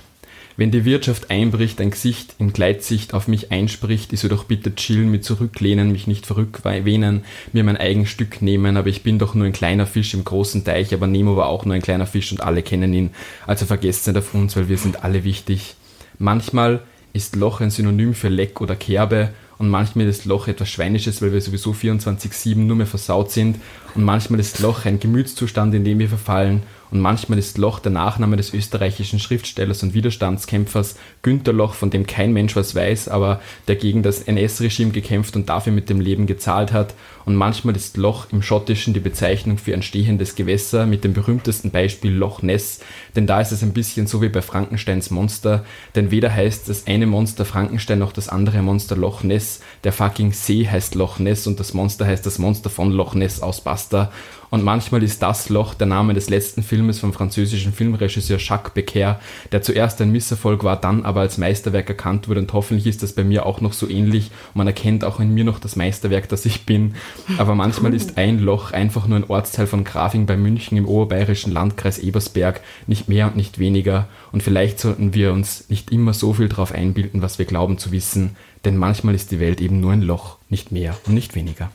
Wenn 0.59 0.71
die 0.71 0.87
Wirtschaft 0.87 1.31
einbricht, 1.31 1.81
ein 1.83 1.91
Gesicht 1.91 2.35
in 2.39 2.53
Gleitsicht 2.53 3.13
auf 3.13 3.29
mich 3.29 3.53
einspricht, 3.53 4.15
ich 4.15 4.21
soll 4.21 4.31
doch 4.31 4.45
bitte 4.45 4.75
chillen, 4.75 5.11
mit 5.11 5.23
zurücklehnen, 5.23 5.93
mich 5.93 6.07
nicht 6.07 6.25
verrückwähnen, 6.25 7.25
mir 7.53 7.63
mein 7.63 7.77
eigen 7.77 8.07
Stück 8.07 8.41
nehmen, 8.41 8.79
aber 8.79 8.89
ich 8.89 9.03
bin 9.03 9.19
doch 9.19 9.35
nur 9.35 9.47
ein 9.47 9.53
kleiner 9.53 9.87
Fisch 9.87 10.15
im 10.15 10.25
großen 10.25 10.65
Teich, 10.65 10.95
aber 10.95 11.07
Nemo 11.07 11.37
war 11.37 11.49
auch 11.49 11.67
nur 11.67 11.75
ein 11.75 11.83
kleiner 11.83 12.07
Fisch 12.07 12.33
und 12.33 12.41
alle 12.41 12.63
kennen 12.63 12.95
ihn, 12.95 13.11
also 13.47 13.67
vergesst 13.67 14.07
nicht 14.07 14.17
auf 14.17 14.33
uns, 14.33 14.57
weil 14.57 14.69
wir 14.69 14.79
sind 14.79 15.05
alle 15.05 15.25
wichtig. 15.25 15.75
Manchmal 16.19 16.81
ist 17.13 17.37
Loch 17.37 17.61
ein 17.61 17.71
Synonym 17.71 18.15
für 18.15 18.29
Leck 18.29 18.61
oder 18.63 18.77
Kerbe 18.77 19.31
und 19.59 19.71
manchmal 19.71 20.07
ist 20.07 20.27
Loch 20.27 20.49
etwas 20.49 20.69
Schweinisches, 20.69 21.23
weil 21.23 21.33
wir 21.33 21.41
sowieso 21.41 21.73
24-7 21.73 22.57
nur 22.57 22.77
mehr 22.77 22.87
versaut 22.87 23.31
sind. 23.31 23.59
Und 23.95 24.05
manchmal 24.05 24.41
ist 24.41 24.59
Loch 24.61 24.85
ein 24.85 25.01
Gemütszustand, 25.01 25.75
in 25.75 25.85
dem 25.85 25.99
wir 25.99 26.09
verfallen 26.09 26.63
und 26.91 27.01
manchmal 27.01 27.39
ist 27.39 27.59
Loch 27.59 27.79
der 27.81 27.93
Nachname 27.93 28.37
des 28.37 28.55
österreichischen 28.55 29.19
Schriftstellers 29.19 29.83
und 29.83 29.95
Widerstandskämpfers 29.95 30.97
Günter 31.23 31.53
Loch, 31.53 31.75
von 31.75 31.91
dem 31.91 32.07
kein 32.07 32.33
Mensch 32.33 32.55
was 32.57 32.75
weiß, 32.75 33.09
aber 33.09 33.41
der 33.69 33.77
gegen 33.77 34.03
das 34.03 34.23
NS-Regime 34.23 34.93
gekämpft 34.93 35.37
und 35.37 35.49
dafür 35.49 35.73
mit 35.73 35.91
dem 35.91 36.01
Leben 36.01 36.27
gezahlt 36.27 36.73
hat. 36.73 36.95
Und 37.25 37.35
manchmal 37.35 37.75
ist 37.75 37.97
Loch 37.97 38.27
im 38.31 38.41
Schottischen 38.41 38.95
die 38.95 39.01
Bezeichnung 39.01 39.59
für 39.59 39.75
ein 39.75 39.83
stehendes 39.83 40.37
Gewässer 40.37 40.87
mit 40.87 41.03
dem 41.03 41.13
berühmtesten 41.13 41.73
Beispiel 41.73 42.13
Loch 42.13 42.43
Ness, 42.43 42.81
denn 43.17 43.27
da 43.27 43.41
ist 43.41 43.51
es 43.51 43.63
ein 43.63 43.73
bisschen 43.73 44.07
so 44.07 44.23
wie 44.23 44.29
bei 44.29 44.43
Frankensteins 44.43 45.11
Monster, 45.11 45.65
denn 45.97 46.13
weder 46.13 46.33
heißt 46.33 46.69
das 46.69 46.87
eine 46.87 47.07
Monster 47.07 47.45
Frankenstein 47.45 47.99
noch 47.99 48.13
das 48.13 48.29
andere 48.29 48.63
Monster 48.63 48.95
Loch 48.95 49.25
Ness, 49.25 49.61
der 49.83 49.93
fucking 49.93 50.33
See 50.33 50.69
heißt 50.69 50.95
Loch 50.95 51.19
Ness 51.19 51.49
und 51.49 51.59
das 51.59 51.75
Monster 51.75 52.07
heißt 52.07 52.25
das 52.25 52.39
Monster 52.39 52.71
von 52.71 52.93
Loch 52.93 53.15
Ness 53.15 53.43
aus 53.43 53.61
Basta. 53.61 54.13
Und 54.51 54.65
manchmal 54.65 55.03
ist 55.03 55.23
das 55.23 55.49
Loch 55.49 55.75
der 55.75 55.87
Name 55.87 56.15
des 56.15 56.31
letzten 56.31 56.63
Filmes 56.63 56.99
vom 56.99 57.13
französischen 57.13 57.73
Filmregisseur 57.73 58.39
Jacques 58.39 58.73
Becker, 58.75 59.21
der 59.53 59.63
zuerst 59.63 60.01
ein 60.01 60.13
Misserfolg 60.13 60.65
war, 60.65 60.81
dann 60.81 61.05
aber 61.05 61.21
als 61.21 61.39
Meisterwerk 61.39 61.89
erkannt 61.89 62.29
wurde. 62.29 62.41
Und 62.41 62.53
hoffentlich 62.53 62.87
ist 62.87 63.03
das 63.03 63.13
bei 63.13 63.25
mir 63.25 63.47
auch 63.47 63.61
noch 63.61 63.73
so 63.73 63.89
ähnlich. 63.89 64.31
Man 64.55 64.67
erkennt 64.67 65.05
auch 65.05 65.21
in 65.21 65.35
mir 65.35 65.45
noch 65.45 65.59
das 65.59 65.77
Meisterwerk, 65.77 66.29
das 66.29 66.47
ich 66.47 66.67
bin. 66.67 66.95
Aber 67.39 67.55
manchmal 67.55 67.95
ist 67.95 68.19
ein 68.19 68.39
Loch 68.39 68.73
einfach 68.73 69.07
nur 69.07 69.19
ein 69.19 69.29
Ortsteil 69.29 69.67
von 69.67 69.85
Grafing 69.85 70.27
bei 70.27 70.37
München 70.37 70.79
im 70.79 70.87
oberbayerischen 70.87 71.53
Landkreis 71.53 71.99
Ebersberg, 71.99 72.61
nicht 72.87 73.09
mehr 73.09 73.27
und 73.27 73.37
nicht 73.37 73.59
weniger. 73.59 74.09
Und 74.33 74.43
vielleicht 74.43 74.79
sollten 74.81 75.15
wir 75.15 75.33
uns 75.33 75.69
nicht 75.69 75.91
immer 75.91 76.13
so 76.13 76.33
viel 76.35 76.49
darauf 76.49 76.73
einbilden, 76.73 77.23
was 77.23 77.39
wir 77.39 77.47
glauben 77.47 77.79
zu 77.79 77.93
wissen, 77.93 78.37
denn 78.65 78.77
manchmal 78.77 79.15
ist 79.15 79.31
die 79.31 79.41
Welt 79.41 79.61
eben 79.61 79.81
nur 79.81 79.93
ein 79.93 80.03
Loch, 80.03 80.39
nicht 80.49 80.73
mehr 80.73 80.97
und 81.07 81.15
nicht 81.15 81.35
weniger. 81.35 81.71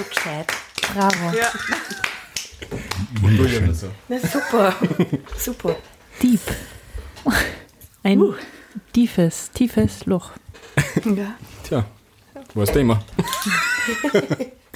So 0.00 0.06
gescheit. 0.14 0.46
Bravo. 0.94 1.32
Wunderschön. 3.20 3.76
Na, 4.08 4.18
super. 4.18 4.74
super. 5.36 5.76
Deep. 6.22 6.40
Ein 8.02 8.22
tiefes, 8.94 9.50
tiefes 9.50 10.06
Loch. 10.06 10.30
Ja. 11.04 11.34
Tja, 11.64 11.84
weißt 12.54 12.74
du 12.74 12.80
immer. 12.80 13.02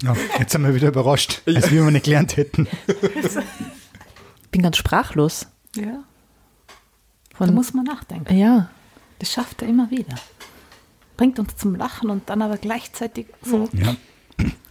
Ja, 0.03 0.15
jetzt 0.39 0.53
sind 0.53 0.63
wir 0.65 0.75
wieder 0.75 0.89
überrascht, 0.89 1.41
als 1.47 1.71
wir 1.71 1.83
nicht 1.91 2.05
gelernt 2.05 2.37
hätten. 2.37 2.69
Bin 4.51 4.63
ganz 4.63 4.77
sprachlos. 4.77 5.47
ja. 5.77 6.03
Von, 7.35 7.47
Da 7.49 7.53
muss 7.55 7.73
man 7.73 7.85
nachdenken. 7.87 8.37
ja, 8.37 8.69
Das 9.21 9.33
schafft 9.33 9.63
er 9.63 9.69
immer 9.69 9.91
wieder. 9.91 10.15
Bringt 11.17 11.39
uns 11.39 11.57
zum 11.57 11.75
Lachen 11.77 12.11
und 12.11 12.29
dann 12.29 12.43
aber 12.43 12.59
gleichzeitig 12.59 13.27
so. 13.43 13.69
Ja. 13.73 13.97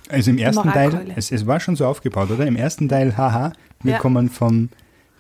Also 0.09 0.31
im 0.31 0.37
ersten 0.37 0.71
Teil, 0.71 1.13
es, 1.15 1.31
es 1.31 1.47
war 1.47 1.59
schon 1.59 1.75
so 1.75 1.85
aufgebaut, 1.85 2.29
oder? 2.31 2.45
Im 2.45 2.55
ersten 2.55 2.89
Teil, 2.89 3.15
haha, 3.17 3.53
wir 3.81 3.93
Ja. 3.93 3.99
kommen 3.99 4.29
vom 4.29 4.69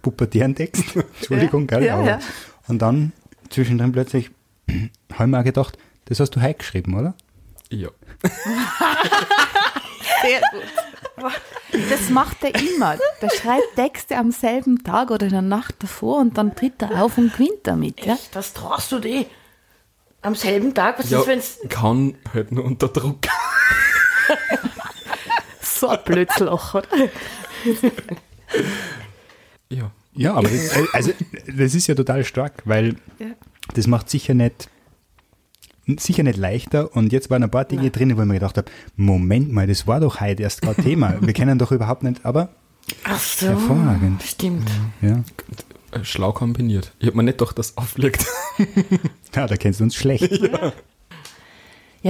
pubertären 0.01 0.55
Text. 0.55 0.95
Entschuldigung, 1.19 1.67
gell? 1.67 1.85
Ja, 1.85 1.95
aber, 1.95 2.05
ja. 2.07 2.19
Und 2.67 2.81
dann 2.81 3.11
zwischendrin 3.49 3.91
plötzlich, 3.91 4.29
habe 4.69 4.89
ich 5.11 5.25
mir 5.27 5.39
auch 5.39 5.43
gedacht, 5.43 5.77
das 6.05 6.19
hast 6.19 6.31
du 6.31 6.41
heute 6.41 6.55
geschrieben, 6.59 6.95
oder? 6.99 7.13
Ja. 7.69 7.89
Sehr 10.21 10.41
gut. 10.51 11.31
Das 11.89 12.09
macht 12.09 12.43
er 12.43 12.53
immer. 12.55 12.97
Der 13.21 13.29
schreibt 13.29 13.75
Texte 13.75 14.17
am 14.17 14.31
selben 14.31 14.83
Tag 14.83 15.11
oder 15.11 15.25
in 15.25 15.31
der 15.31 15.41
Nacht 15.41 15.75
davor 15.79 16.19
und 16.19 16.37
dann 16.37 16.55
tritt 16.55 16.81
er 16.81 17.03
auf 17.03 17.17
und 17.17 17.33
gewinnt 17.33 17.59
damit. 17.63 18.05
Ja? 18.05 18.17
Das 18.31 18.53
traust 18.53 18.91
du 18.91 18.99
dir. 18.99 19.25
Am 20.21 20.35
selben 20.35 20.73
Tag? 20.73 20.99
Was 20.99 21.09
ja 21.09 21.19
ist, 21.21 21.27
wenn's. 21.27 21.59
kann 21.69 22.15
halt 22.33 22.51
nur 22.51 22.63
unter 22.65 22.87
Druck. 22.87 23.19
So 25.83 25.89
ein 25.89 25.99
oder? 26.73 26.87
Ja. 29.69 29.91
Ja, 30.15 30.35
aber 30.35 30.47
das, 30.47 30.71
also, 30.93 31.11
das 31.47 31.73
ist 31.73 31.87
ja 31.87 31.95
total 31.95 32.23
stark, 32.23 32.61
weil 32.65 32.95
das 33.73 33.87
macht 33.87 34.09
sicher 34.09 34.33
nicht, 34.35 34.69
sicher 35.97 36.21
nicht 36.23 36.37
leichter. 36.37 36.95
Und 36.95 37.11
jetzt 37.11 37.29
waren 37.31 37.43
ein 37.43 37.49
paar 37.49 37.65
Dinge 37.65 37.89
drin, 37.89 38.15
wo 38.15 38.21
ich 38.21 38.27
mir 38.27 38.35
gedacht 38.35 38.57
habe, 38.57 38.71
Moment 38.95 39.51
mal, 39.51 39.65
das 39.67 39.87
war 39.87 39.99
doch 39.99 40.21
heute 40.21 40.43
erst 40.43 40.61
gerade 40.61 40.81
Thema. 40.83 41.15
Wir 41.21 41.33
kennen 41.33 41.57
doch 41.57 41.71
überhaupt 41.71 42.03
nicht, 42.03 42.23
aber 42.23 42.49
Ach 43.03 43.19
so. 43.19 43.47
hervorragend. 43.47 44.21
Stimmt. 44.21 44.69
Ja. 45.01 45.23
Äh, 45.91 46.03
Schlau 46.05 46.31
kombiniert. 46.31 46.93
Ich 46.99 47.07
habe 47.07 47.17
mir 47.17 47.23
nicht 47.23 47.39
gedacht, 47.39 47.57
dass 47.57 47.75
aufliegt. 47.75 48.25
ja, 49.35 49.47
da 49.47 49.57
kennst 49.57 49.79
du 49.79 49.85
uns 49.85 49.95
schlecht. 49.95 50.31
Ja, 50.31 50.71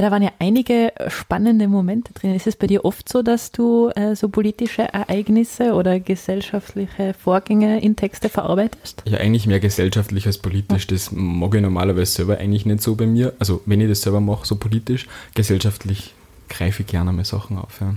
da 0.02 0.10
waren 0.10 0.24
ja 0.24 0.32
einige 0.40 0.92
spannende 1.08 1.68
Momente 1.68 2.14
drin. 2.14 2.34
Ist 2.34 2.48
es 2.48 2.56
bei 2.56 2.66
dir 2.66 2.84
oft 2.84 3.08
so, 3.08 3.22
dass 3.22 3.52
du 3.52 3.90
äh, 3.90 4.16
so 4.16 4.28
politische 4.28 4.82
Ereignisse 4.82 5.74
oder 5.74 6.00
gesellschaftliche 6.00 7.14
Vorgänge 7.14 7.80
in 7.80 7.96
Texte 7.96 8.28
verarbeitest? 8.28 9.04
Ja, 9.06 9.20
eigentlich 9.20 9.46
mehr 9.46 9.60
gesellschaftlich 9.60 10.26
als 10.26 10.40
politisch. 10.40 10.88
Das 10.88 11.12
mag 11.12 11.54
ich 11.54 11.62
normalerweise 11.62 12.12
selber 12.12 12.40
eigentlich 12.40 12.66
nicht 12.66 12.82
so 12.82 12.96
bei 12.96 13.06
mir. 13.06 13.34
Also, 13.38 13.62
wenn 13.68 13.82
ich 13.82 13.88
das 13.88 14.02
selber 14.02 14.20
mache, 14.20 14.48
so 14.48 14.56
politisch, 14.56 15.08
gesellschaftlich 15.36 16.16
greife 16.50 16.82
ich 16.82 16.88
gerne 16.88 17.12
mal 17.12 17.24
Sachen 17.26 17.58
auf. 17.60 17.80
Ja. 17.80 17.96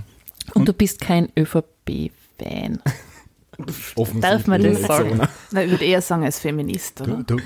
Und, 0.53 0.67
du 0.67 0.73
bist 0.73 1.01
kein 1.01 1.29
ÖVP-Fan. 1.37 2.79
Darf 4.21 4.45
man 4.45 4.61
das 4.61 4.83
sagen? 4.83 5.19
Na, 5.51 5.63
ich 5.63 5.71
würde 5.71 5.85
eher 5.85 6.01
sagen, 6.01 6.23
als 6.23 6.39
Feminist, 6.39 7.01
oder? 7.01 7.23
Du, 7.23 7.37
du, 7.37 7.41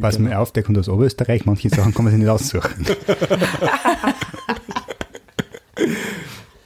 pass 0.00 0.18
mir 0.18 0.38
auf, 0.38 0.52
der 0.52 0.62
kommt 0.62 0.78
aus 0.78 0.88
Oberösterreich, 0.88 1.44
manche 1.46 1.68
Sachen 1.70 1.94
kann 1.94 2.04
man 2.04 2.12
sich 2.12 2.20
nicht 2.20 2.30
aussuchen. 2.30 2.86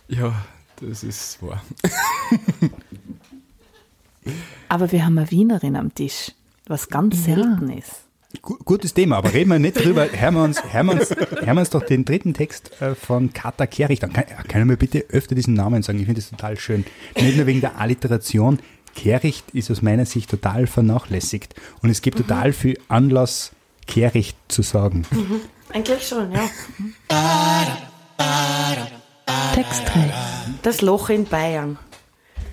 Ja, 0.09 0.35
das 0.81 1.03
ist 1.05 1.43
wahr. 1.43 1.63
Aber 4.69 4.91
wir 4.93 5.05
haben 5.05 5.19
eine 5.19 5.31
Wienerin 5.31 5.77
am 5.77 5.95
Tisch, 5.95 6.33
was 6.67 6.89
ganz 6.89 7.25
selten 7.25 7.71
ist. 7.71 7.93
Gu- 8.43 8.59
Gutes 8.65 8.93
Thema, 8.93 9.17
aber 9.17 9.33
reden 9.33 9.49
wir 9.51 9.59
nicht 9.59 9.83
drüber. 9.83 10.07
Hören 10.13 10.35
wir 10.35 10.43
uns, 10.43 10.63
hören 10.63 10.87
wir 10.87 10.93
uns, 11.01 11.11
hören 11.11 11.57
wir 11.57 11.61
uns 11.61 11.71
doch 11.71 11.83
den 11.83 12.05
dritten 12.05 12.35
Text 12.35 12.71
äh, 12.83 12.95
von 12.95 13.33
Kata 13.33 13.67
Kehricht 13.67 14.05
an. 14.05 14.13
Kann, 14.13 14.25
kann 14.47 14.61
ich 14.61 14.67
mir 14.67 14.77
bitte 14.77 15.07
öfter 15.11 15.35
diesen 15.35 15.55
Namen 15.55 15.83
sagen? 15.83 15.99
Ich 15.99 16.05
finde 16.05 16.21
das 16.21 16.29
total 16.31 16.59
schön. 16.59 16.85
Nicht 17.17 17.39
nur 17.39 17.47
wegen 17.47 17.63
der 17.63 17.79
Alliteration. 17.81 18.59
Kehricht 18.99 19.51
ist 19.53 19.71
aus 19.71 19.81
meiner 19.81 20.07
Sicht 20.07 20.29
total 20.29 20.67
vernachlässigt. 20.67 21.55
Und 21.83 21.91
es 21.91 22.03
gibt 22.03 22.19
total 22.19 22.53
viel 22.53 22.81
Anlass, 22.89 23.53
Kehricht 23.87 24.37
zu 24.49 24.63
sagen. 24.63 25.07
Eigentlich 25.73 26.09
schon, 26.09 26.33
ja. 26.33 26.51
Text 29.55 29.83
3. 29.95 30.13
Das 30.63 30.81
Loch 30.81 31.11
in 31.11 31.27
Bayern. 31.27 31.79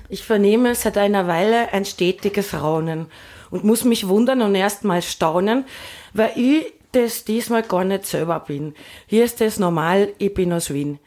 Ich 0.08 0.24
vernehme 0.24 0.76
seit 0.76 1.00
einer 1.00 1.26
Weile 1.26 1.74
ein 1.74 1.84
stetiges 1.84 2.54
Raunen 2.54 3.08
und 3.50 3.64
muss 3.64 3.84
mich 3.84 4.08
wundern 4.08 4.44
und 4.44 4.54
erstmal 4.54 5.02
staunen, 5.02 5.66
weil 6.14 6.34
ich 6.36 6.74
das 6.92 7.26
diesmal 7.26 7.64
gar 7.64 7.84
nicht 7.84 8.06
selber 8.06 8.40
bin. 8.40 8.76
Hier 9.08 9.26
ist 9.26 9.42
es 9.42 9.58
normal, 9.58 10.14
ich 10.20 10.36
bin 10.36 10.54
aus 10.54 10.72
Wien. 10.72 11.00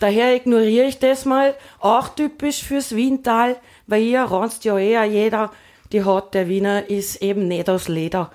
Daher 0.00 0.36
ignoriere 0.36 0.86
ich 0.86 0.98
das 0.98 1.24
mal, 1.24 1.54
auch 1.80 2.10
typisch 2.10 2.62
fürs 2.62 2.94
Wiental, 2.94 3.56
weil 3.92 4.00
hier 4.00 4.22
ranzt 4.22 4.64
ja 4.64 4.78
eher 4.78 5.04
jeder, 5.04 5.50
die 5.92 6.02
Haut 6.02 6.32
der 6.32 6.48
Wiener 6.48 6.88
ist 6.88 7.16
eben 7.16 7.46
nicht 7.46 7.68
aus 7.68 7.88
Leder. 7.88 8.30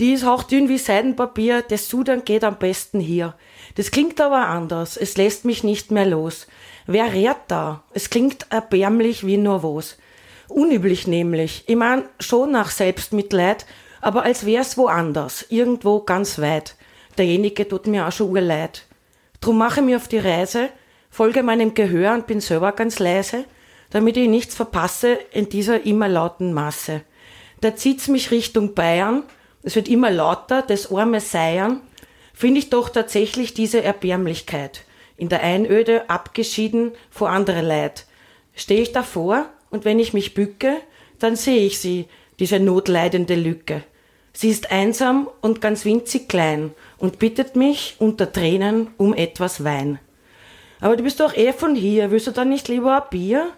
Die 0.00 0.12
ist 0.12 0.24
auch 0.24 0.42
dünn 0.42 0.68
wie 0.68 0.76
Seidenpapier, 0.76 1.62
das 1.62 1.88
Sudern 1.88 2.24
geht 2.24 2.42
am 2.42 2.58
besten 2.58 2.98
hier. 2.98 3.34
Das 3.76 3.92
klingt 3.92 4.20
aber 4.20 4.48
anders, 4.48 4.96
es 4.96 5.16
lässt 5.16 5.44
mich 5.44 5.62
nicht 5.62 5.92
mehr 5.92 6.04
los. 6.04 6.48
Wer 6.88 7.12
rät 7.12 7.36
da? 7.46 7.84
Es 7.94 8.10
klingt 8.10 8.46
erbärmlich 8.50 9.24
wie 9.24 9.36
nur 9.36 9.62
was. 9.62 9.98
Unüblich 10.48 11.06
nämlich. 11.06 11.62
Ich 11.68 11.76
mein, 11.76 12.02
schon 12.18 12.50
nach 12.50 12.72
Selbstmitleid, 12.72 13.66
aber 14.00 14.24
als 14.24 14.46
wär's 14.46 14.76
woanders, 14.76 15.46
irgendwo 15.48 16.00
ganz 16.00 16.40
weit. 16.40 16.74
Derjenige 17.18 17.68
tut 17.68 17.86
mir 17.86 18.08
auch 18.08 18.12
schon 18.12 18.30
urleid. 18.30 18.84
Drum 19.40 19.58
mache 19.58 19.80
mich 19.80 19.94
auf 19.94 20.08
die 20.08 20.18
Reise, 20.18 20.70
folge 21.08 21.44
meinem 21.44 21.74
Gehör 21.74 22.14
und 22.14 22.26
bin 22.26 22.40
selber 22.40 22.72
ganz 22.72 22.98
leise, 22.98 23.44
damit 23.90 24.16
ich 24.16 24.28
nichts 24.28 24.54
verpasse 24.54 25.18
in 25.32 25.48
dieser 25.48 25.84
immer 25.84 26.08
lauten 26.08 26.52
Masse. 26.52 27.02
Da 27.60 27.74
zieht's 27.74 28.08
mich 28.08 28.30
Richtung 28.30 28.74
Bayern, 28.74 29.24
es 29.62 29.74
wird 29.76 29.88
immer 29.88 30.10
lauter, 30.10 30.62
das 30.62 30.92
arme 30.92 31.20
Seiern, 31.20 31.80
finde 32.32 32.60
ich 32.60 32.70
doch 32.70 32.88
tatsächlich 32.88 33.54
diese 33.54 33.82
Erbärmlichkeit. 33.82 34.84
In 35.16 35.28
der 35.28 35.42
Einöde 35.42 36.08
abgeschieden 36.08 36.92
vor 37.10 37.30
andere 37.30 37.62
Leid. 37.62 38.06
Stehe 38.54 38.80
ich 38.80 38.92
davor 38.92 39.46
und 39.70 39.84
wenn 39.84 39.98
ich 39.98 40.14
mich 40.14 40.34
bücke, 40.34 40.76
dann 41.18 41.34
sehe 41.34 41.66
ich 41.66 41.80
sie, 41.80 42.06
diese 42.38 42.60
notleidende 42.60 43.34
Lücke. 43.34 43.82
Sie 44.32 44.50
ist 44.50 44.70
einsam 44.70 45.28
und 45.40 45.60
ganz 45.60 45.84
winzig 45.84 46.28
klein 46.28 46.72
und 46.98 47.18
bittet 47.18 47.56
mich 47.56 47.96
unter 47.98 48.32
Tränen 48.32 48.88
um 48.96 49.12
etwas 49.12 49.64
Wein. 49.64 49.98
Aber 50.80 50.96
du 50.96 51.02
bist 51.02 51.18
doch 51.18 51.36
eh 51.36 51.52
von 51.52 51.74
hier, 51.74 52.12
willst 52.12 52.28
du 52.28 52.30
dann 52.30 52.48
nicht 52.48 52.68
lieber 52.68 53.02
ein 53.02 53.10
Bier? 53.10 53.50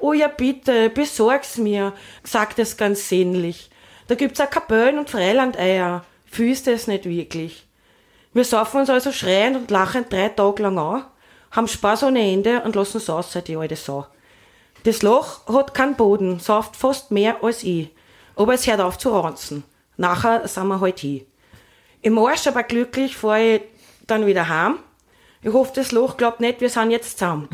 Oh 0.00 0.12
ja, 0.12 0.28
bitte, 0.28 0.90
besorg's 0.90 1.58
mir, 1.58 1.92
sagt 2.24 2.58
es 2.58 2.76
ganz 2.76 3.08
sehnlich. 3.08 3.70
Da 4.08 4.14
gibt's 4.14 4.40
auch 4.40 4.50
Kapellen 4.50 4.98
und 4.98 5.10
Freilandeier. 5.10 6.04
Fühlst 6.24 6.66
es 6.68 6.86
nicht 6.86 7.04
wirklich. 7.04 7.66
Wir 8.32 8.44
saufen 8.44 8.80
uns 8.80 8.90
also 8.90 9.12
schreiend 9.12 9.56
und 9.56 9.70
lachend 9.70 10.12
drei 10.12 10.28
Tage 10.28 10.62
lang 10.62 10.78
an, 10.78 11.04
haben 11.50 11.68
Spaß 11.68 12.04
ohne 12.04 12.20
Ende 12.20 12.62
und 12.62 12.76
lassen 12.76 12.98
uns 12.98 13.10
aus, 13.10 13.36
die 13.46 13.56
alte 13.56 13.76
Sau. 13.76 14.06
Das 14.84 15.02
Loch 15.02 15.46
hat 15.48 15.74
keinen 15.74 15.96
Boden, 15.96 16.38
sauft 16.38 16.76
fast 16.76 17.10
mehr 17.10 17.42
als 17.42 17.62
ich. 17.64 17.90
Aber 18.36 18.54
es 18.54 18.66
hört 18.66 18.80
auf 18.80 18.96
zu 18.96 19.10
ranzen. 19.10 19.64
Nachher 19.96 20.48
sind 20.48 20.68
wir 20.68 20.80
halt 20.80 21.00
hin. 21.00 21.26
Im 22.00 22.18
Arsch 22.18 22.46
aber 22.46 22.62
glücklich 22.62 23.16
fahre 23.16 23.56
ich 23.56 23.62
dann 24.06 24.26
wieder 24.26 24.48
heim. 24.48 24.78
Ich 25.42 25.52
hoffe, 25.52 25.72
das 25.74 25.92
Loch 25.92 26.16
glaubt 26.16 26.40
nicht, 26.40 26.60
wir 26.60 26.70
sind 26.70 26.90
jetzt 26.90 27.18
zusammen. 27.18 27.48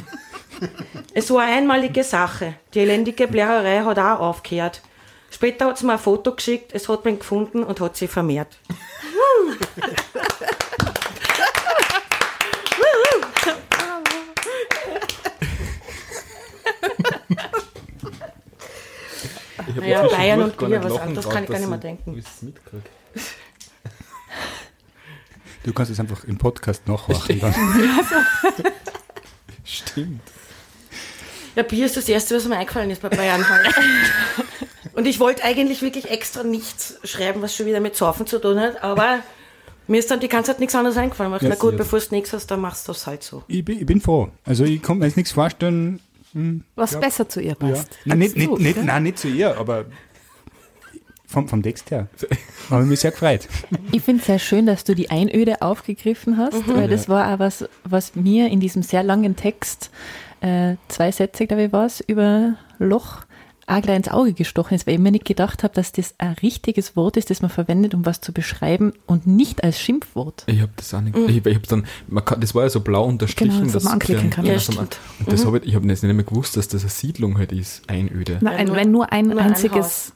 Es 1.15 1.31
war 1.31 1.43
eine 1.43 1.57
einmalige 1.57 2.05
Sache. 2.05 2.55
Die 2.75 2.81
elendige 2.81 3.29
Blärerei 3.29 3.81
hat 3.85 3.99
auch 3.99 4.21
aufgehört. 4.21 4.83
Später 5.31 5.67
hat 5.67 5.79
sie 5.79 5.87
mir 5.87 5.95
ein 5.95 5.99
Foto 5.99 6.35
geschickt, 6.35 6.73
es 6.73 6.89
hat 6.89 7.05
mich 7.05 7.19
gefunden 7.19 7.63
und 7.63 7.81
hat 7.81 7.97
sie 7.97 8.09
vermehrt. 8.09 8.57
Ich 19.69 19.77
hab 19.77 19.85
Ja, 19.85 20.03
jetzt 20.05 20.17
Bayern 20.17 20.43
und 20.43 20.57
Bier, 20.57 20.83
was 20.83 20.99
anderes 20.99 21.29
kann 21.29 21.45
ich 21.45 21.51
gar 21.51 21.59
nicht 21.59 21.69
mehr 21.69 21.79
denken. 21.79 22.25
Du 25.65 25.73
kannst 25.73 25.91
es 25.91 25.99
einfach 25.99 26.23
im 26.25 26.39
Podcast 26.39 26.87
nachhorchen. 26.87 27.41
Dann. 27.41 27.55
Stimmt. 29.65 30.23
Ja, 31.57 31.63
Bier 31.63 31.87
ist 31.87 31.97
das 31.97 32.09
Erste, 32.09 32.37
was 32.37 32.47
mir 32.47 32.57
eingefallen 32.57 32.91
ist 32.91 33.03
bei 33.03 33.09
Bayern 33.09 33.49
halt. 33.49 33.75
Und 34.95 35.07
ich 35.07 35.21
wollte 35.21 35.43
eigentlich 35.45 35.83
wirklich 35.83 36.11
extra 36.11 36.43
nichts 36.43 36.99
schreiben, 37.05 37.43
was 37.43 37.55
schon 37.57 37.67
wieder 37.67 37.81
mit 37.81 37.97
Saufen 37.97 38.27
zu 38.27 38.39
tun 38.39 38.59
hat, 38.61 38.83
aber 38.83 39.19
mir 39.89 39.99
ist 39.99 40.11
dann 40.11 40.21
die 40.21 40.29
ganze 40.29 40.53
Zeit 40.53 40.61
nichts 40.61 40.75
anderes 40.75 40.97
eingefallen. 40.97 41.33
Ich 41.33 41.35
dachte, 41.41 41.47
Ja, 41.47 41.55
na 41.55 41.61
gut, 41.61 41.73
ja. 41.73 41.79
bevor 41.79 41.99
du 42.01 42.07
nichts 42.15 42.33
hast, 42.33 42.47
dann 42.51 42.61
machst 42.61 42.89
du 42.89 42.93
es 42.93 43.07
halt 43.07 43.23
so. 43.23 43.43
Ich, 43.49 43.65
bin, 43.65 43.79
ich 43.81 43.87
bin 43.87 44.01
froh. 44.01 44.29
Also 44.45 44.65
ich 44.65 44.83
kann 44.83 44.99
mir 44.99 45.07
jetzt 45.07 45.17
nichts 45.17 45.33
vorstellen. 45.33 46.01
Was 46.75 46.93
Ja. 46.93 46.99
besser 47.01 47.29
zu 47.29 47.41
ihr 47.41 47.49
Ja. 47.51 47.55
passt. 47.55 47.89
Nein, 48.05 48.19
nicht, 48.19 48.37
nicht, 48.37 48.59
nicht, 48.59 48.85
nein, 48.85 49.03
nicht 49.05 49.19
zu 49.19 49.29
ihr, 49.29 49.57
aber 49.59 49.87
vom, 51.27 51.49
vom 51.49 51.63
Text 51.63 51.91
her. 51.91 52.09
Habe 52.71 52.83
ich 52.85 52.89
mich 52.89 53.01
sehr 53.01 53.11
gefreut. 53.11 53.49
Ich 53.93 54.03
finde 54.03 54.21
es 54.21 54.27
sehr 54.27 54.39
schön, 54.39 54.67
dass 54.67 54.85
du 54.85 54.95
die 54.95 55.11
Einöde 55.11 55.63
aufgegriffen 55.63 56.37
hast, 56.37 56.67
weil 56.69 56.89
das 56.89 57.09
war 57.09 57.33
auch 57.35 57.39
was, 57.39 57.65
was 57.85 58.15
mir 58.15 58.49
in 58.49 58.61
diesem 58.61 58.83
sehr 58.83 59.03
langen 59.03 59.35
Text, 59.37 59.91
äh, 60.47 60.77
zwei 60.89 61.11
Sätze, 61.13 61.47
glaube 61.47 61.65
ich, 61.65 61.73
war 61.73 61.87
es, 61.87 62.01
über 62.01 62.55
Loch 62.79 63.19
auch 63.69 63.83
gleich 63.83 63.97
ins 63.97 64.09
Auge 64.09 64.33
gestochen 64.33 64.77
ist, 64.77 64.87
weil 64.87 64.95
ich 64.95 65.01
mir 65.01 65.11
nicht 65.11 65.25
gedacht 65.25 65.65
habe, 65.65 65.75
dass 65.75 65.91
das 65.91 66.15
ein 66.19 66.35
richtiges 66.35 66.95
Wort 66.95 67.17
ist, 67.17 67.31
das 67.31 67.43
man 67.43 67.51
verwendet, 67.51 67.95
um 67.95 68.07
was 68.07 68.21
zu 68.21 68.33
beschreiben 68.33 68.93
und 69.07 69.27
nicht 69.27 69.65
als 69.65 69.81
Schimpfwort. 69.81 70.45
Ich 70.47 70.61
habe 70.61 70.71
das 70.77 70.95
auch 70.95 71.01
nicht. 71.01 71.17
Ich, 71.17 71.45
ich 71.45 71.55
hab 71.57 71.63
dann, 71.67 71.85
man 72.07 72.25
kann, 72.25 72.41
das 72.41 72.55
war 72.55 72.63
ja 72.63 72.69
so 72.71 72.79
blau 72.79 73.05
unterstrichen. 73.05 73.59
Genau, 73.63 73.73
das 73.73 73.83
man 73.83 73.95
anklicken 73.95 74.31
kann. 74.31 74.47
Ja, 74.47 74.55
dass 74.55 74.73
man- 74.73 74.85
und 75.19 75.33
das 75.33 75.45
hab 75.45 75.55
ich, 75.57 75.65
ich 75.65 75.75
habe 75.75 75.85
jetzt 75.89 76.05
nicht 76.05 76.15
mehr 76.15 76.25
gewusst, 76.25 76.57
dass 76.57 76.69
das 76.69 76.83
eine 76.83 76.91
Siedlung 76.91 77.39
halt 77.39 77.51
ist, 77.51 77.83
Einöde. 77.91 78.39
Nein, 78.41 78.69
Ja, 78.69 78.75
wenn 78.77 78.93
nur 78.93 79.13
ein 79.13 79.25
nur 79.27 79.41
ein 79.41 79.49
einziges 79.49 80.13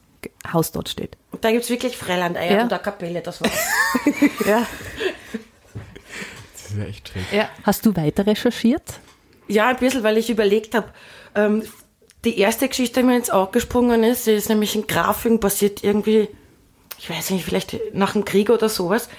Haus. 0.53 0.71
dort 0.71 0.87
steht. 0.87 1.17
Und 1.31 1.43
da 1.43 1.51
gibt's 1.51 1.69
wirklich 1.69 1.97
Freilandeier 1.97 2.55
Ja. 2.55 2.63
und 2.63 2.71
eine 2.71 2.81
Kapelle, 2.81 3.19
das 3.19 3.41
war's. 3.41 3.51
Ja. 4.47 4.65
Das 6.53 6.71
ist 6.71 6.77
ja 6.77 6.83
echt 6.85 7.09
schräg. 7.09 7.23
ja. 7.33 7.49
Hast 7.63 7.85
du 7.85 7.93
weiter 7.97 8.25
recherchiert? 8.25 8.99
Ja, 9.51 9.67
ein 9.67 9.77
bisschen, 9.77 10.03
weil 10.03 10.17
ich 10.17 10.29
überlegt 10.29 10.75
habe, 10.75 10.87
ähm, 11.35 11.63
die 12.23 12.37
erste 12.39 12.67
Geschichte, 12.67 13.01
die 13.01 13.05
mir 13.05 13.17
ins 13.17 13.29
Auge 13.29 13.51
gesprungen 13.53 14.03
ist, 14.03 14.27
die 14.27 14.31
ist 14.31 14.47
nämlich 14.47 14.75
in 14.75 14.87
Grafing 14.87 15.39
passiert 15.39 15.83
irgendwie, 15.83 16.29
ich 16.97 17.09
weiß 17.09 17.31
nicht, 17.31 17.43
vielleicht 17.43 17.77
nach 17.93 18.13
dem 18.13 18.23
Krieg 18.23 18.49
oder 18.49 18.69
sowas. 18.69 19.09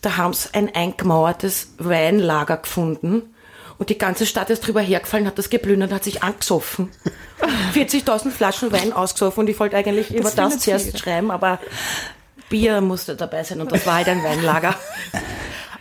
Da 0.00 0.16
haben 0.16 0.32
sie 0.32 0.48
ein 0.52 0.72
eingemauertes 0.74 1.74
Weinlager 1.78 2.58
gefunden 2.58 3.34
Und 3.78 3.88
die 3.90 3.98
ganze 3.98 4.26
Stadt 4.26 4.50
ist 4.50 4.66
drüber 4.66 4.80
hergefallen, 4.80 5.26
hat 5.26 5.38
das 5.38 5.50
geplündert, 5.50 5.92
hat 5.92 6.04
sich 6.04 6.22
angesoffen. 6.22 6.90
40.000 7.74 8.30
Flaschen 8.30 8.70
Wein 8.72 8.92
ausgesoffen 8.92 9.40
und 9.40 9.48
ich 9.48 9.58
wollte 9.58 9.76
eigentlich 9.76 10.14
über 10.14 10.30
das 10.30 10.58
zuerst 10.58 10.98
schreiben, 10.98 11.30
aber 11.30 11.58
Bier 12.50 12.80
musste 12.80 13.16
dabei 13.16 13.42
sein 13.42 13.60
und 13.60 13.72
das 13.72 13.86
war 13.86 13.94
halt 13.94 14.08
ein 14.08 14.22
Weinlager. 14.22 14.74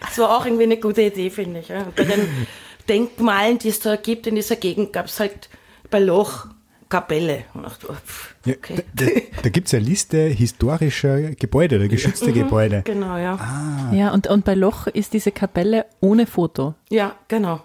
Das 0.01 0.17
war 0.17 0.35
auch 0.35 0.45
irgendwie 0.45 0.63
eine 0.63 0.77
gute 0.77 1.01
Idee, 1.03 1.29
finde 1.29 1.59
ich. 1.59 1.69
Und 1.71 1.93
bei 1.93 2.05
den 2.05 2.47
Denkmalen, 2.89 3.60
die 3.60 3.69
es 3.69 3.80
da 3.80 3.95
gibt 3.95 4.28
in 4.28 4.36
dieser 4.36 4.56
Gegend, 4.56 4.91
gab 4.93 5.06
es 5.06 5.19
halt 5.19 5.49
bei 5.89 5.99
Loch 5.99 6.47
Kapelle. 6.89 7.43
Und 7.54 7.65
oh, 7.88 7.93
pff, 7.93 8.36
Ja, 8.45 8.56
okay. 8.56 8.84
Da, 8.95 9.06
da, 9.06 9.12
da 9.43 9.49
gibt 9.49 9.67
es 9.67 9.73
eine 9.75 9.84
Liste 9.84 10.17
historischer 10.25 11.36
Gebäude 11.36 11.75
oder 11.75 11.88
geschützter 11.88 12.32
Gebäude. 12.34 12.82
Genau, 12.84 13.15
ja. 13.17 13.91
Ja, 13.93 14.12
und, 14.12 14.28
und 14.28 14.43
bei 14.43 14.56
Loch 14.56 14.88
ist 14.88 15.13
diese 15.13 15.32
Kapelle 15.32 15.86
ohne 16.02 16.25
Foto. 16.25 16.73
Ja, 16.89 17.15
genau. 17.28 17.62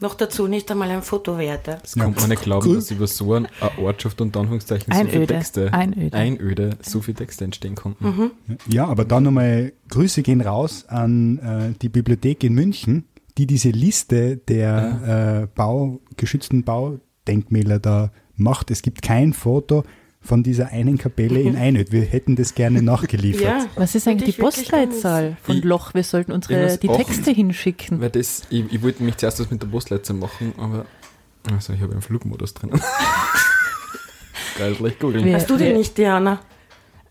Noch 0.00 0.14
dazu 0.14 0.46
nicht 0.46 0.70
einmal 0.70 0.90
ein 0.90 1.02
Foto 1.02 1.38
wert. 1.38 1.66
ja. 1.66 1.78
Das 1.80 1.94
kann 1.94 2.14
man 2.14 2.28
nicht 2.28 2.42
glauben, 2.42 2.74
dass 2.74 2.90
über 2.90 3.06
so 3.06 3.34
eine 3.34 3.48
Ortschaft 3.78 4.20
unter 4.20 4.40
Anführungszeichen 4.40 4.92
so 4.92 4.98
viele 4.98 5.12
Einöde. 5.12 5.34
Texte, 5.34 5.72
Einöde. 5.72 6.16
Einöde, 6.16 6.70
so 6.80 7.00
viele 7.00 7.16
Texte 7.16 7.44
entstehen 7.44 7.74
konnten. 7.74 8.30
Ja, 8.66 8.86
aber 8.86 9.04
dann 9.04 9.24
nochmal 9.24 9.72
Grüße 9.88 10.22
gehen 10.22 10.40
raus 10.40 10.84
an 10.88 11.38
äh, 11.38 11.78
die 11.80 11.88
Bibliothek 11.88 12.44
in 12.44 12.54
München, 12.54 13.04
die 13.38 13.46
diese 13.46 13.70
Liste 13.70 14.36
der 14.36 15.42
äh, 15.44 15.46
Bau, 15.54 16.00
geschützten 16.16 16.64
Baudenkmäler 16.64 17.78
da 17.78 18.10
macht. 18.36 18.70
Es 18.70 18.82
gibt 18.82 19.02
kein 19.02 19.32
Foto 19.32 19.84
von 20.20 20.42
dieser 20.42 20.68
einen 20.68 20.98
Kapelle 20.98 21.40
in 21.40 21.54
Einöd. 21.56 21.92
Wir 21.92 22.02
hätten 22.02 22.34
das 22.36 22.54
gerne 22.54 22.82
nachgeliefert. 22.82 23.42
Ja, 23.42 23.66
Was 23.76 23.94
ist 23.94 24.08
eigentlich 24.08 24.34
die 24.36 24.40
Postleitzahl 24.42 25.36
von 25.42 25.56
Ich- 25.58 25.64
Loch? 25.64 25.94
Wir 25.94 26.02
sollten 26.02 26.32
unsere 26.32 26.76
die. 26.78 26.88
Texte 26.88 27.30
hinschicken. 27.30 28.00
Weil 28.00 28.10
das, 28.10 28.42
ich, 28.50 28.64
ich 28.72 28.82
wollte 28.82 29.02
mich 29.02 29.16
zuerst 29.18 29.38
das 29.40 29.50
mit 29.50 29.62
der 29.62 29.68
Postleitzahl 29.68 30.16
machen, 30.16 30.52
aber 30.58 30.86
also 31.52 31.72
ich 31.74 31.80
habe 31.80 31.92
einen 31.92 32.02
Flugmodus 32.02 32.54
drinnen. 32.54 32.80
Geil, 34.58 34.74
vielleicht 34.74 34.98
googeln. 35.00 35.32
Hast 35.34 35.50
du 35.50 35.56
die 35.56 35.72
nicht, 35.72 35.96
Diana? 35.98 36.40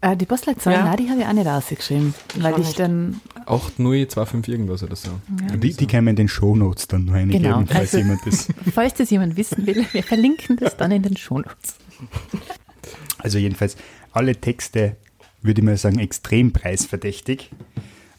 Äh, 0.06 0.16
die 0.18 0.26
Postleitzahl, 0.28 0.74
Ja. 0.74 0.84
nein, 0.86 0.98
die 0.98 1.10
habe 1.10 1.22
ich 1.22 1.26
auch 1.28 1.34
nicht 1.34 1.48
ausgeschrieben, 1.48 2.14
weil 2.36 2.54
auch 2.54 2.60
ich 2.60 2.66
nicht. 2.68 2.80
dann 2.80 3.22
8025 3.48 4.54
irgendwas 4.54 4.84
oder 4.84 4.96
so. 4.96 5.10
Die, 5.58 5.74
die 5.74 5.88
können 5.88 6.06
wir 6.06 6.12
in 6.12 6.16
den 6.16 6.28
Shownotes 6.28 6.88
dann 6.88 7.06
noch 7.06 7.14
eingeben, 7.14 7.44
Genau, 7.44 7.64
falls 7.66 7.94
also- 7.94 7.98
jemand 7.98 8.20
das. 8.26 8.48
Falls 8.74 8.94
das 8.94 9.10
jemand 9.10 9.36
wissen 9.36 9.66
will, 9.66 9.84
wir 9.92 10.04
verlinken 10.04 10.58
das 10.58 10.78
dann 10.78 10.92
in 10.92 11.02
den 11.02 11.18
Shownotes. 11.18 11.76
Also 13.18 13.38
jedenfalls 13.40 13.76
alle 14.12 14.36
Texte, 14.36 14.96
würde 15.42 15.62
ich 15.62 15.66
mal 15.66 15.78
sagen, 15.78 15.98
extrem 16.00 16.52
preisverdächtig. 16.52 17.50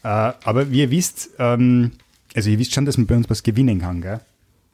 Äh, 0.03 0.07
aber 0.07 0.71
wie 0.71 0.79
ihr 0.81 0.91
wisst, 0.91 1.29
ähm, 1.39 1.91
also 2.35 2.49
ihr 2.49 2.59
wisst 2.59 2.73
schon, 2.73 2.85
dass 2.85 2.97
man 2.97 3.07
bei 3.07 3.15
uns 3.15 3.29
was 3.29 3.43
gewinnen 3.43 3.79
kann, 3.79 4.01
gell? 4.01 4.19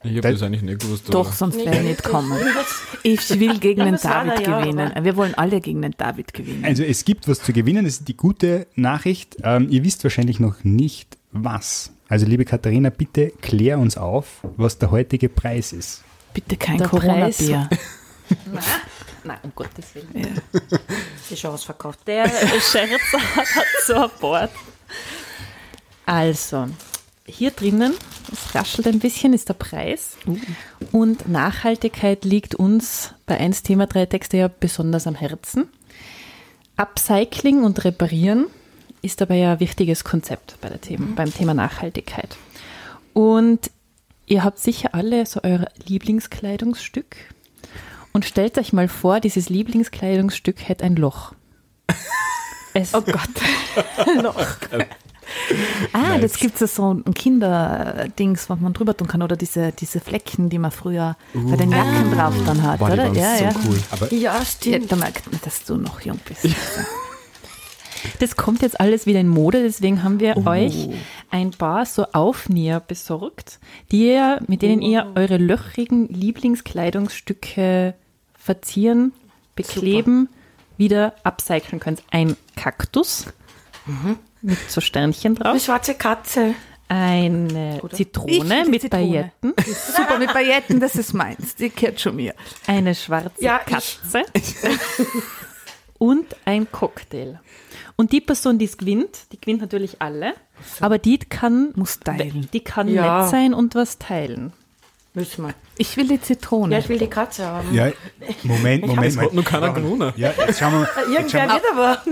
Ich 0.03 0.11
habe 0.11 0.21
Da- 0.21 0.31
das 0.31 0.41
eigentlich 0.41 0.61
nicht 0.61 0.81
gewusst. 0.81 1.05
doch, 1.13 1.31
sonst 1.33 1.57
wäre 1.57 1.75
ich 1.77 1.81
nicht 1.83 2.03
kommen. 2.03 2.37
Ich 3.05 3.29
will 3.37 3.59
gegen 3.59 3.79
Ja, 3.81 3.85
den 3.85 3.93
das 3.95 4.03
David 4.03 4.47
ja, 4.47 4.61
gewinnen. 4.61 4.93
Wir 5.03 5.17
wollen 5.17 5.33
alle 5.35 5.59
gegen 5.59 5.81
den 5.81 5.91
David 5.97 6.33
gewinnen. 6.33 6.63
Also 6.63 6.83
es 6.83 7.03
gibt 7.03 7.27
was 7.27 7.41
zu 7.41 7.51
gewinnen, 7.51 7.83
das 7.83 7.95
ist 7.95 8.07
die 8.07 8.15
gute 8.15 8.65
Nachricht. 8.75 9.35
Ähm, 9.43 9.67
ihr 9.69 9.83
wisst 9.83 10.05
wahrscheinlich 10.05 10.39
noch 10.39 10.63
nicht, 10.63 11.17
was. 11.33 11.91
Also 12.07 12.25
liebe 12.25 12.45
Katharina, 12.45 12.89
bitte 12.91 13.33
klär 13.41 13.77
uns 13.77 13.97
auf, 13.97 14.27
was 14.55 14.77
der 14.77 14.89
heutige 14.91 15.27
Preis 15.27 15.73
ist. 15.73 16.01
Bitte 16.33 16.55
kein 16.55 16.79
Corona-Bier. 16.81 17.69
Nein, 19.25 19.37
um 19.43 19.51
Gottes 19.53 19.85
Willen. 19.95 20.39
Die 21.29 21.33
ist 21.33 21.39
schon 21.41 21.51
ausverkauft. 21.51 21.99
Der 22.07 22.25
Scherzer 22.61 23.19
hat 23.35 23.47
so 23.85 23.95
ein 23.95 24.09
Board. 24.21 24.51
Also, 26.05 26.67
hier 27.25 27.51
drinnen, 27.51 27.93
es 28.31 28.53
raschelt 28.55 28.87
ein 28.87 28.99
bisschen, 28.99 29.33
ist 29.33 29.49
der 29.49 29.53
Preis. 29.53 30.17
Und 30.91 31.27
Nachhaltigkeit 31.27 32.25
liegt 32.25 32.55
uns 32.55 33.13
bei 33.25 33.37
1 33.37 33.63
Thema 33.63 33.87
3 33.87 34.07
Texte 34.07 34.37
ja 34.37 34.47
besonders 34.47 35.07
am 35.07 35.15
Herzen. 35.15 35.69
Upcycling 36.75 37.63
und 37.63 37.83
Reparieren 37.85 38.47
ist 39.01 39.21
dabei 39.21 39.37
ja 39.37 39.53
ein 39.53 39.59
wichtiges 39.59 40.03
Konzept 40.03 40.57
bei 40.61 40.69
der 40.69 40.81
Thema, 40.81 41.07
beim 41.15 41.33
Thema 41.33 41.53
Nachhaltigkeit. 41.53 42.35
Und 43.13 43.71
ihr 44.25 44.43
habt 44.43 44.59
sicher 44.59 44.93
alle 44.93 45.25
so 45.25 45.41
euer 45.43 45.67
Lieblingskleidungsstück. 45.85 47.15
Und 48.11 48.25
stellt 48.25 48.57
euch 48.57 48.73
mal 48.73 48.87
vor, 48.87 49.19
dieses 49.19 49.49
Lieblingskleidungsstück 49.49 50.67
hätte 50.67 50.83
ein 50.83 50.95
Loch. 50.95 51.33
Es, 52.75 52.95
Oh 52.95 53.01
Gott. 53.01 53.19
Loch. 54.23 54.57
Ah, 55.93 56.17
das 56.17 56.37
gibt 56.37 56.61
es 56.61 56.75
so 56.75 56.93
ein 56.93 57.13
Kinderdings, 57.13 58.49
was 58.49 58.59
man 58.59 58.73
drüber 58.73 58.95
tun 58.95 59.07
kann. 59.07 59.21
Oder 59.21 59.35
diese, 59.35 59.71
diese 59.71 59.99
Flecken, 59.99 60.49
die 60.49 60.59
man 60.59 60.71
früher 60.71 61.15
bei 61.33 61.55
den 61.55 61.71
Jacken 61.71 62.11
drauf 62.11 62.33
dann 62.45 62.61
hat, 62.63 62.79
Boah, 62.79 62.91
oder? 62.91 63.11
Ja, 63.13 63.37
so 63.37 63.43
ja. 63.45 63.51
cool. 63.67 63.79
Aber 63.91 64.13
Ja, 64.13 64.35
Ja, 64.39 64.45
stimmt. 64.45 64.91
da 64.91 64.95
merkt 64.95 65.31
man, 65.31 65.39
dass 65.43 65.63
du 65.63 65.75
noch 65.77 66.01
jung 66.01 66.19
bist. 66.27 66.47
Das 68.19 68.35
kommt 68.35 68.61
jetzt 68.61 68.79
alles 68.81 69.05
wieder 69.05 69.21
in 69.21 69.29
Mode, 69.29 69.63
deswegen 69.63 70.03
haben 70.03 70.19
wir 70.19 70.35
euch 70.45 70.89
ein 71.31 71.51
paar 71.51 71.85
so 71.85 72.05
Aufnäher 72.11 72.81
besorgt, 72.81 73.59
die 73.91 74.07
ihr, 74.11 74.39
mit 74.47 74.61
denen 74.61 74.81
ihr 74.81 75.13
eure 75.15 75.37
löchrigen 75.37 76.09
Lieblingskleidungsstücke 76.09 77.93
verzieren, 78.37 79.13
bekleben, 79.55 80.27
wieder 80.77 81.13
upcyclen 81.23 81.79
könnt. 81.79 82.03
Ein 82.11 82.35
Kaktus 82.57 83.27
mit 84.43 84.57
so 84.69 84.79
Sternchen 84.81 85.35
Eine 85.37 85.43
drauf, 85.53 85.63
schwarze 85.63 85.95
Katze. 85.95 86.53
eine 86.87 87.81
Zitrone 87.91 88.31
Ich, 88.31 88.39
die 88.43 88.69
mit 88.69 88.81
Zitrone. 88.81 89.31
Pailletten, 89.41 89.53
Super, 89.95 90.19
mit 90.19 90.31
Pailletten, 90.31 90.79
das 90.79 90.95
ist 90.95 91.13
meins. 91.13 91.55
Die 91.55 91.69
gehört 91.69 91.99
schon 91.99 92.15
mir. 92.17 92.35
eine 92.67 92.93
schwarze 92.93 93.31
Ja, 93.43 93.61
ich. 93.65 93.71
Katze 93.73 94.23
und 95.97 96.25
ein 96.45 96.71
Cocktail. 96.71 97.39
Und 97.95 98.11
die 98.11 98.21
Person, 98.21 98.57
die 98.57 98.65
es 98.65 98.77
gewinnt, 98.77 99.31
die 99.31 99.39
gewinnt 99.39 99.61
natürlich 99.61 100.01
alle, 100.01 100.33
aber 100.79 100.97
die 100.97 101.19
kann, 101.19 101.71
Muss 101.75 101.99
teilen. 101.99 102.49
die 102.51 102.59
kann 102.61 102.87
Ja. 102.87 103.21
nett 103.21 103.29
sein 103.31 103.53
und 103.53 103.75
was 103.75 103.97
teilen. 103.99 104.51
Müssen 105.15 105.45
wir. 105.45 105.53
Ich 105.77 105.95
will 105.95 106.07
die 106.07 106.19
Zitrone. 106.19 106.73
Ja, 106.73 106.79
ich 106.79 106.89
will 106.89 106.97
die 106.97 107.07
Katze 107.07 107.45
haben. 107.45 107.71
Ja, 107.73 107.91
Moment, 108.43 108.87
Moment. 108.87 109.07
es 109.07 109.17
hat 109.17 109.33
noch 109.33 109.45
keiner 109.45 109.71
gewonnen. 109.71 110.11
Ja, 110.17 110.33
jetzt 110.47 110.59
schauen 110.59 110.73
wir, 110.73 110.87
schauen 110.87 111.13
Irgendwer 111.13 111.47
wir 111.47 111.53
wird 111.53 111.63
aber. 111.71 112.03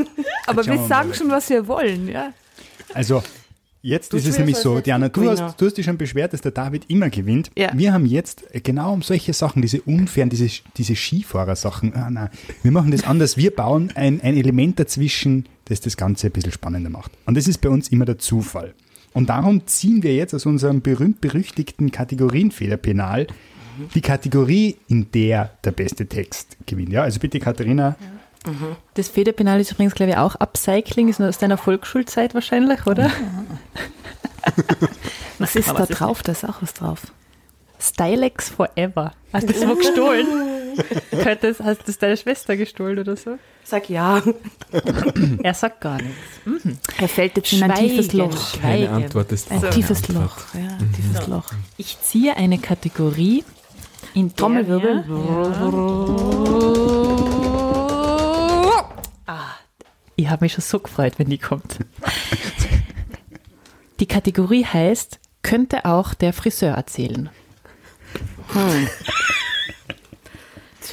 Aber 0.46 0.66
wir 0.66 0.74
wir 0.74 0.88
sagen 0.88 1.10
mal. 1.10 1.16
schon, 1.16 1.30
was 1.32 1.50
wir 1.50 1.68
wollen, 1.68 2.08
ja. 2.08 2.32
Also, 2.94 3.24
jetzt 3.82 4.14
Du 4.14 4.18
ist 4.18 4.28
es 4.28 4.38
nämlich 4.38 4.58
so, 4.58 4.80
Diana, 4.82 5.10
du 5.10 5.28
hast, 5.32 5.60
du 5.60 5.66
hast 5.66 5.78
dich 5.78 5.86
schon 5.86 5.98
beschwert, 5.98 6.34
dass 6.34 6.42
der 6.42 6.52
David 6.52 6.88
immer 6.90 7.10
gewinnt. 7.10 7.50
Ja. 7.58 7.72
Wir 7.74 7.92
haben 7.92 8.06
jetzt 8.06 8.44
genau 8.64 8.94
um 8.94 9.02
solche 9.02 9.34
Sachen, 9.34 9.64
diese 9.64 9.82
unfairen, 9.82 10.30
diese, 10.30 10.48
diese 10.78 10.96
Skifahrersachen, 10.96 11.96
ah, 11.96 12.10
nein, 12.12 12.30
wir 12.62 12.72
machen 12.72 12.92
das 12.92 13.04
anders. 13.04 13.36
Wir 13.36 13.50
bauen 13.50 13.92
ein, 13.96 14.22
ein 14.22 14.38
Element 14.38 14.80
dazwischen, 14.80 15.48
das 15.66 15.82
das 15.82 15.98
Ganze 15.98 16.28
ein 16.28 16.34
bisschen 16.34 16.52
spannender 16.52 16.92
macht. 16.92 17.12
Und 17.26 17.36
das 17.36 17.48
ist 17.48 17.62
bei 17.62 17.70
uns 17.70 17.90
immer 17.90 18.06
der 18.06 18.20
Zufall. 18.20 18.76
Und 19.14 19.30
darum 19.30 19.68
ziehen 19.68 20.04
wir 20.04 20.16
jetzt 20.16 20.34
aus 20.34 20.46
unserem 20.46 20.82
berühmt-berüchtigten 20.82 21.92
Kategorienfehlerpenal 21.92 23.28
die 23.96 24.02
Kategorie, 24.02 24.78
in 24.88 25.12
der 25.12 25.52
der 25.64 25.72
beste 25.72 26.08
Text 26.08 26.58
gewinnt. 26.66 26.92
Ja, 26.92 27.04
also 27.04 27.20
bitte, 27.20 27.40
Katharina, 27.40 27.96
Das 28.96 29.08
Federpenal 29.08 29.60
ist 29.60 29.72
übrigens, 29.72 29.94
glaube 29.94 30.12
ich, 30.12 30.18
auch 30.18 30.36
Upcycling, 30.36 31.10
ist 31.10 31.20
nur 31.20 31.30
aus 31.30 31.38
deiner 31.38 31.58
Volksschulzeit 31.58 32.34
wahrscheinlich, 32.34 32.88
oder? 32.88 33.12
Was 35.40 35.56
ist 35.56 35.70
da 35.70 35.86
drauf? 35.86 36.24
Da 36.24 36.32
ist 36.32 36.44
auch 36.44 36.62
was 36.62 36.74
drauf. 36.74 37.12
Stylex 37.80 38.50
Forever. 38.50 39.14
Hast 39.34 39.48
du 39.48 39.54
das 39.54 39.68
wo 39.68 39.76
gestohlen? 39.76 40.28
Könnte 41.12 41.48
das, 41.48 41.60
hast 41.60 41.80
du 41.82 41.84
das 41.88 41.98
deiner 41.98 42.18
Schwester 42.18 42.56
gestohlen 42.58 43.00
oder 43.00 43.16
so? 43.16 43.38
Sag 43.64 43.90
ja. 43.90 44.22
Er 45.44 45.54
sagt 45.54 45.82
gar 45.82 45.98
nichts. 46.02 46.76
Er 46.98 47.08
fällt 47.08 47.38
jetzt 47.38 47.54
in 47.54 47.64
ein 47.64 47.76
tiefes 47.76 48.14
Loch. 48.14 48.30
keine 48.62 48.86
Schweigen. 48.88 48.88
Antwort 48.94 49.32
ist 49.32 49.52
Ein 49.52 49.62
keine 49.62 49.74
tiefes 49.74 50.04
Antwort. 50.10 50.26
Loch. 50.26 50.38
Ja, 50.56 50.78
ein 50.78 50.94
tiefes 50.94 51.28
Loch. 51.28 51.52
Ich 51.78 52.00
ziehe 52.02 52.36
eine 52.36 52.58
Kategorie, 52.58 53.44
in 54.14 54.36
Trommelwirbel. 54.36 55.06
Wir, 55.08 56.36
ah, 59.26 59.54
ich 60.16 60.30
habe 60.30 60.44
mich 60.46 60.54
schon 60.54 60.64
so 60.64 60.80
gefreut, 60.80 61.14
wenn 61.18 61.30
die 61.30 61.38
kommt. 61.38 61.78
Die 64.00 64.08
Kategorie 64.08 64.66
heißt, 64.66 65.20
könnte 65.44 65.86
auch 65.86 66.16
der 66.16 66.34
Friseur 66.34 66.74
erzählen. 66.74 67.30
Tja. 68.52 68.62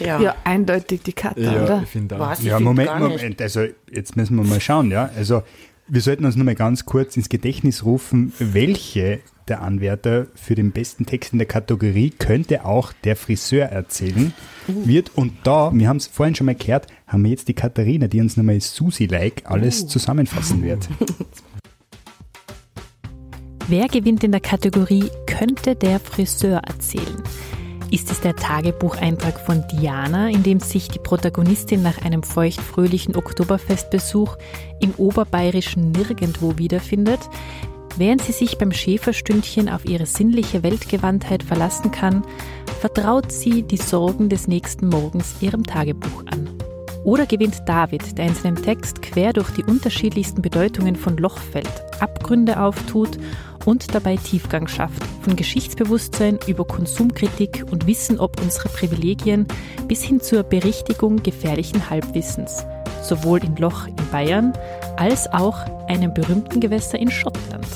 Ja, 0.00 0.34
eindeutig 0.44 1.02
die 1.02 1.12
Katze, 1.12 1.42
Ja, 1.42 1.64
oder? 1.64 1.80
ich 1.84 1.88
finde 1.90 2.16
auch. 2.16 2.20
Was? 2.20 2.40
Ich 2.40 2.46
Ja, 2.46 2.56
find 2.56 2.64
Moment, 2.66 2.88
gar 2.88 3.00
nicht. 3.00 3.16
Moment. 3.18 3.42
Also 3.42 3.64
jetzt 3.90 4.16
müssen 4.16 4.36
wir 4.36 4.44
mal 4.44 4.60
schauen, 4.60 4.90
ja. 4.90 5.10
Also 5.16 5.42
wir 5.88 6.00
sollten 6.00 6.24
uns 6.24 6.36
nur 6.36 6.44
mal 6.44 6.54
ganz 6.54 6.84
kurz 6.84 7.16
ins 7.16 7.28
Gedächtnis 7.28 7.84
rufen, 7.84 8.32
welche 8.38 9.20
der 9.48 9.62
Anwärter 9.62 10.26
für 10.34 10.54
den 10.54 10.72
besten 10.72 11.06
Text 11.06 11.32
in 11.32 11.38
der 11.38 11.48
Kategorie 11.48 12.10
könnte 12.10 12.66
auch 12.66 12.92
der 13.04 13.16
Friseur 13.16 13.66
erzählen 13.66 14.34
wird. 14.66 15.12
Und 15.14 15.32
da, 15.44 15.70
wir 15.72 15.88
haben 15.88 15.96
es 15.96 16.06
vorhin 16.06 16.34
schon 16.34 16.44
mal 16.44 16.54
gehört, 16.54 16.86
haben 17.06 17.24
wir 17.24 17.30
jetzt 17.30 17.48
die 17.48 17.54
Katharina, 17.54 18.08
die 18.08 18.20
uns 18.20 18.36
nochmal 18.36 18.60
Susi-like 18.60 19.44
alles 19.46 19.86
zusammenfassen 19.86 20.62
wird. 20.62 20.86
Wer 23.68 23.88
gewinnt 23.88 24.24
in 24.24 24.32
der 24.32 24.40
Kategorie 24.40 25.10
Könnte 25.26 25.74
der 25.74 25.98
Friseur 26.00 26.58
erzählen? 26.66 27.22
Ist 27.90 28.10
es 28.10 28.20
der 28.20 28.36
Tagebucheintrag 28.36 29.40
von 29.40 29.64
Diana, 29.72 30.28
in 30.28 30.42
dem 30.42 30.60
sich 30.60 30.88
die 30.88 30.98
Protagonistin 30.98 31.82
nach 31.82 32.02
einem 32.02 32.22
feuchtfröhlichen 32.22 33.16
Oktoberfestbesuch 33.16 34.36
im 34.78 34.92
oberbayerischen 34.98 35.92
Nirgendwo 35.92 36.58
wiederfindet? 36.58 37.20
Während 37.96 38.20
sie 38.20 38.32
sich 38.32 38.58
beim 38.58 38.72
Schäferstündchen 38.72 39.70
auf 39.70 39.86
ihre 39.86 40.04
sinnliche 40.04 40.62
Weltgewandtheit 40.62 41.42
verlassen 41.42 41.90
kann, 41.90 42.22
vertraut 42.78 43.32
sie 43.32 43.62
die 43.62 43.78
Sorgen 43.78 44.28
des 44.28 44.48
nächsten 44.48 44.88
Morgens 44.88 45.36
ihrem 45.40 45.64
Tagebuch 45.64 46.24
an. 46.26 46.50
Oder 47.04 47.24
gewinnt 47.24 47.62
David, 47.64 48.18
der 48.18 48.26
in 48.26 48.34
seinem 48.34 48.62
Text 48.62 49.00
quer 49.00 49.32
durch 49.32 49.50
die 49.50 49.64
unterschiedlichsten 49.64 50.42
Bedeutungen 50.42 50.94
von 50.94 51.16
Lochfeld 51.16 51.70
Abgründe 52.00 52.60
auftut 52.60 53.18
und 53.64 53.94
dabei 53.94 54.16
Tiefgang 54.16 54.66
schafft, 54.68 55.02
von 55.22 55.36
Geschichtsbewusstsein 55.36 56.38
über 56.46 56.64
Konsumkritik 56.64 57.64
und 57.70 57.86
Wissen 57.86 58.18
ob 58.20 58.40
unsere 58.40 58.68
Privilegien 58.68 59.46
bis 59.86 60.02
hin 60.02 60.20
zur 60.20 60.42
Berichtigung 60.42 61.22
gefährlichen 61.22 61.90
Halbwissens, 61.90 62.64
sowohl 63.02 63.44
in 63.44 63.56
Loch 63.56 63.86
in 63.86 63.96
Bayern 64.10 64.52
als 64.96 65.32
auch 65.32 65.58
einem 65.88 66.14
berühmten 66.14 66.60
Gewässer 66.60 66.98
in 66.98 67.10
Schottland. 67.10 67.66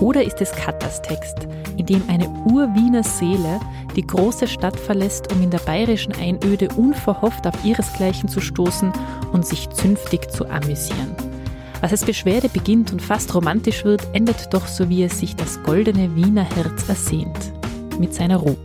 Oder 0.00 0.24
ist 0.24 0.40
es 0.40 0.52
Kattas 0.52 1.02
Text, 1.02 1.46
in 1.76 1.86
dem 1.86 2.02
eine 2.08 2.28
Urwiener 2.46 3.02
Seele 3.02 3.60
die 3.96 4.06
große 4.06 4.48
Stadt 4.48 4.78
verlässt, 4.78 5.32
um 5.32 5.42
in 5.42 5.50
der 5.50 5.58
bayerischen 5.58 6.14
Einöde 6.14 6.68
unverhofft 6.76 7.46
auf 7.46 7.64
ihresgleichen 7.64 8.28
zu 8.28 8.40
stoßen 8.40 8.92
und 9.32 9.46
sich 9.46 9.68
zünftig 9.70 10.30
zu 10.30 10.48
amüsieren? 10.48 11.29
Was 11.80 11.92
als 11.92 12.04
Beschwerde 12.04 12.50
beginnt 12.50 12.92
und 12.92 13.00
fast 13.00 13.34
romantisch 13.34 13.84
wird, 13.84 14.06
endet 14.12 14.52
doch 14.52 14.66
so, 14.66 14.90
wie 14.90 15.02
es 15.02 15.18
sich 15.18 15.34
das 15.34 15.62
goldene 15.62 16.14
Wiener 16.14 16.44
Herz 16.44 16.88
ersehnt. 16.88 17.52
Mit 17.98 18.14
seiner 18.14 18.36
Ruhe. 18.36 18.58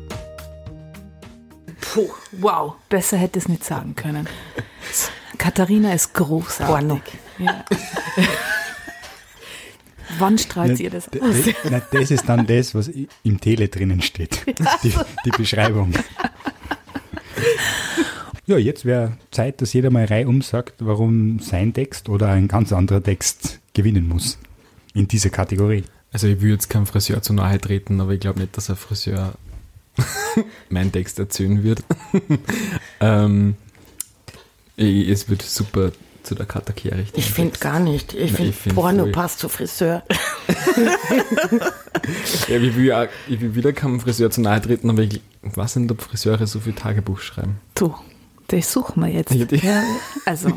Puh, 1.80 2.09
wow, 2.34 2.74
besser 2.89 3.16
hätte 3.18 3.39
es 3.39 3.47
nicht 3.47 3.63
sagen 3.63 3.95
können. 3.95 4.28
Katharina 5.38 5.93
ist 5.93 6.13
großartig. 6.13 6.68
Porno. 6.68 6.99
Ja. 7.38 7.63
Wann 10.20 10.38
strahlt 10.38 10.80
ihr 10.80 10.89
das 10.89 11.07
aus? 11.07 11.36
na, 11.70 11.82
das 11.91 12.11
ist 12.11 12.28
dann 12.28 12.45
das, 12.45 12.76
was 12.76 12.89
im 13.24 13.39
Tele 13.39 13.70
drinnen 13.70 14.01
steht. 14.01 14.45
Die, 14.84 14.93
die 15.26 15.32
Beschreibung. 15.32 15.93
Ja, 18.47 18.57
jetzt 18.57 18.85
wäre 18.85 19.17
Zeit, 19.31 19.61
dass 19.61 19.73
jeder 19.73 19.89
mal 19.89 20.05
reihum 20.05 20.41
sagt, 20.41 20.75
warum 20.79 21.39
sein 21.39 21.73
Text 21.73 22.09
oder 22.09 22.29
ein 22.29 22.47
ganz 22.47 22.71
anderer 22.71 23.01
Text 23.01 23.59
gewinnen 23.73 24.07
muss. 24.07 24.37
In 24.93 25.07
dieser 25.07 25.29
Kategorie. 25.29 25.83
Also 26.11 26.27
ich 26.27 26.41
will 26.41 26.51
jetzt 26.51 26.69
keinem 26.69 26.85
Friseur 26.85 27.21
zu 27.21 27.33
nahe 27.33 27.59
treten, 27.59 27.99
aber 27.99 28.11
ich 28.11 28.19
glaube 28.19 28.39
nicht, 28.39 28.55
dass 28.55 28.69
ein 28.69 28.75
Friseur 28.75 29.33
meinen 30.69 30.91
Text 30.91 31.19
erzählen 31.19 31.63
wird. 31.63 31.83
ähm, 33.01 33.55
ich, 34.77 35.09
es 35.09 35.27
wird 35.27 35.41
super 35.41 35.91
zu 36.23 36.35
der 36.35 36.45
Katakere 36.45 36.99
richten. 36.99 37.19
Ich 37.19 37.31
finde 37.31 37.57
gar 37.59 37.79
nicht. 37.79 38.13
Ich 38.13 38.31
finde, 38.31 38.53
find 38.53 38.75
Porno 38.75 39.03
voll. 39.03 39.11
passt 39.11 39.39
zu 39.39 39.49
Friseur. 39.49 40.03
Ja, 42.47 42.57
ich 42.57 42.75
will, 42.75 42.91
auch, 42.91 43.07
ich 43.27 43.41
will 43.41 43.55
wieder 43.55 43.73
keinem 43.73 43.99
Friseur 43.99 44.29
zu 44.29 44.41
nahe 44.41 44.61
treten, 44.61 44.89
aber 44.89 45.01
ich 45.01 45.21
weiß 45.41 45.77
nicht, 45.77 45.91
ob 45.91 46.01
Friseure 46.01 46.45
so 46.45 46.59
viel 46.59 46.73
Tagebuch 46.73 47.19
schreiben. 47.19 47.59
Du, 47.73 47.95
das 48.47 48.71
suchen 48.71 49.03
wir 49.03 49.09
jetzt. 49.09 49.31
Ja, 49.33 49.45
Ja, 49.61 49.83
also, 50.25 50.49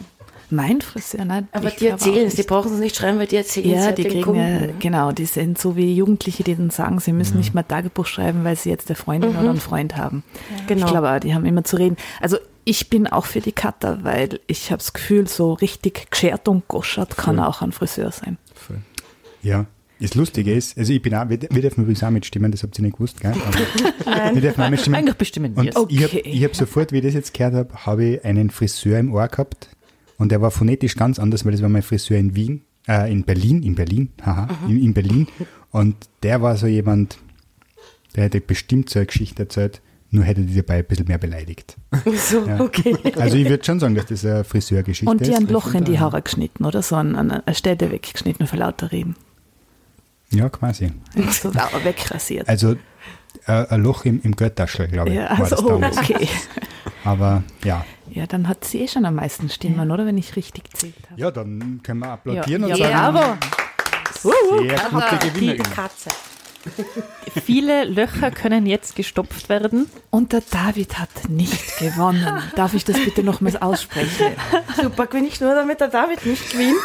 mein 0.50 0.80
Friseur, 0.80 1.24
nein. 1.26 1.46
Aber 1.52 1.70
die 1.70 1.88
erzählen 1.88 2.26
es, 2.26 2.34
die 2.34 2.42
brauchen 2.42 2.72
es 2.72 2.78
nicht 2.80 2.96
schreiben, 2.96 3.18
weil 3.18 3.26
die 3.26 3.36
erzählen 3.36 3.70
es 3.70 3.76
Ja, 3.76 3.86
ja 3.86 3.92
die 3.92 4.02
den 4.04 4.12
kriegen 4.12 4.24
Kunden. 4.24 4.40
ja, 4.64 4.72
genau, 4.78 5.12
die 5.12 5.26
sind 5.26 5.58
so 5.58 5.76
wie 5.76 5.94
Jugendliche, 5.94 6.42
die 6.42 6.56
dann 6.56 6.70
sagen, 6.70 7.00
sie 7.00 7.12
müssen 7.12 7.36
nicht 7.36 7.54
mal 7.54 7.62
Tagebuch 7.64 8.06
schreiben, 8.06 8.44
weil 8.44 8.56
sie 8.56 8.70
jetzt 8.70 8.88
eine 8.88 8.96
Freundin 8.96 9.36
oder 9.36 9.50
einen 9.50 9.60
Freund 9.60 9.96
haben. 9.96 10.22
Genau. 10.66 10.86
Ich 10.86 10.90
glaube 10.90 11.10
auch, 11.10 11.18
die 11.20 11.34
haben 11.34 11.44
immer 11.44 11.64
zu 11.64 11.76
reden. 11.76 11.96
Also 12.20 12.38
ich 12.64 12.88
bin 12.88 13.06
auch 13.06 13.26
für 13.26 13.40
die 13.40 13.52
Cutter, 13.52 14.04
weil 14.04 14.40
ich 14.46 14.70
habe 14.70 14.78
das 14.78 14.92
Gefühl, 14.94 15.28
so 15.28 15.52
richtig 15.54 16.10
geschert 16.10 16.48
und 16.48 16.66
goschert 16.68 17.16
kann 17.18 17.36
Voll. 17.36 17.44
auch 17.44 17.60
ein 17.62 17.72
Friseur 17.72 18.10
sein. 18.12 18.38
Voll. 18.54 18.80
Ja. 19.42 19.66
Das 20.00 20.14
Lustige 20.14 20.52
ist, 20.54 20.78
also 20.78 20.92
ich 20.92 21.02
bin 21.02 21.14
auch, 21.14 21.28
wir, 21.28 21.38
wir 21.40 21.62
dürfen 21.62 21.82
übrigens 21.82 22.04
auch 22.04 22.10
mitstimmen, 22.10 22.52
das 22.52 22.62
habt 22.62 22.78
ihr 22.78 22.82
nicht 22.82 22.94
gewusst, 22.94 23.20
gell? 23.20 23.32
Aber 24.06 24.34
wir 24.34 24.40
dürfen 24.42 24.62
auch 24.62 24.70
mitstimmen. 24.70 24.98
Eigentlich 25.00 25.16
bestimmen 25.16 25.56
wir 25.56 25.62
es. 25.70 25.76
ich 25.88 26.02
habe 26.02 26.18
Okay. 26.18 26.22
ich 26.24 26.44
hab 26.44 26.54
sofort, 26.54 26.92
wie 26.92 26.98
ich 26.98 27.04
das 27.04 27.14
jetzt 27.14 27.34
gehört 27.34 27.54
habe, 27.54 27.74
habe 27.86 28.04
ich 28.04 28.24
einen 28.24 28.50
Friseur 28.50 28.98
im 28.98 29.12
Ohr 29.12 29.26
gehabt 29.28 29.68
und 30.16 30.30
der 30.30 30.40
war 30.40 30.50
phonetisch 30.50 30.94
ganz 30.96 31.18
anders, 31.18 31.44
weil 31.44 31.52
das 31.52 31.62
war 31.62 31.68
mein 31.68 31.82
Friseur 31.82 32.16
in 32.18 32.34
Wien, 32.36 32.62
äh, 32.86 33.10
in 33.12 33.24
Berlin, 33.24 33.62
in 33.62 33.74
Berlin, 33.74 34.10
haha, 34.24 34.48
in, 34.68 34.80
in 34.82 34.94
Berlin. 34.94 35.26
Und 35.70 35.96
der 36.22 36.42
war 36.42 36.56
so 36.56 36.66
jemand, 36.66 37.18
der 38.16 38.24
hätte 38.24 38.40
bestimmt 38.40 38.88
so 38.90 38.98
eine 39.00 39.06
Geschichte 39.06 39.42
erzählt, 39.42 39.80
nur 40.10 40.24
hätte 40.24 40.40
die 40.42 40.54
dabei 40.56 40.78
ein 40.78 40.84
bisschen 40.86 41.06
mehr 41.08 41.18
beleidigt. 41.18 41.76
So, 42.16 42.40
okay. 42.60 42.96
Also 43.16 43.36
ich 43.36 43.46
würde 43.48 43.62
schon 43.64 43.78
sagen, 43.78 43.94
dass 43.94 44.06
das 44.06 44.24
eine 44.24 44.42
Friseurgeschichte 44.44 45.10
Und 45.10 45.20
die 45.26 45.30
ist. 45.30 45.36
ein 45.38 45.48
Loch 45.48 45.74
in 45.74 45.84
die. 45.84 45.98
Haare 45.98 46.22
geschnitten 46.22 46.64
oder 46.64 46.80
so, 46.82 46.96
an, 46.96 47.14
an 47.16 47.30
eine 47.30 47.54
Stelle 47.54 47.90
weggeschnitten 47.90 48.46
für 48.46 48.56
lauter 48.56 48.90
Reden. 48.90 49.16
Ja, 50.30 50.48
quasi. 50.48 50.92
So 51.30 51.48
au- 51.50 51.84
wegrasiert. 51.84 52.48
Also 52.48 52.72
äh, 53.46 53.66
ein 53.68 53.82
Loch 53.82 54.04
im, 54.04 54.20
im 54.22 54.36
Göttaschel, 54.36 54.88
glaube 54.88 55.10
ich, 55.10 55.16
ja, 55.16 55.30
war 55.30 55.48
das 55.48 55.52
also, 55.54 55.70
oh, 55.70 55.82
okay. 55.82 56.28
Aber 57.04 57.42
ja. 57.64 57.84
Ja, 58.10 58.26
dann 58.26 58.48
hat 58.48 58.64
sie 58.64 58.80
eh 58.82 58.88
schon 58.88 59.04
am 59.04 59.14
meisten 59.16 59.48
Stimmen, 59.50 59.90
oder? 59.90 60.04
Wenn 60.06 60.18
ich 60.18 60.34
richtig 60.36 60.64
zählt 60.76 60.94
habe. 61.10 61.20
Ja, 61.20 61.30
dann 61.30 61.80
können 61.82 62.00
wir 62.00 62.10
applaudieren 62.10 62.62
Ja, 62.66 62.74
und 62.74 62.78
ja, 62.80 62.86
sagen, 62.86 62.94
aber 62.98 63.38
sehr 64.20 64.90
gute 64.90 65.18
Die 65.26 65.30
Gewinnerin. 65.30 65.62
Katze. 65.62 66.10
viele 67.44 67.84
Löcher 67.84 68.30
können 68.30 68.66
jetzt 68.66 68.96
gestopft 68.96 69.48
werden. 69.48 69.88
Und 70.10 70.32
der 70.32 70.42
David 70.50 70.98
hat 70.98 71.28
nicht 71.28 71.78
gewonnen. 71.78 72.42
Darf 72.56 72.74
ich 72.74 72.84
das 72.84 72.96
bitte 72.98 73.22
nochmals 73.22 73.56
aussprechen? 73.60 74.32
Super, 74.82 75.06
gewinne 75.06 75.28
ich 75.28 75.40
nur, 75.40 75.54
damit 75.54 75.80
der 75.80 75.88
David 75.88 76.26
nicht 76.26 76.50
gewinnt. 76.50 76.76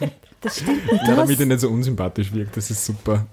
Das 0.40 0.56
stimmt 0.60 0.90
nicht. 0.90 1.02
Ja, 1.02 1.08
Du 1.10 1.16
damit 1.16 1.40
er 1.40 1.46
nicht 1.46 1.60
so 1.60 1.68
unsympathisch 1.68 2.32
wirkt, 2.32 2.56
das 2.56 2.70
ist 2.70 2.84
super. 2.86 3.26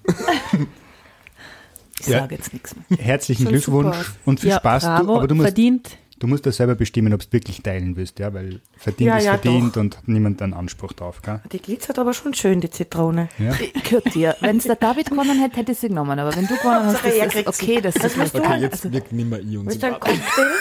ich 2.00 2.08
Ja. 2.08 2.20
sage 2.20 2.36
jetzt 2.36 2.54
nichts 2.54 2.76
mehr. 2.90 3.00
Herzlichen 3.00 3.44
Schon 3.44 3.52
Glückwunsch 3.54 3.96
super. 3.98 4.10
und 4.26 4.40
viel 4.40 4.50
ja, 4.50 4.58
Spaß. 4.58 4.84
bravo, 4.84 5.06
du, 5.06 5.16
aber 5.18 5.28
du 5.28 5.36
musst, 5.36 5.48
verdient. 5.48 5.98
du 6.20 6.28
musst 6.28 6.46
das 6.46 6.58
selber 6.58 6.76
bestimmen, 6.76 7.14
ob 7.14 7.22
du 7.22 7.28
wirklich 7.32 7.62
teilen 7.64 7.96
willst, 7.96 8.20
ja, 8.20 8.34
weil 8.34 8.62
verdient 8.78 9.08
Ja, 9.08 9.18
ist 9.18 9.24
ja, 9.26 9.32
verdient 9.38 9.76
doch. 9.76 9.82
und 9.82 9.98
hat 9.98 10.08
niemand 10.08 10.42
einen 10.42 10.54
Anspruch 10.54 10.94
drauf. 10.94 11.22
Gell? 11.22 11.40
Die 11.52 11.60
glitzert 11.60 11.98
aber 11.98 12.14
schon 12.14 12.34
schön, 12.34 12.62
die 12.62 12.70
Zitrone. 12.70 13.30
Ja. 13.40 13.56
Gehört 13.84 14.14
dir. 14.14 14.36
Wenn 14.42 14.58
es 14.58 14.66
der 14.66 14.76
David 14.76 15.10
gewonnen 15.10 15.40
hätte, 15.40 15.58
hätte 15.58 15.72
ich 15.72 15.80
sie 15.80 15.88
genommen. 15.88 16.20
Aber 16.20 16.36
wenn 16.36 16.46
du 16.48 16.56
gewonnen 16.58 16.86
hast, 16.86 17.04
ist 17.06 17.36
das 17.48 17.48
okay. 17.48 17.82
Das 17.82 17.96
Was 17.96 18.04
ist 18.06 18.18
willst 18.18 18.34
du? 18.36 18.40
Okay, 18.40 18.48
Also- 18.48 18.64
jetzt 18.66 18.92
wirkt 18.92 19.12
nicht 19.14 19.30
mehr 19.30 19.40
ich 19.40 19.46
Willst 19.48 19.82
du 19.82 19.86
einen 19.88 19.96
unsympathisch. 19.96 20.20
Cocktail? 20.36 20.52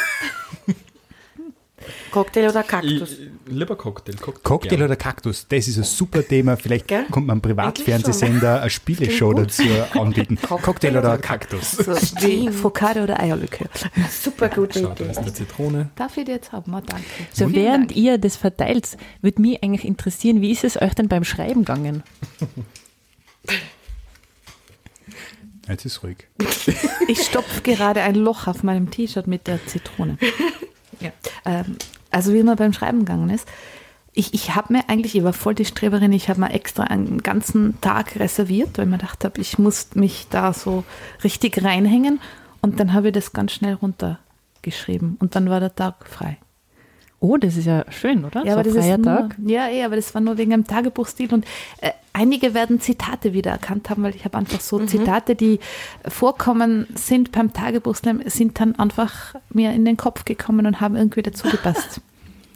Cocktail 2.11 2.49
oder 2.51 2.62
Kaktus? 2.62 3.12
Ich, 3.12 3.53
lieber 3.53 3.76
Cocktail. 3.76 4.14
Cocktail, 4.16 4.43
Cocktail 4.43 4.82
oder 4.82 4.97
Kaktus, 4.97 5.47
das 5.49 5.68
ist 5.68 5.76
ein 5.78 5.84
super 5.84 6.26
Thema. 6.26 6.57
Vielleicht 6.57 6.89
Gell? 6.89 7.05
kommt 7.11 7.26
man 7.26 7.41
Privatfernsehsender 7.41 8.61
eine 8.61 8.70
Spieleshow 8.70 9.32
dazu 9.34 9.62
anbieten. 9.95 10.39
Cocktail 10.41 10.97
oder 10.97 11.18
Kaktus. 11.18 11.72
so 11.72 11.93
wie 12.20 12.49
Focaccia 12.51 13.03
oder 13.05 13.20
Eierlikör. 13.20 13.68
Super 14.11 14.49
gute 14.49 14.80
Schau, 14.80 14.89
da 14.89 14.95
Idee. 14.95 15.11
ist 15.11 15.20
der 15.24 15.34
Zitrone. 15.34 15.91
Darf 15.97 16.16
ich 16.16 16.24
die 16.24 16.32
jetzt 16.32 16.53
haben? 16.53 16.72
Oh, 16.74 16.80
danke. 16.84 17.05
So 17.32 17.53
während 17.53 17.91
Dank. 17.91 17.97
ihr 17.97 18.18
das 18.18 18.37
verteilt, 18.37 18.97
würde 19.22 19.41
mich 19.43 19.62
eigentlich 19.62 19.84
interessieren, 19.84 20.41
wie 20.41 20.51
ist 20.53 20.64
es 20.64 20.80
euch 20.80 20.95
denn 20.95 21.09
beim 21.09 21.24
Schreiben 21.24 21.64
gegangen? 21.64 22.03
Jetzt 25.68 25.84
ist 25.84 26.03
ruhig. 26.03 26.18
Ich 27.09 27.22
stopfe 27.22 27.62
gerade 27.62 28.03
ein 28.03 28.16
Loch 28.16 28.49
auf 28.49 28.64
meinem 28.64 28.91
T-Shirt 28.91 29.28
mit 29.28 29.47
der 29.47 29.64
Zitrone. 29.66 30.18
Ja. 31.01 31.11
Ähm, 31.44 31.76
also 32.11 32.32
wie 32.32 32.42
man 32.42 32.57
beim 32.57 32.72
Schreiben 32.72 33.01
gegangen 33.01 33.30
ist. 33.30 33.47
Ich, 34.12 34.32
ich 34.32 34.55
habe 34.55 34.72
mir 34.72 34.88
eigentlich, 34.88 35.14
ich 35.14 35.24
war 35.24 35.34
voll 35.34 35.55
die 35.55 35.66
Streberin, 35.66 36.12
ich 36.12 36.30
habe 36.30 36.40
mir 36.40 36.51
extra 36.51 36.84
einen 36.84 37.22
ganzen 37.22 37.78
Tag 37.82 38.18
reserviert, 38.18 38.78
weil 38.78 38.86
ich 38.86 38.90
mir 38.90 38.97
gedacht 38.97 39.24
habe, 39.24 39.40
ich 39.40 39.59
muss 39.59 39.94
mich 39.94 40.26
da 40.30 40.55
so 40.55 40.84
richtig 41.22 41.62
reinhängen. 41.62 42.20
Und 42.62 42.80
dann 42.80 42.94
habe 42.94 43.09
ich 43.09 43.14
das 43.14 43.32
ganz 43.34 43.53
schnell 43.53 43.74
runtergeschrieben. 43.74 45.16
Und 45.20 45.36
dann 45.36 45.51
war 45.51 45.61
der 45.61 45.74
Tag 45.74 46.07
frei. 46.09 46.38
Oh, 47.26 47.36
das 47.36 47.56
ist 47.56 47.66
ja 47.66 47.84
schön, 47.90 48.24
oder? 48.24 48.44
Ja, 48.44 48.52
so 48.52 48.60
aber 48.60 48.62
das 48.62 48.76
ist 48.76 48.98
nur. 48.98 49.28
Ja, 49.46 49.68
eh, 49.68 49.84
aber 49.84 49.96
das 49.96 50.14
war 50.14 50.20
nur 50.20 50.38
wegen 50.38 50.50
dem 50.50 50.66
Tagebuchstil 50.66 51.32
und 51.34 51.44
äh, 51.80 51.90
einige 52.12 52.54
werden 52.54 52.80
Zitate 52.80 53.32
wiedererkannt 53.32 53.90
haben, 53.90 54.02
weil 54.04 54.14
ich 54.14 54.24
habe 54.24 54.38
einfach 54.38 54.60
so 54.60 54.78
Zitate, 54.86 55.34
die 55.34 55.58
vorkommen 56.06 56.86
sind 56.94 57.32
beim 57.32 57.52
Tagebuchslam, 57.52 58.22
sind 58.26 58.60
dann 58.60 58.78
einfach 58.78 59.34
mir 59.50 59.72
in 59.72 59.84
den 59.84 59.96
Kopf 59.96 60.24
gekommen 60.24 60.66
und 60.66 60.80
haben 60.80 60.94
irgendwie 60.96 61.22
dazu 61.22 61.48
gepasst. 61.48 62.00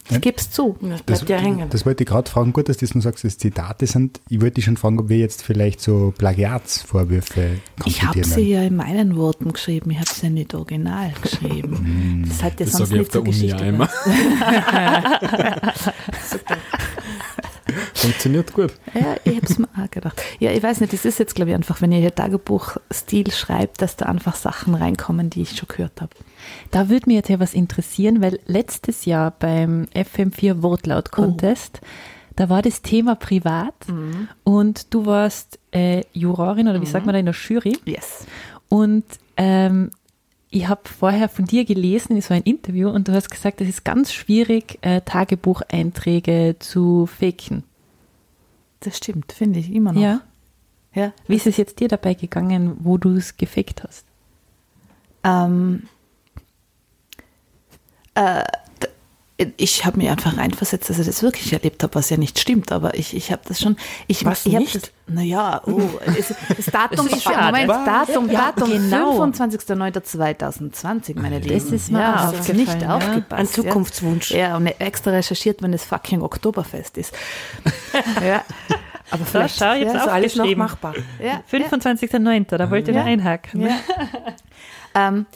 Ich 0.08 0.20
gebe 0.20 0.36
es 0.38 0.50
zu. 0.50 0.76
Das 0.80 1.02
bleibt 1.02 1.28
ja 1.28 1.38
hängen. 1.38 1.68
Das 1.70 1.86
wollte 1.86 2.02
ich 2.04 2.08
gerade 2.08 2.30
fragen. 2.30 2.52
Gut, 2.52 2.68
dass 2.68 2.78
du 2.78 2.86
das 2.86 2.94
nur 2.94 3.02
sagst, 3.02 3.24
dass 3.24 3.38
Zitate 3.38 3.86
sind. 3.86 4.20
Ich 4.28 4.40
wollte 4.40 4.54
dich 4.56 4.64
schon 4.64 4.76
fragen, 4.76 4.98
ob 4.98 5.08
wir 5.08 5.18
jetzt 5.18 5.42
vielleicht 5.42 5.80
so 5.80 6.12
Plagiatsvorwürfe 6.16 7.58
Ich 7.84 8.02
habe 8.02 8.24
sie 8.24 8.50
ja 8.50 8.62
in 8.62 8.76
meinen 8.76 9.16
Worten 9.16 9.52
geschrieben, 9.52 9.90
ich 9.90 9.98
habe 9.98 10.10
sie 10.10 10.26
ja 10.26 10.30
nicht 10.30 10.54
original 10.54 11.12
geschrieben. 11.22 12.24
Das 12.28 12.42
hat 12.42 12.58
ja 12.60 12.66
Das 12.66 12.74
sonst 12.74 12.92
nicht 12.92 13.12
zur 13.12 13.22
Uni 13.22 13.30
Geschichte 13.30 13.56
auch 13.56 13.62
immer. 13.62 13.88
Funktioniert 17.94 18.52
gut. 18.52 18.72
Ja, 18.94 19.16
ich 19.24 19.36
habe 19.36 19.46
es 19.46 19.58
mir 19.58 19.68
auch 19.76 19.90
gedacht. 19.90 20.20
Ja, 20.38 20.52
ich 20.52 20.62
weiß 20.62 20.80
nicht, 20.80 20.92
das 20.92 21.04
ist 21.04 21.18
jetzt, 21.18 21.34
glaube 21.34 21.50
ich, 21.50 21.54
einfach, 21.54 21.80
wenn 21.80 21.92
ihr 21.92 21.98
hier 21.98 22.14
Tagebuchstil 22.14 23.30
schreibt, 23.30 23.82
dass 23.82 23.96
da 23.96 24.06
einfach 24.06 24.36
Sachen 24.36 24.74
reinkommen, 24.74 25.30
die 25.30 25.42
ich 25.42 25.56
schon 25.56 25.68
gehört 25.68 26.00
habe. 26.00 26.10
Da 26.70 26.88
würde 26.88 27.06
mich 27.08 27.16
jetzt 27.16 27.28
ja 27.28 27.40
was 27.40 27.54
interessieren, 27.54 28.22
weil 28.22 28.40
letztes 28.46 29.04
Jahr 29.04 29.32
beim 29.38 29.86
FM4 29.94 30.62
Wortlaut 30.62 31.10
Contest, 31.10 31.80
da 32.36 32.48
war 32.48 32.62
das 32.62 32.82
Thema 32.82 33.14
privat 33.16 33.74
und 34.44 34.92
du 34.94 35.04
warst 35.06 35.58
äh, 35.72 36.02
Jurorin 36.12 36.68
oder 36.68 36.80
wie 36.80 36.86
sagt 36.86 37.04
man 37.06 37.12
da 37.12 37.18
in 37.18 37.26
der 37.26 37.34
Jury 37.34 37.76
Yes. 37.84 38.26
und 38.68 39.04
ähm, 39.36 39.90
ich 40.50 40.68
habe 40.68 40.88
vorher 40.88 41.28
von 41.28 41.44
dir 41.44 41.64
gelesen, 41.64 42.16
es 42.16 42.28
war 42.28 42.36
ein 42.36 42.42
Interview 42.42 42.90
und 42.90 43.06
du 43.06 43.12
hast 43.12 43.30
gesagt, 43.30 43.60
es 43.60 43.68
ist 43.68 43.84
ganz 43.84 44.12
schwierig, 44.12 44.78
äh, 44.82 45.00
Tagebucheinträge 45.00 46.56
zu 46.58 47.06
faken. 47.06 47.62
Das 48.80 48.96
stimmt, 48.96 49.32
finde 49.32 49.60
ich 49.60 49.72
immer 49.72 49.92
noch. 49.92 50.00
Ja. 50.00 50.22
ja. 50.92 51.12
Wie 51.28 51.36
ist 51.36 51.46
es 51.46 51.56
jetzt 51.56 51.78
dir 51.78 51.86
dabei 51.86 52.14
gegangen, 52.14 52.76
wo 52.80 52.98
du 52.98 53.10
es 53.10 53.36
gefaked 53.36 53.84
hast? 53.84 54.04
Ähm, 55.22 55.84
äh, 58.14 58.42
ich 59.56 59.84
habe 59.84 59.96
mich 59.98 60.08
einfach 60.10 60.36
reinversetzt, 60.36 60.90
dass 60.90 60.98
ich 60.98 61.06
das 61.06 61.22
wirklich 61.22 61.52
erlebt 61.52 61.82
habe, 61.82 61.94
was 61.94 62.10
ja 62.10 62.16
nicht 62.16 62.38
stimmt, 62.38 62.72
aber 62.72 62.94
ich, 62.94 63.14
ich 63.16 63.32
habe 63.32 63.42
das 63.46 63.60
schon. 63.60 63.76
Ich, 64.06 64.24
Was 64.24 64.44
ich 64.46 64.52
nicht? 64.52 64.74
Das, 64.74 64.90
naja, 65.06 65.62
oh, 65.66 65.80
es, 66.18 66.34
das 66.56 66.66
Datum 66.72 66.96
Das 66.96 67.06
ist 67.06 67.12
ist 67.16 67.22
schon, 67.22 67.32
schade. 67.34 67.46
Moment, 67.46 67.86
Datum, 67.86 68.30
Ja, 68.30 68.52
Datum 68.52 68.70
genau. 68.70 69.22
25.09.2020, 69.22 71.18
meine 71.20 71.38
Lieben. 71.38 71.54
Das 71.54 71.64
ist 71.72 71.90
mir 71.90 72.00
ja, 72.00 72.14
auch 72.14 72.18
habt's 72.32 72.48
nicht 72.48 72.68
aufgefallen, 72.68 72.80
ja. 72.82 72.96
aufgepasst. 72.96 73.40
Ein 73.40 73.46
Zukunftswunsch. 73.46 74.30
Ja, 74.32 74.56
und 74.56 74.66
extra 74.66 75.10
recherchiert, 75.12 75.62
wenn 75.62 75.72
es 75.72 75.84
fucking 75.84 76.22
Oktoberfest 76.22 76.98
ist. 76.98 77.14
ja, 78.24 78.44
aber 79.10 79.24
vielleicht. 79.24 79.58
schau, 79.58 79.72
jetzt 79.72 79.94
ja, 79.94 80.00
Ist 80.02 80.08
alles 80.08 80.36
noch 80.36 80.56
machbar. 80.56 80.94
ja, 81.22 81.42
25.09., 81.50 82.56
da 82.56 82.70
wollte 82.70 82.90
ich 82.90 82.96
Ja. 82.96 83.02
da 83.04 83.08
einhaken. 83.08 83.62
Ja. 83.62 83.76
ähm, 84.94 85.26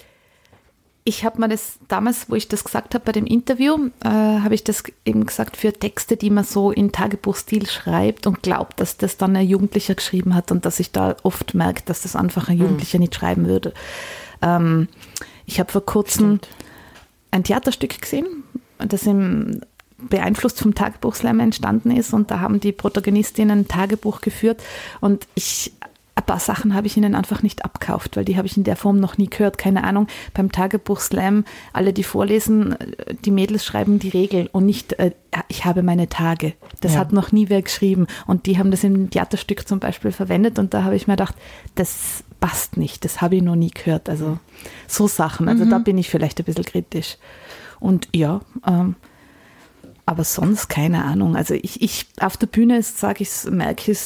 ich 1.06 1.24
habe 1.24 1.38
mir 1.38 1.48
das 1.48 1.78
damals, 1.86 2.30
wo 2.30 2.34
ich 2.34 2.48
das 2.48 2.64
gesagt 2.64 2.94
habe 2.94 3.04
bei 3.04 3.12
dem 3.12 3.26
Interview, 3.26 3.90
äh, 4.02 4.08
habe 4.08 4.54
ich 4.54 4.64
das 4.64 4.82
eben 5.04 5.26
gesagt 5.26 5.58
für 5.58 5.72
Texte, 5.72 6.16
die 6.16 6.30
man 6.30 6.44
so 6.44 6.70
in 6.70 6.92
Tagebuchstil 6.92 7.66
schreibt 7.66 8.26
und 8.26 8.42
glaubt, 8.42 8.80
dass 8.80 8.96
das 8.96 9.18
dann 9.18 9.36
ein 9.36 9.46
Jugendlicher 9.46 9.94
geschrieben 9.94 10.34
hat 10.34 10.50
und 10.50 10.64
dass 10.64 10.80
ich 10.80 10.92
da 10.92 11.14
oft 11.22 11.52
merke, 11.52 11.82
dass 11.84 12.02
das 12.02 12.16
einfach 12.16 12.48
ein 12.48 12.56
Jugendlicher 12.56 12.98
nicht 12.98 13.14
schreiben 13.14 13.46
würde. 13.46 13.74
Ähm, 14.40 14.88
ich 15.44 15.60
habe 15.60 15.70
vor 15.70 15.84
kurzem 15.84 16.40
ein 17.30 17.44
Theaterstück 17.44 18.00
gesehen, 18.00 18.44
das 18.78 19.04
im 19.04 19.60
beeinflusst 19.96 20.60
vom 20.60 20.74
Tagebuchslam 20.74 21.40
entstanden 21.40 21.90
ist 21.90 22.12
und 22.12 22.30
da 22.30 22.40
haben 22.40 22.60
die 22.60 22.72
Protagonistinnen 22.72 23.60
ein 23.60 23.68
Tagebuch 23.68 24.20
geführt 24.20 24.62
und 25.00 25.26
ich 25.34 25.72
ein 26.16 26.24
paar 26.24 26.38
Sachen 26.38 26.74
habe 26.74 26.86
ich 26.86 26.96
ihnen 26.96 27.14
einfach 27.16 27.42
nicht 27.42 27.64
abkauft, 27.64 28.16
weil 28.16 28.24
die 28.24 28.36
habe 28.36 28.46
ich 28.46 28.56
in 28.56 28.62
der 28.62 28.76
Form 28.76 29.00
noch 29.00 29.18
nie 29.18 29.28
gehört. 29.28 29.58
Keine 29.58 29.82
Ahnung, 29.82 30.06
beim 30.32 30.52
Tagebuchslam, 30.52 31.44
alle, 31.72 31.92
die 31.92 32.04
vorlesen, 32.04 32.76
die 33.24 33.32
Mädels 33.32 33.64
schreiben 33.64 33.98
die 33.98 34.10
Regel 34.10 34.48
und 34.52 34.64
nicht, 34.64 34.92
äh, 35.00 35.10
ich 35.48 35.64
habe 35.64 35.82
meine 35.82 36.08
Tage. 36.08 36.52
Das 36.80 36.94
Ja. 36.94 37.00
hat 37.00 37.12
noch 37.12 37.32
nie 37.32 37.48
wer 37.48 37.62
geschrieben. 37.62 38.06
Und 38.26 38.46
die 38.46 38.58
haben 38.58 38.70
das 38.70 38.84
im 38.84 39.10
Theaterstück 39.10 39.66
zum 39.66 39.80
Beispiel 39.80 40.12
verwendet 40.12 40.58
und 40.60 40.72
da 40.72 40.84
habe 40.84 40.94
ich 40.94 41.08
mir 41.08 41.14
gedacht, 41.16 41.34
das 41.74 42.22
passt 42.38 42.76
nicht, 42.76 43.04
das 43.04 43.20
habe 43.20 43.34
ich 43.36 43.42
noch 43.42 43.56
nie 43.56 43.70
gehört. 43.70 44.08
Also 44.08 44.38
so 44.86 45.08
Sachen, 45.08 45.48
also 45.48 45.64
da 45.64 45.78
bin 45.78 45.98
ich 45.98 46.10
vielleicht 46.10 46.38
ein 46.38 46.44
bisschen 46.44 46.64
kritisch. 46.64 47.16
Und 47.80 48.08
ja, 48.14 48.40
ähm, 48.66 48.94
aber 50.06 50.22
sonst 50.22 50.68
keine 50.68 51.04
Ahnung. 51.04 51.34
Also 51.34 51.54
ich, 51.54 51.82
ich 51.82 52.06
auf 52.20 52.36
der 52.36 52.46
Bühne 52.46 52.82
sage 52.82 53.22
ich 53.24 53.50
merke 53.50 53.90
ich 53.90 53.98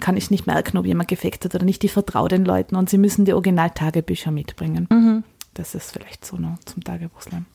kann 0.00 0.16
ich 0.16 0.30
nicht 0.30 0.46
merken, 0.46 0.76
ob 0.76 0.86
jemand 0.86 1.08
gefaked 1.08 1.44
hat 1.44 1.54
oder 1.54 1.64
nicht. 1.64 1.84
Ich 1.84 1.92
vertraue 1.92 2.28
den 2.28 2.44
Leuten 2.44 2.76
und 2.76 2.90
sie 2.90 2.98
müssen 2.98 3.24
die 3.24 3.32
Originaltagebücher 3.32 4.30
mitbringen. 4.30 5.24
Das 5.54 5.74
ist 5.74 5.92
vielleicht 5.92 6.24
so 6.24 6.36
noch 6.36 6.58
zum 6.64 6.82
Tagebuchslam. 6.82 7.46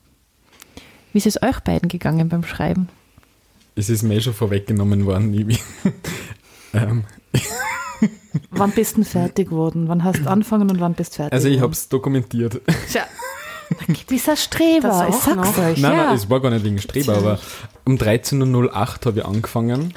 Wie 1.11 1.17
ist 1.17 1.27
es 1.27 1.41
euch 1.41 1.59
beiden 1.61 1.89
gegangen 1.89 2.29
beim 2.29 2.43
Schreiben? 2.43 2.87
Es 3.75 3.89
ist 3.89 4.03
mir 4.03 4.15
eh 4.15 4.21
schon 4.21 4.33
vorweggenommen 4.33 5.05
worden. 5.05 5.33
Ich, 5.33 5.59
ähm, 6.73 7.03
Wann 8.51 8.71
bist 8.71 8.93
du 8.93 8.95
denn 8.97 9.05
fertig 9.05 9.49
geworden? 9.49 9.87
Wann 9.87 10.03
hast 10.03 10.19
du 10.19 10.29
angefangen 10.29 10.69
und 10.69 10.79
wann 10.79 10.93
bist 10.93 11.13
du 11.13 11.15
fertig? 11.17 11.33
also 11.33 11.47
ich 11.47 11.59
habe 11.59 11.73
es 11.73 11.89
dokumentiert. 11.89 12.61
Tja, 12.91 13.05
dieser 14.09 14.35
Streber, 14.35 15.07
ich 15.09 15.15
sag's 15.15 15.35
noch? 15.35 15.57
euch. 15.57 15.77
Nein, 15.77 15.97
ja. 15.97 16.05
nein, 16.05 16.15
es 16.15 16.29
war 16.29 16.41
gar 16.41 16.51
nicht 16.51 16.63
wegen 16.63 16.79
Streber, 16.79 17.17
aber 17.17 17.39
um 17.85 17.95
13.08 17.95 18.55
Uhr 18.55 18.73
habe 18.73 19.19
ich 19.19 19.25
angefangen. 19.25 19.93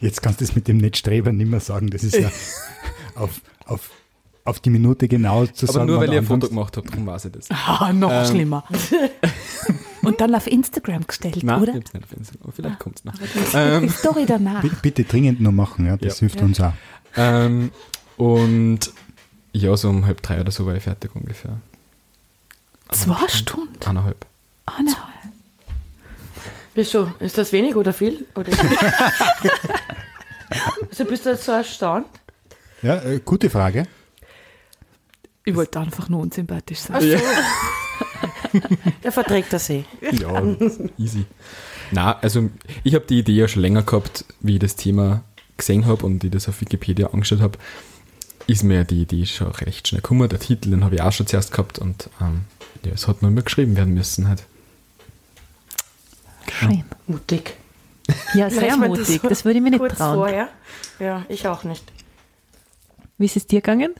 Jetzt 0.00 0.22
kannst 0.22 0.40
du 0.40 0.44
es 0.44 0.54
mit 0.54 0.68
dem 0.68 0.78
Netzstreber 0.78 1.32
nicht 1.32 1.50
mehr 1.50 1.60
sagen. 1.60 1.88
Das 1.90 2.04
ist 2.04 2.16
ja 2.16 2.30
auf, 3.14 3.40
auf, 3.64 3.90
auf 4.44 4.60
die 4.60 4.70
Minute 4.70 5.08
genau 5.08 5.46
zu 5.46 5.66
Aber 5.66 5.72
sagen. 5.72 5.86
nur 5.86 5.96
wann 6.00 6.08
weil 6.08 6.12
ich 6.14 6.18
ein 6.20 6.26
Foto 6.26 6.48
gemacht 6.48 6.76
habe, 6.76 6.88
darum 6.88 7.06
weiß 7.06 7.24
ich 7.26 7.32
das. 7.32 7.48
Ah, 7.50 7.92
noch 7.92 8.10
Ähm. 8.12 8.26
schlimmer. 8.26 8.64
und 10.02 10.20
dann 10.20 10.34
auf 10.34 10.46
Instagram 10.46 11.06
gestellt, 11.06 11.42
Nein, 11.42 11.62
oder? 11.62 11.74
ich 11.76 11.92
nicht 11.92 12.04
auf 12.04 12.12
Instagram, 12.12 12.42
aber 12.44 12.52
vielleicht 12.52 12.78
kommt 12.78 12.98
es 12.98 13.04
noch. 13.04 13.14
Ähm, 13.54 13.82
Die 13.84 13.88
Story 13.88 14.24
danach. 14.26 14.62
B- 14.62 14.70
Bitte 14.82 15.04
dringend 15.04 15.40
nur 15.40 15.52
machen, 15.52 15.86
ja, 15.86 15.96
das 15.96 16.16
Ja. 16.16 16.20
hilft 16.20 16.40
uns 16.42 16.60
auch. 16.60 16.72
ähm, 17.16 17.70
und 18.18 18.80
ja, 19.52 19.74
so 19.76 19.88
um 19.88 20.04
halb 20.06 20.20
drei 20.22 20.40
oder 20.40 20.50
so 20.52 20.66
war 20.66 20.74
ich 20.76 20.82
fertig 20.82 21.10
ungefähr. 21.16 21.58
Zwei 22.90 23.26
Stunden. 23.28 23.74
Eineinhalb. 23.84 24.26
Eineinhalb. 24.66 25.15
Wieso? 26.76 27.10
Ist 27.20 27.38
das 27.38 27.52
wenig 27.52 27.74
oder 27.74 27.94
viel? 27.94 28.26
Oder 28.34 28.52
also 30.90 31.04
bist 31.06 31.24
du 31.24 31.30
jetzt 31.30 31.44
so 31.44 31.52
erstaunt? 31.52 32.06
Ja, 32.82 33.02
äh, 33.02 33.20
gute 33.24 33.48
Frage. 33.48 33.86
Ich 35.44 35.56
wollte 35.56 35.80
einfach 35.80 36.10
nur 36.10 36.20
unsympathisch 36.20 36.80
sein. 36.80 36.96
Ach 36.96 37.00
so. 37.00 38.60
Der 39.02 39.10
verträgt 39.10 39.52
das 39.54 39.70
eh. 39.70 39.84
Ja, 40.20 40.42
easy. 40.98 41.24
Na, 41.92 42.18
also 42.18 42.50
ich 42.84 42.94
habe 42.94 43.06
die 43.06 43.20
Idee 43.20 43.32
ja 43.36 43.48
schon 43.48 43.62
länger 43.62 43.82
gehabt, 43.82 44.26
wie 44.40 44.54
ich 44.54 44.60
das 44.60 44.76
Thema 44.76 45.24
gesehen 45.56 45.86
habe 45.86 46.04
und 46.04 46.24
ich 46.24 46.30
das 46.30 46.46
auf 46.48 46.60
Wikipedia 46.60 47.08
angeschaut 47.08 47.40
habe, 47.40 47.58
ist 48.46 48.64
mir 48.64 48.84
die 48.84 49.02
Idee 49.02 49.24
schon 49.24 49.50
recht 49.52 49.88
schnell 49.88 50.02
gekommen. 50.02 50.28
Der 50.28 50.40
Titel, 50.40 50.70
den 50.70 50.84
habe 50.84 50.96
ich 50.96 51.00
auch 51.00 51.12
schon 51.12 51.26
zuerst 51.26 51.52
gehabt 51.52 51.78
und 51.78 52.10
ähm, 52.20 52.42
ja, 52.84 52.92
es 52.92 53.08
hat 53.08 53.22
nur 53.22 53.30
mehr 53.30 53.44
geschrieben 53.44 53.76
werden 53.76 53.94
müssen 53.94 54.28
halt. 54.28 54.44
Schön. 56.52 56.84
Mutig. 57.06 57.56
Ja, 58.34 58.50
sehr 58.50 58.76
mutig. 58.76 59.20
so 59.22 59.28
Das 59.28 59.44
würde 59.44 59.58
ich 59.58 59.62
mir 59.62 59.70
nicht 59.70 59.80
Kurz 59.80 59.96
trauen. 59.96 60.14
vorher. 60.14 60.48
Ja, 60.98 61.24
ich 61.28 61.46
auch 61.48 61.64
nicht. 61.64 61.84
Wie 63.18 63.24
ist 63.26 63.36
es 63.36 63.46
dir 63.46 63.60
gegangen? 63.60 63.94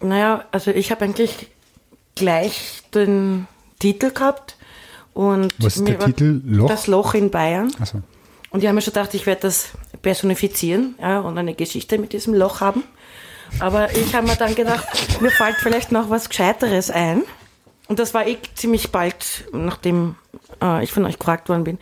Naja, 0.00 0.44
also 0.50 0.70
ich 0.70 0.90
habe 0.90 1.04
eigentlich 1.04 1.48
gleich 2.14 2.82
den 2.94 3.46
Titel 3.78 4.10
gehabt. 4.10 4.56
Und 5.14 5.54
Was 5.58 5.76
ist 5.76 5.82
mir 5.82 5.96
der 5.96 6.06
Titel? 6.06 6.40
Loch? 6.44 6.68
Das 6.68 6.86
Loch 6.86 7.14
in 7.14 7.30
Bayern. 7.30 7.72
Also, 7.78 8.02
Und 8.50 8.60
ich 8.60 8.66
habe 8.66 8.74
mir 8.74 8.82
schon 8.82 8.92
gedacht, 8.92 9.14
ich 9.14 9.26
werde 9.26 9.42
das 9.42 9.68
personifizieren 10.02 10.96
ja, 11.00 11.20
und 11.20 11.38
eine 11.38 11.54
Geschichte 11.54 11.98
mit 11.98 12.12
diesem 12.12 12.34
Loch 12.34 12.60
haben. 12.60 12.82
Aber 13.60 13.94
ich 13.96 14.14
habe 14.14 14.26
mir 14.26 14.36
dann 14.36 14.54
gedacht, 14.54 14.86
mir 15.20 15.30
fällt 15.30 15.56
vielleicht 15.56 15.92
noch 15.92 16.10
was 16.10 16.28
Gescheiteres 16.28 16.90
ein. 16.90 17.22
Und 17.86 17.98
das 17.98 18.14
war 18.14 18.26
eh 18.26 18.38
ziemlich 18.54 18.90
bald, 18.90 19.44
nachdem 19.52 20.16
äh, 20.62 20.82
ich 20.84 20.92
von 20.92 21.04
euch 21.04 21.18
gefragt 21.18 21.48
worden 21.48 21.64
bin. 21.64 21.78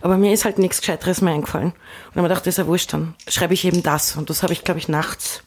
Aber 0.00 0.16
mir 0.18 0.32
ist 0.32 0.44
halt 0.44 0.58
nichts 0.58 0.80
Gescheiteres 0.80 1.20
mehr 1.20 1.34
eingefallen. 1.34 1.68
Und 1.68 1.74
dann 1.74 1.82
habe 1.84 2.10
ich 2.10 2.16
mir 2.16 2.28
gedacht, 2.28 2.46
das 2.46 2.54
ist 2.54 2.58
ja 2.58 2.66
wurscht, 2.66 2.92
dann 2.92 3.14
schreibe 3.28 3.54
ich 3.54 3.64
eben 3.64 3.82
das. 3.82 4.16
Und 4.16 4.30
das 4.30 4.42
habe 4.42 4.52
ich, 4.52 4.64
glaube 4.64 4.78
ich, 4.78 4.88
nachts 4.88 5.42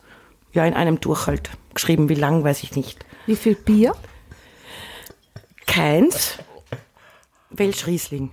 ja 0.53 0.65
in 0.65 0.73
einem 0.73 0.99
Durch 0.99 1.27
halt 1.27 1.49
geschrieben. 1.73 2.09
Wie 2.09 2.15
lang, 2.15 2.43
weiß 2.43 2.63
ich 2.63 2.75
nicht. 2.75 3.05
Wie 3.25 3.35
viel 3.35 3.55
Bier? 3.55 3.93
Keins. 5.67 6.37
Welsch 7.49 7.87
Riesling. 7.87 8.31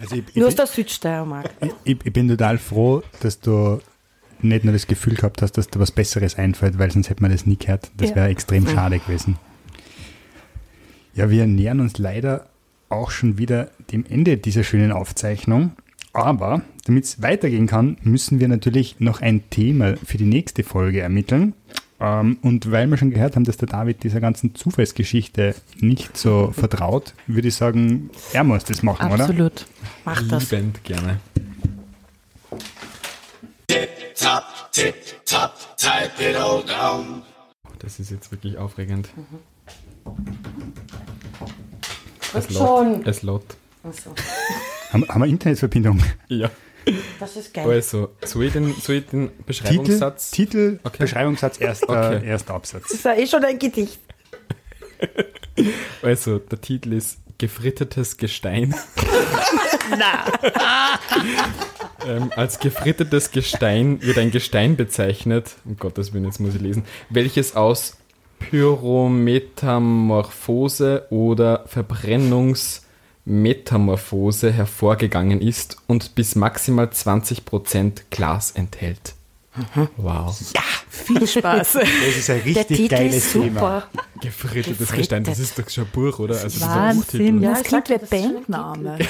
also 0.00 0.16
ich, 0.16 0.24
ich, 0.28 0.36
Nur 0.36 0.46
aus 0.48 0.54
bin, 0.54 0.56
der 0.56 0.66
Südsteiermark. 0.66 1.50
ich, 1.84 1.96
ich 2.04 2.12
bin 2.12 2.28
total 2.28 2.58
froh, 2.58 3.02
dass 3.20 3.40
du 3.40 3.80
nicht 4.40 4.64
nur 4.64 4.72
das 4.72 4.86
Gefühl 4.86 5.14
gehabt 5.14 5.42
hast, 5.42 5.52
dass 5.52 5.68
dir 5.68 5.80
was 5.80 5.90
Besseres 5.90 6.36
einfällt, 6.36 6.78
weil 6.78 6.90
sonst 6.90 7.10
hätte 7.10 7.22
man 7.22 7.32
das 7.32 7.46
nie 7.46 7.56
gehört. 7.56 7.90
Das 7.96 8.10
Ja. 8.10 8.16
wäre 8.16 8.28
extrem 8.28 8.68
schade 8.68 8.98
gewesen. 9.00 9.38
Ja, 11.18 11.30
wir 11.30 11.48
nähern 11.48 11.80
uns 11.80 11.98
leider 11.98 12.46
auch 12.90 13.10
schon 13.10 13.38
wieder 13.38 13.72
dem 13.90 14.06
Ende 14.08 14.36
dieser 14.36 14.62
schönen 14.62 14.92
Aufzeichnung. 14.92 15.72
Aber 16.12 16.62
damit 16.84 17.06
es 17.06 17.20
weitergehen 17.20 17.66
kann, 17.66 17.96
müssen 18.02 18.38
wir 18.38 18.46
natürlich 18.46 19.00
noch 19.00 19.20
ein 19.20 19.50
Thema 19.50 19.96
für 19.96 20.16
die 20.16 20.26
nächste 20.26 20.62
Folge 20.62 21.00
ermitteln. 21.00 21.54
Ähm, 21.98 22.38
und 22.42 22.70
weil 22.70 22.86
wir 22.86 22.96
schon 22.98 23.10
gehört 23.10 23.34
haben, 23.34 23.42
dass 23.42 23.56
der 23.56 23.66
David 23.66 24.04
dieser 24.04 24.20
ganzen 24.20 24.54
Zufallsgeschichte 24.54 25.56
nicht 25.80 26.16
so 26.16 26.52
vertraut, 26.52 27.14
würde 27.26 27.48
ich 27.48 27.56
sagen, 27.56 28.10
er 28.32 28.44
muss 28.44 28.62
das 28.62 28.84
machen, 28.84 29.10
oder? 29.10 29.24
Absolut. 29.24 29.66
Mach 30.04 30.22
das. 30.28 30.52
Liebend 30.52 30.84
gerne. 30.84 31.18
Tip-top, 33.66 34.44
tip-top, 34.70 35.52
type 35.78 36.30
it 36.30 36.36
all 36.36 36.62
down. 36.62 37.22
Das 37.80 37.98
ist 37.98 38.12
jetzt 38.12 38.30
wirklich 38.30 38.56
aufregend. 38.56 39.08
Was 39.16 39.57
Es 42.34 42.52
schon? 42.52 42.98
lot. 42.98 43.06
Es 43.06 43.22
lot. 43.22 43.44
Ach 43.84 43.92
so. 43.92 44.10
Haben, 44.92 45.06
haben 45.08 45.20
wir 45.20 45.26
Internetverbindung? 45.26 46.02
Ja. 46.28 46.50
Das 47.20 47.36
ist 47.36 47.52
geil. 47.52 47.68
Also, 47.68 48.08
soll 48.24 48.44
ich 48.44 48.54
den, 48.54 48.72
soll 48.74 48.96
ich 48.96 49.06
den 49.06 49.28
Titel, 49.28 49.42
Beschreibungssatz? 49.44 50.30
Titel 50.30 50.78
Okay. 50.82 50.96
Beschreibungssatz, 51.00 51.60
erster, 51.60 51.88
Okay. 51.90 52.26
erster 52.26 52.54
Absatz. 52.54 52.84
Das 52.84 52.92
ist 52.94 53.04
ja 53.04 53.14
eh 53.14 53.26
schon 53.26 53.44
ein 53.44 53.58
Gedicht. 53.58 54.00
Also, 56.02 56.38
der 56.38 56.60
Titel 56.60 56.92
ist 56.92 57.18
Gefrittetes 57.36 58.16
Gestein. 58.16 58.74
ähm, 62.06 62.30
als 62.36 62.60
gefrittetes 62.60 63.32
Gestein 63.32 64.00
wird 64.02 64.18
ein 64.18 64.30
Gestein 64.30 64.76
bezeichnet, 64.76 65.56
um 65.64 65.76
Gottes 65.76 66.12
Willen, 66.12 66.24
jetzt 66.24 66.40
muss 66.40 66.54
ich 66.54 66.60
lesen, 66.60 66.84
welches 67.10 67.56
aus 67.56 67.97
Pyrometamorphose 68.38 71.06
oder 71.10 71.64
Verbrennungsmetamorphose 71.66 74.52
hervorgegangen 74.52 75.40
ist 75.40 75.78
und 75.86 76.14
bis 76.14 76.34
maximal 76.34 76.86
20% 76.86 78.04
Glas 78.10 78.52
enthält. 78.52 79.14
Wow. 79.96 80.36
Viel 80.90 81.26
Spaß. 81.26 81.72
Das 81.78 82.16
ist 82.16 82.30
ein 82.30 82.36
Der 82.38 82.44
richtig 82.44 82.66
Titel 82.76 82.88
geiles 82.96 83.16
ist 83.16 83.32
Thema. 83.32 83.46
super. 83.60 83.82
Gefrittetes 84.20 84.78
Gefrittet. 84.78 84.98
Gestein, 84.98 85.24
das 85.24 85.38
ist 85.38 85.58
doch 85.58 85.68
schon 85.70 85.84
ein 85.84 85.90
Buch, 85.90 86.18
oder? 86.18 86.34
Also, 86.34 86.44
das 86.46 86.54
ist 86.56 86.62
ein 86.62 86.68
Wahnsinn. 86.70 87.00
Buchtitel. 87.36 87.42
Ja, 87.44 87.50
das 87.50 87.62
klingt 87.62 87.90
wie 87.90 88.32
Bandname. 88.32 88.98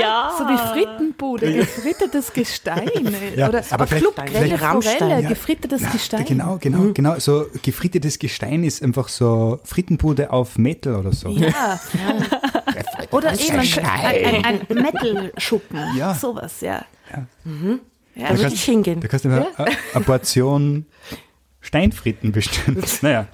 Ja. 0.00 0.32
So 0.38 0.44
wie 0.44 0.58
Frittenbude, 0.72 1.52
gefrittetes 1.52 2.32
Gestein. 2.32 2.88
Ja, 3.36 3.48
Oder 3.48 3.62
aber 3.70 3.82
auf 3.84 3.88
vielleicht- 3.88 4.04
Club 4.04 4.14
vielleicht- 4.14 4.32
Grelle 4.34 4.60
Rammstein, 4.60 4.98
Forelle, 4.98 5.22
ja. 5.22 5.28
gefrittetes 5.28 5.90
Gestein. 5.92 6.24
Genau, 6.24 6.58
genau, 6.60 6.92
genau. 6.92 7.18
So 7.18 7.46
gefrittetes 7.62 8.18
Gestein 8.18 8.62
ist 8.64 8.82
einfach 8.82 9.08
so 9.08 9.58
Frittenbude 9.64 10.30
auf 10.30 10.58
Metal 10.58 10.96
oder 10.96 11.12
so. 11.12 11.28
Ja. 11.30 11.80
Oder 13.10 13.32
eben 13.38 13.58
ein, 13.58 13.68
ein, 13.84 14.44
ein, 14.44 14.60
ein 14.68 14.82
Metal-Schuppen. 14.82 15.78
Ja. 15.96 16.14
Sowas, 16.14 16.60
ja. 16.60 16.84
Da 17.10 17.26
Ja, 18.14 18.30
würde 18.30 18.42
kannst- 18.42 18.56
ich 18.56 18.64
hingehen. 18.64 19.00
Da 19.00 19.08
kannst 19.08 19.24
du 19.24 19.28
mal 19.28 19.46
eine, 19.56 19.70
eine 19.94 20.04
Portion 20.04 20.86
Steinfritten 21.60 22.32
bestellen. 22.32 22.82
Naja. 23.02 23.28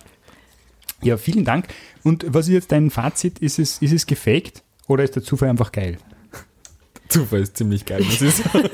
Ja, 1.03 1.17
vielen 1.17 1.45
Dank. 1.45 1.69
Und 2.03 2.27
was 2.29 2.49
ist 2.49 2.55
jetzt 2.55 2.73
dein 2.73 2.91
Fazit? 2.91 3.39
Ist 3.39 3.59
es, 3.59 3.79
ist 3.79 3.93
es 3.93 4.07
gefaked 4.07 4.63
oder 4.89 5.05
ist 5.05 5.15
der 5.15 5.23
Zufall 5.23 5.49
einfach 5.49 5.71
geil? 5.71 5.99
Zufall 7.09 7.41
ist 7.41 7.57
ziemlich 7.57 7.87
geil, 7.87 8.03
muss 8.03 8.21
ich 8.21 8.35
sagen. 8.35 8.69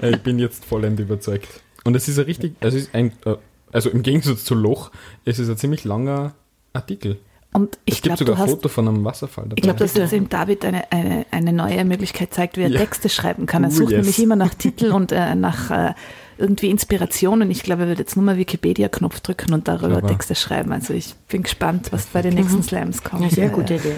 ich 0.02 0.18
bin 0.22 0.38
jetzt 0.38 0.64
vollend 0.64 1.00
überzeugt. 1.00 1.48
Und 1.84 1.94
es 1.96 2.08
ist 2.08 2.18
ein 2.18 2.24
richtig, 2.24 2.54
es 2.60 2.74
ist 2.74 2.94
ein, 2.94 3.12
äh, 3.26 3.34
also 3.72 3.90
im 3.90 4.02
Gegensatz 4.02 4.44
zu 4.44 4.54
Loch, 4.54 4.90
es 5.24 5.38
ist 5.38 5.48
ein 5.50 5.56
ziemlich 5.58 5.84
langer 5.84 6.34
Artikel. 6.72 7.18
Und 7.56 7.78
ich 7.84 7.94
Es 7.94 8.02
gibt 8.02 8.16
glaube, 8.16 8.18
sogar 8.18 8.34
du 8.34 8.40
ein 8.42 8.46
hast 8.48 8.54
Foto 8.56 8.68
von 8.68 8.88
einem 8.88 9.04
Wasserfall 9.04 9.44
dabei. 9.44 9.54
Ich 9.56 9.62
glaube, 9.62 9.78
dass 9.78 9.92
das 9.94 10.10
dem 10.10 10.28
David 10.28 10.64
eine, 10.64 10.90
eine, 10.90 11.24
eine 11.30 11.52
neue 11.52 11.84
Möglichkeit 11.84 12.34
zeigt, 12.34 12.56
wie 12.56 12.62
er 12.62 12.68
Ja. 12.68 12.80
Texte 12.80 13.08
schreiben 13.08 13.46
kann. 13.46 13.62
Er 13.62 13.70
Oh, 13.70 13.72
sucht 13.72 13.92
yes. 13.92 13.98
nämlich 14.00 14.22
immer 14.22 14.34
nach 14.36 14.54
Titel 14.58 14.90
und 14.90 15.12
äh, 15.12 15.36
nach 15.36 15.70
äh, 15.70 15.94
irgendwie 16.36 16.68
Inspirationen. 16.70 17.50
Ich 17.52 17.62
glaube, 17.62 17.82
er 17.82 17.88
wird 17.88 18.00
jetzt 18.00 18.16
nur 18.16 18.24
mal 18.24 18.36
Wikipedia-Knopf 18.36 19.20
drücken 19.20 19.54
und 19.54 19.68
darüber 19.68 19.98
Aber- 19.98 20.08
Texte 20.08 20.34
schreiben. 20.34 20.72
Also 20.72 20.94
ich 20.94 21.14
bin 21.28 21.44
gespannt, 21.44 21.92
was 21.92 22.06
bei 22.06 22.22
den 22.22 22.34
nächsten 22.34 22.62
Slams 22.64 23.04
kommt. 23.04 23.22
Ja, 23.22 23.30
sehr 23.30 23.48
gute. 23.50 23.74
Idee. 23.76 23.92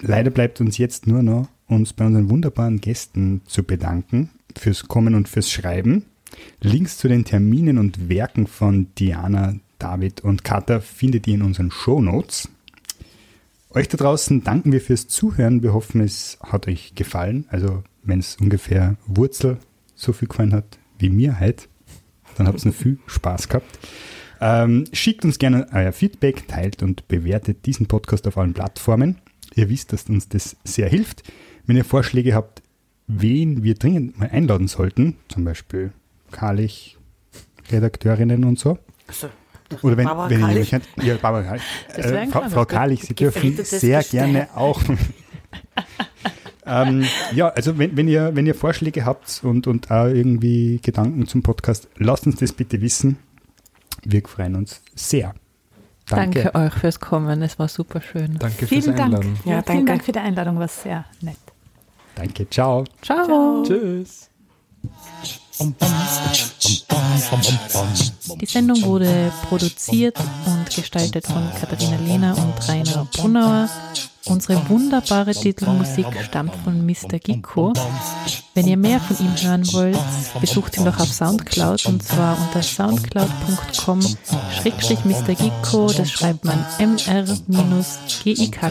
Leider 0.00 0.30
bleibt 0.30 0.60
uns 0.60 0.76
jetzt 0.76 1.06
nur 1.06 1.22
noch, 1.22 1.46
uns 1.68 1.92
bei 1.92 2.04
unseren 2.04 2.28
wunderbaren 2.28 2.80
Gästen 2.80 3.42
zu 3.46 3.62
bedanken 3.62 4.30
fürs 4.58 4.88
Kommen 4.88 5.14
und 5.14 5.28
fürs 5.28 5.48
Schreiben. 5.48 6.06
Links 6.60 6.98
zu 6.98 7.06
den 7.06 7.24
Terminen 7.24 7.78
und 7.78 8.08
Werken 8.08 8.48
von 8.48 8.88
Diana, 8.98 9.54
David 9.78 10.22
und 10.22 10.42
Katha 10.42 10.80
findet 10.80 11.28
ihr 11.28 11.34
in 11.34 11.42
unseren 11.42 11.70
Shownotes. 11.70 12.48
Euch 13.72 13.86
da 13.86 13.96
draußen 13.96 14.42
danken 14.42 14.72
wir 14.72 14.80
fürs 14.80 15.06
Zuhören. 15.06 15.62
Wir 15.62 15.72
hoffen, 15.72 16.00
es 16.00 16.38
hat 16.42 16.66
euch 16.66 16.96
gefallen. 16.96 17.46
Also, 17.50 17.84
wenn 18.02 18.18
es 18.18 18.36
ungefähr 18.36 18.96
Wurzel 19.06 19.58
so 19.94 20.12
viel 20.12 20.26
gefallen 20.26 20.52
hat 20.52 20.78
wie 20.98 21.08
mir 21.08 21.38
halt, 21.38 21.68
dann 22.36 22.48
habt 22.48 22.64
ihr 22.64 22.72
noch 22.72 22.76
viel 22.76 22.98
Spaß 23.06 23.48
gehabt. 23.48 23.78
Ähm, 24.40 24.86
schickt 24.92 25.24
uns 25.24 25.38
gerne 25.38 25.68
euer 25.72 25.92
Feedback, 25.92 26.48
teilt 26.48 26.82
und 26.82 27.06
bewertet 27.06 27.64
diesen 27.64 27.86
Podcast 27.86 28.26
auf 28.26 28.38
allen 28.38 28.54
Plattformen. 28.54 29.18
Ihr 29.54 29.68
wisst, 29.68 29.92
dass 29.92 30.08
uns 30.08 30.28
das 30.28 30.56
sehr 30.64 30.88
hilft. 30.88 31.22
Wenn 31.64 31.76
ihr 31.76 31.84
Vorschläge 31.84 32.34
habt, 32.34 32.62
wen 33.06 33.62
wir 33.62 33.74
dringend 33.74 34.18
mal 34.18 34.30
einladen 34.30 34.66
sollten, 34.66 35.16
zum 35.28 35.44
Beispiel 35.44 35.92
Karlich, 36.32 36.98
Redakteurinnen 37.70 38.44
und 38.44 38.58
so. 38.58 38.78
Also, 39.06 39.28
Oder 39.82 39.96
wenn, 39.96 40.04
Barbara 40.06 40.30
wenn 40.30 40.40
ihr 40.40 40.46
Karlich. 40.46 40.70
jemand 40.70 40.94
kennt, 40.96 41.06
ja, 41.06 41.16
Barbara 41.16 41.56
Äh, 41.94 42.26
Frau, 42.26 42.40
Frau 42.48 42.56
Bild. 42.64 42.68
Karlich, 42.68 43.02
Sie 43.02 43.14
dürfen 43.14 43.56
sehr 43.64 43.98
Gestein. 44.00 44.32
gerne 44.32 44.48
auch. 44.54 44.80
ähm, 46.66 47.04
ja, 47.34 47.48
also 47.48 47.78
wenn, 47.78 47.96
wenn, 47.96 48.08
ihr, 48.08 48.34
wenn 48.34 48.46
ihr 48.46 48.54
Vorschläge 48.54 49.04
habt 49.04 49.40
und, 49.42 49.66
und 49.66 49.90
auch 49.90 50.06
irgendwie 50.06 50.80
Gedanken 50.82 51.26
zum 51.26 51.42
Podcast, 51.42 51.88
lasst 51.96 52.26
uns 52.26 52.36
das 52.36 52.52
bitte 52.52 52.80
wissen. 52.80 53.18
Wir 54.04 54.22
freuen 54.26 54.56
uns 54.56 54.82
sehr. 54.94 55.34
Danke. 56.06 56.42
Danke 56.42 56.58
euch 56.58 56.74
fürs 56.74 56.98
Kommen. 56.98 57.42
Es 57.42 57.58
war 57.58 57.68
super 57.68 58.00
schön. 58.00 58.36
Danke 58.38 58.66
fürs 58.66 58.68
Vielen 58.84 58.96
Dank. 58.96 59.00
Einladen. 59.14 59.36
Ja, 59.44 59.52
Ja, 59.56 59.62
Vielen 59.62 59.64
danke. 59.64 59.84
Dank 59.92 60.04
für 60.04 60.12
die 60.12 60.18
Einladung, 60.18 60.58
war 60.58 60.68
sehr 60.68 61.04
nett. 61.20 61.36
Danke, 62.16 62.48
ciao. 62.50 62.84
Ciao. 63.02 63.62
Tschüss. 63.64 64.28
Die 68.40 68.46
Sendung 68.46 68.82
wurde 68.82 69.30
produziert 69.46 70.16
und 70.46 70.74
gestaltet 70.74 71.26
von 71.26 71.42
Katharina 71.60 71.96
Lehner 71.98 72.34
und 72.38 72.68
Rainer 72.68 73.06
Brunauer. 73.14 73.68
Unsere 74.24 74.68
wunderbare 74.70 75.32
Titelmusik 75.32 76.06
stammt 76.24 76.54
von 76.64 76.86
Mr. 76.86 77.18
Gicko. 77.18 77.74
Wenn 78.54 78.68
ihr 78.68 78.78
mehr 78.78 79.00
von 79.00 79.18
ihm 79.18 79.34
hören 79.36 79.70
wollt, 79.72 79.98
besucht 80.40 80.78
ihn 80.78 80.84
doch 80.86 80.98
auf 80.98 81.12
Soundcloud 81.12 81.84
und 81.86 82.02
zwar 82.02 82.38
unter 82.38 82.62
soundcloud.com 82.62 84.00
schrägstrich 84.60 85.04
Mr. 85.04 85.34
Gicko. 85.34 85.92
Das 85.92 86.10
schreibt 86.10 86.44
man 86.44 86.64
mr-gikko. 87.48 88.66